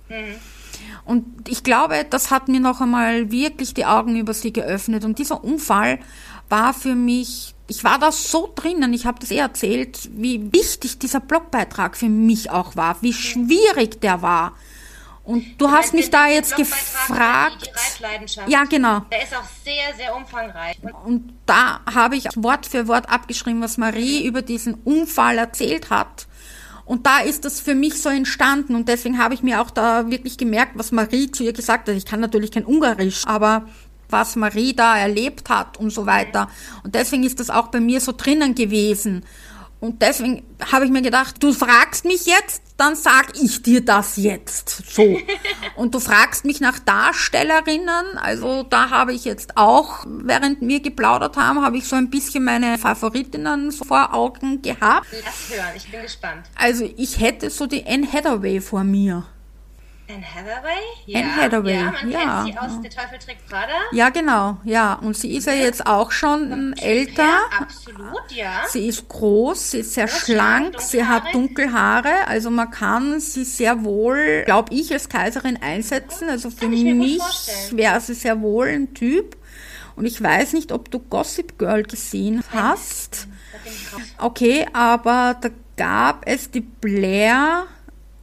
[0.08, 0.36] Mhm.
[1.04, 5.04] Und ich glaube, das hat mir noch einmal wirklich die Augen über sie geöffnet.
[5.04, 6.00] Und dieser Unfall
[6.48, 11.00] war für mich, ich war da so drinnen, ich habe das eh erzählt, wie wichtig
[11.00, 14.58] dieser Blogbeitrag für mich auch war, wie schwierig der war.
[15.24, 17.72] Und du ich hast mich da jetzt gefragt.
[18.48, 19.00] Ja, genau.
[19.10, 20.80] Der ist auch sehr, sehr umfangreich.
[20.82, 25.90] Und, und da habe ich Wort für Wort abgeschrieben, was Marie über diesen Unfall erzählt
[25.90, 26.28] hat.
[26.84, 28.76] Und da ist das für mich so entstanden.
[28.76, 31.96] Und deswegen habe ich mir auch da wirklich gemerkt, was Marie zu ihr gesagt hat.
[31.96, 33.70] Ich kann natürlich kein Ungarisch, aber
[34.12, 36.50] was Marie da erlebt hat und so weiter.
[36.84, 39.24] Und deswegen ist das auch bei mir so drinnen gewesen.
[39.82, 44.16] Und deswegen habe ich mir gedacht, du fragst mich jetzt, dann sag ich dir das
[44.16, 44.70] jetzt.
[44.94, 45.18] So.
[45.76, 48.20] Und du fragst mich nach Darstellerinnen.
[48.22, 52.44] Also da habe ich jetzt auch, während wir geplaudert haben, habe ich so ein bisschen
[52.44, 55.08] meine Favoritinnen vor Augen gehabt.
[55.12, 56.46] Lass hören, ich bin gespannt.
[56.56, 59.26] Also ich hätte so die Anne Hathaway vor mir.
[60.14, 60.82] Anne Hathaway?
[61.06, 61.92] Ja, Anne Hathaway, ja.
[61.92, 62.44] Man ja.
[62.44, 63.74] kennt sie aus Der Teufel trägt Prada.
[63.92, 64.94] Ja, genau, ja.
[64.96, 67.24] Und sie ist ja jetzt auch schon älter.
[67.24, 68.64] Ja, absolut, ja.
[68.68, 72.28] Sie ist groß, sie ist sehr Groß, schlank, sie hat dunkle Haare.
[72.28, 76.30] Also man kann sie sehr wohl, glaube ich, als Kaiserin einsetzen.
[76.30, 77.22] Also für mich
[77.72, 79.38] wäre sie sehr wohl ein Typ.
[79.96, 83.28] Und ich weiß nicht, ob du Gossip Girl gesehen hast.
[84.18, 87.66] Okay, aber da gab es die Blair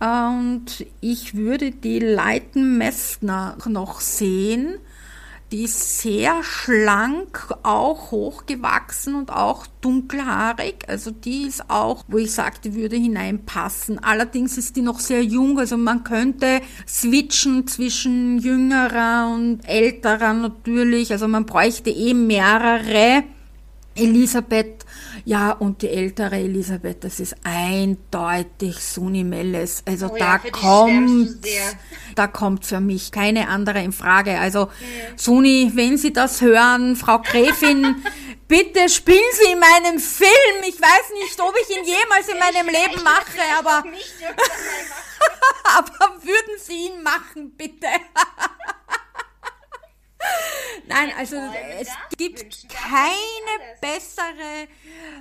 [0.00, 4.78] und ich würde die Leiten Messner noch sehen.
[5.50, 10.86] Die ist sehr schlank, auch hochgewachsen und auch dunkelhaarig.
[10.88, 13.98] Also die ist auch, wo ich sagte, würde hineinpassen.
[13.98, 15.58] Allerdings ist die noch sehr jung.
[15.58, 21.12] Also man könnte switchen zwischen jüngerer und älterer natürlich.
[21.12, 23.24] Also man bräuchte eh mehrere.
[23.94, 24.84] Elisabeth
[25.28, 29.82] ja, und die ältere Elisabeth, das ist eindeutig Suni Melles.
[29.86, 31.36] Also oh ja, da kommt,
[32.14, 34.38] da kommt für mich keine andere in Frage.
[34.38, 35.18] Also mhm.
[35.18, 38.02] Suni, wenn Sie das hören, Frau Gräfin,
[38.48, 40.62] bitte spielen Sie in meinem Film.
[40.66, 43.84] Ich weiß nicht, ob ich ihn jemals in meinem Leben mache, aber,
[45.76, 47.88] aber würden Sie ihn machen, bitte.
[50.86, 51.36] Nein, also
[51.78, 54.68] es gibt keine bessere.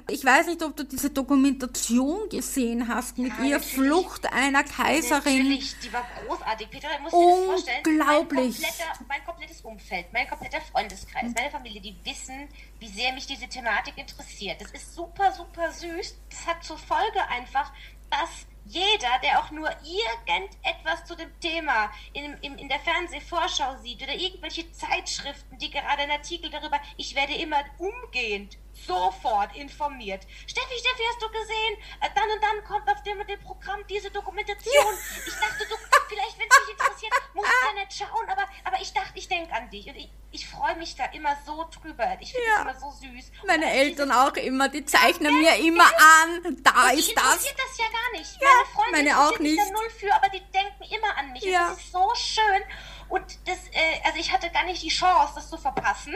[0.09, 5.37] Ich weiß nicht, ob du diese Dokumentation gesehen hast mit ja, ihr Flucht einer Kaiserin.
[5.37, 6.69] Natürlich, die war großartig.
[6.69, 7.83] Peter, ich muss dir das vorstellen.
[7.85, 8.61] Unglaublich.
[8.61, 12.47] Mein, mein, komplettes Umfeld, mein kompletter Freundeskreis, meine Familie, die wissen,
[12.79, 14.61] wie sehr mich diese Thematik interessiert.
[14.61, 16.15] Das ist super, super süß.
[16.29, 17.71] Das hat zur Folge einfach,
[18.09, 24.01] dass jeder, der auch nur irgendetwas zu dem Thema in, in, in der Fernsehvorschau sieht
[24.03, 28.57] oder irgendwelche Zeitschriften, die gerade einen Artikel darüber, ich werde immer umgehend
[28.87, 30.23] sofort informiert.
[30.47, 31.77] Steffi, Steffi, hast du gesehen?
[32.01, 34.73] Äh, dann und dann kommt auf dem und dem Programm diese Dokumentation.
[34.73, 34.83] Ja.
[35.27, 35.75] Ich dachte, du,
[36.07, 39.27] vielleicht, wenn es dich interessiert, musst du ja nicht schauen, aber, aber ich dachte, ich
[39.27, 39.87] denke an dich.
[39.87, 42.17] Und ich, ich freue mich da immer so drüber.
[42.19, 42.63] Ich finde ja.
[42.63, 43.31] das immer so süß.
[43.45, 47.25] Meine und Eltern auch immer, die zeichnen mir immer an, da ist das.
[47.25, 48.41] interessiert das ja gar nicht.
[48.41, 49.59] Ja, meine Freunde meine auch nicht.
[49.59, 51.43] da null für, aber die denken immer an mich.
[51.43, 51.69] Ja.
[51.69, 52.63] Und das ist so schön.
[53.09, 56.15] Und das, äh, also ich hatte gar nicht die Chance, das zu verpassen.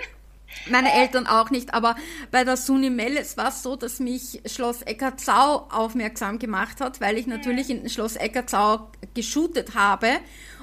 [0.70, 1.96] Meine Eltern auch nicht, aber
[2.30, 7.18] bei der Suni Melles war es so, dass mich Schloss Eckartsau aufmerksam gemacht hat, weil
[7.18, 10.20] ich natürlich in Schloss Eckartsau geshootet habe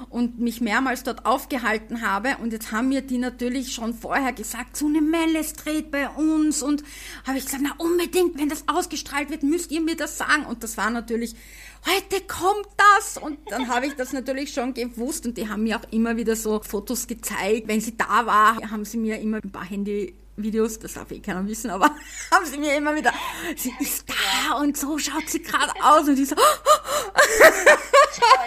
[0.09, 2.37] und mich mehrmals dort aufgehalten habe.
[2.41, 6.63] Und jetzt haben mir die natürlich schon vorher gesagt, Suni Melles dreht bei uns.
[6.63, 6.83] Und
[7.27, 10.45] habe ich gesagt, na unbedingt, wenn das ausgestrahlt wird, müsst ihr mir das sagen.
[10.45, 11.35] Und das war natürlich
[11.85, 13.17] heute kommt das.
[13.17, 16.35] Und dann habe ich das natürlich schon gewusst und die haben mir auch immer wieder
[16.35, 17.67] so Fotos gezeigt.
[17.67, 21.45] Wenn sie da war, haben sie mir immer ein paar Handyvideos, das darf eh keiner
[21.47, 21.85] wissen, aber
[22.31, 23.13] haben sie mir immer wieder,
[23.55, 26.35] sie ist da und so schaut sie gerade aus und die so,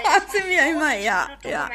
[0.04, 1.68] hat sie mir immer, ja, ja.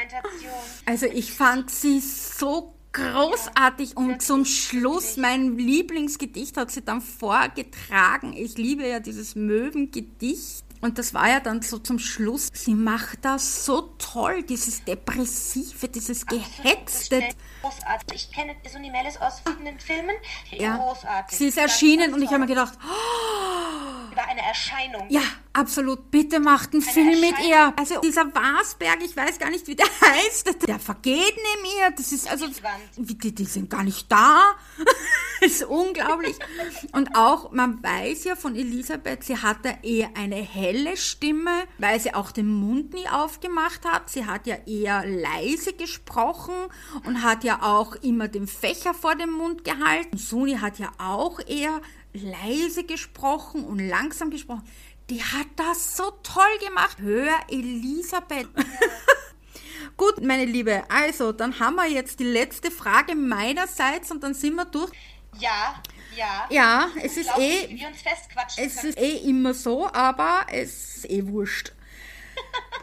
[0.86, 8.32] Also ich fand sie so großartig und zum Schluss mein Lieblingsgedicht hat sie dann vorgetragen.
[8.32, 12.48] Ich liebe ja dieses Möwengedicht und das war ja dann so zum Schluss.
[12.52, 17.22] Sie macht das so toll, dieses Depressive, dieses Gehetzte.
[17.62, 18.14] Großartig.
[18.14, 20.16] Ich kenne Sonny Mellis aus verschiedenen Filmen.
[20.50, 20.76] Ja.
[20.76, 21.38] Großartig.
[21.38, 25.06] Sie ist erschienen und ich habe mir gedacht, oh, war eine Erscheinung.
[25.08, 25.22] Ja,
[25.52, 26.10] absolut.
[26.10, 27.72] Bitte macht einen eine Film mit ihr.
[27.76, 31.90] Also dieser Wasberg, ich weiß gar nicht, wie der heißt, der vergeht neben ihr.
[31.96, 32.46] Das ist also,
[32.96, 34.56] die, die sind gar nicht da.
[35.40, 36.36] das ist unglaublich.
[36.92, 42.12] Und auch, man weiß ja von Elisabeth, sie hatte eher eine helle Stimme, weil sie
[42.12, 44.10] auch den Mund nie aufgemacht hat.
[44.10, 46.54] Sie hat ja eher leise gesprochen
[47.04, 50.16] und hat ja auch immer den Fächer vor dem Mund gehalten.
[50.16, 51.80] Suni hat ja auch eher
[52.12, 54.64] leise gesprochen und langsam gesprochen
[55.10, 56.98] die hat das so toll gemacht.
[57.00, 58.48] Hör, Elisabeth.
[59.96, 64.54] Gut, meine Liebe, also dann haben wir jetzt die letzte Frage meinerseits und dann sind
[64.54, 64.92] wir durch.
[65.38, 65.82] Ja,
[66.16, 66.46] ja.
[66.50, 67.68] Ja, es ist eh.
[67.70, 68.88] Wir uns festquatschen es können.
[68.90, 71.72] ist eh immer so, aber es ist eh wurscht.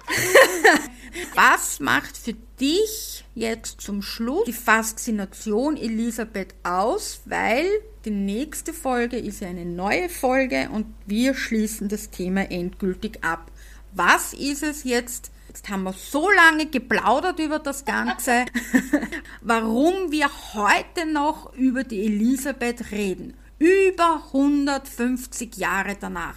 [1.36, 7.22] Was macht für dich jetzt zum Schluss die Faszination Elisabeth aus?
[7.26, 7.66] Weil
[8.06, 13.52] die nächste Folge ist ja eine neue Folge und wir schließen das Thema endgültig ab.
[13.94, 15.32] Was ist es jetzt?
[15.48, 18.46] Jetzt haben wir so lange geplaudert über das Ganze,
[19.42, 23.36] warum wir heute noch über die Elisabeth reden.
[23.58, 26.36] Über 150 Jahre danach.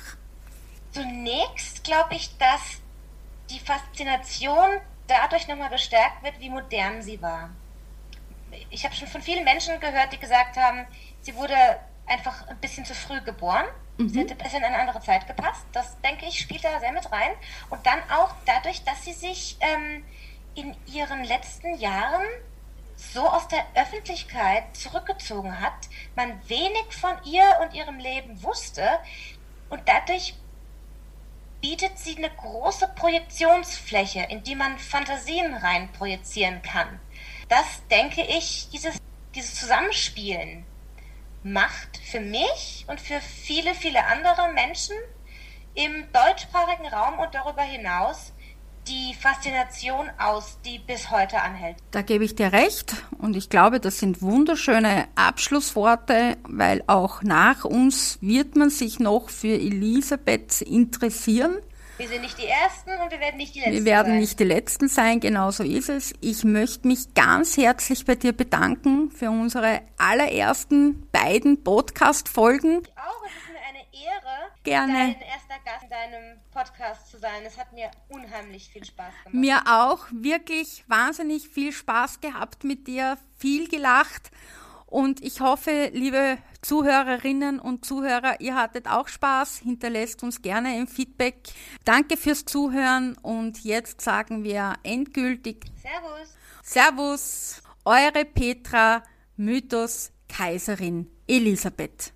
[0.92, 2.80] Zunächst glaube ich, dass
[3.50, 7.50] die Faszination dadurch nochmal bestärkt wird, wie modern sie war.
[8.70, 10.86] Ich habe schon von vielen Menschen gehört, die gesagt haben,
[11.22, 11.56] sie wurde
[12.06, 13.66] einfach ein bisschen zu früh geboren.
[13.98, 14.08] Mhm.
[14.08, 15.66] Sie hätte besser in eine andere Zeit gepasst.
[15.72, 17.32] Das, denke ich, spielt da sehr mit rein.
[17.68, 20.04] Und dann auch dadurch, dass sie sich ähm,
[20.54, 22.24] in ihren letzten Jahren
[22.96, 28.98] so aus der Öffentlichkeit zurückgezogen hat, man wenig von ihr und ihrem Leben wusste
[29.68, 30.34] und dadurch
[31.60, 37.00] bietet sie eine große Projektionsfläche, in die man Fantasien rein projizieren kann.
[37.48, 38.98] Das denke ich, dieses,
[39.34, 40.64] dieses Zusammenspielen
[41.42, 44.96] macht für mich und für viele, viele andere Menschen
[45.74, 48.32] im deutschsprachigen Raum und darüber hinaus
[48.88, 51.76] die Faszination aus, die bis heute anhält.
[51.90, 57.64] Da gebe ich dir recht und ich glaube, das sind wunderschöne Abschlussworte, weil auch nach
[57.64, 61.58] uns wird man sich noch für Elisabeth interessieren.
[61.98, 63.84] Wir sind nicht die Ersten und wir werden nicht die Letzten sein.
[63.84, 64.18] Wir werden sein.
[64.20, 66.14] nicht die Letzten sein, genau so ist es.
[66.20, 72.82] Ich möchte mich ganz herzlich bei dir bedanken für unsere allerersten beiden Podcast-Folgen.
[72.82, 74.92] Ich auch, es ist mir eine Ehre, Gerne.
[74.92, 77.42] dein erster Gast in deinem Podcast zu sein.
[77.46, 79.34] Es hat mir unheimlich viel Spaß gemacht.
[79.34, 84.32] Mir auch, wirklich wahnsinnig viel Spaß gehabt mit dir, viel gelacht.
[84.86, 89.58] Und ich hoffe, liebe Zuhörerinnen und Zuhörer, ihr hattet auch Spaß.
[89.58, 91.36] Hinterlässt uns gerne ein Feedback.
[91.84, 96.34] Danke fürs Zuhören und jetzt sagen wir endgültig Servus.
[96.64, 99.04] Servus, eure Petra,
[99.36, 102.12] Mythos, Kaiserin Elisabeth.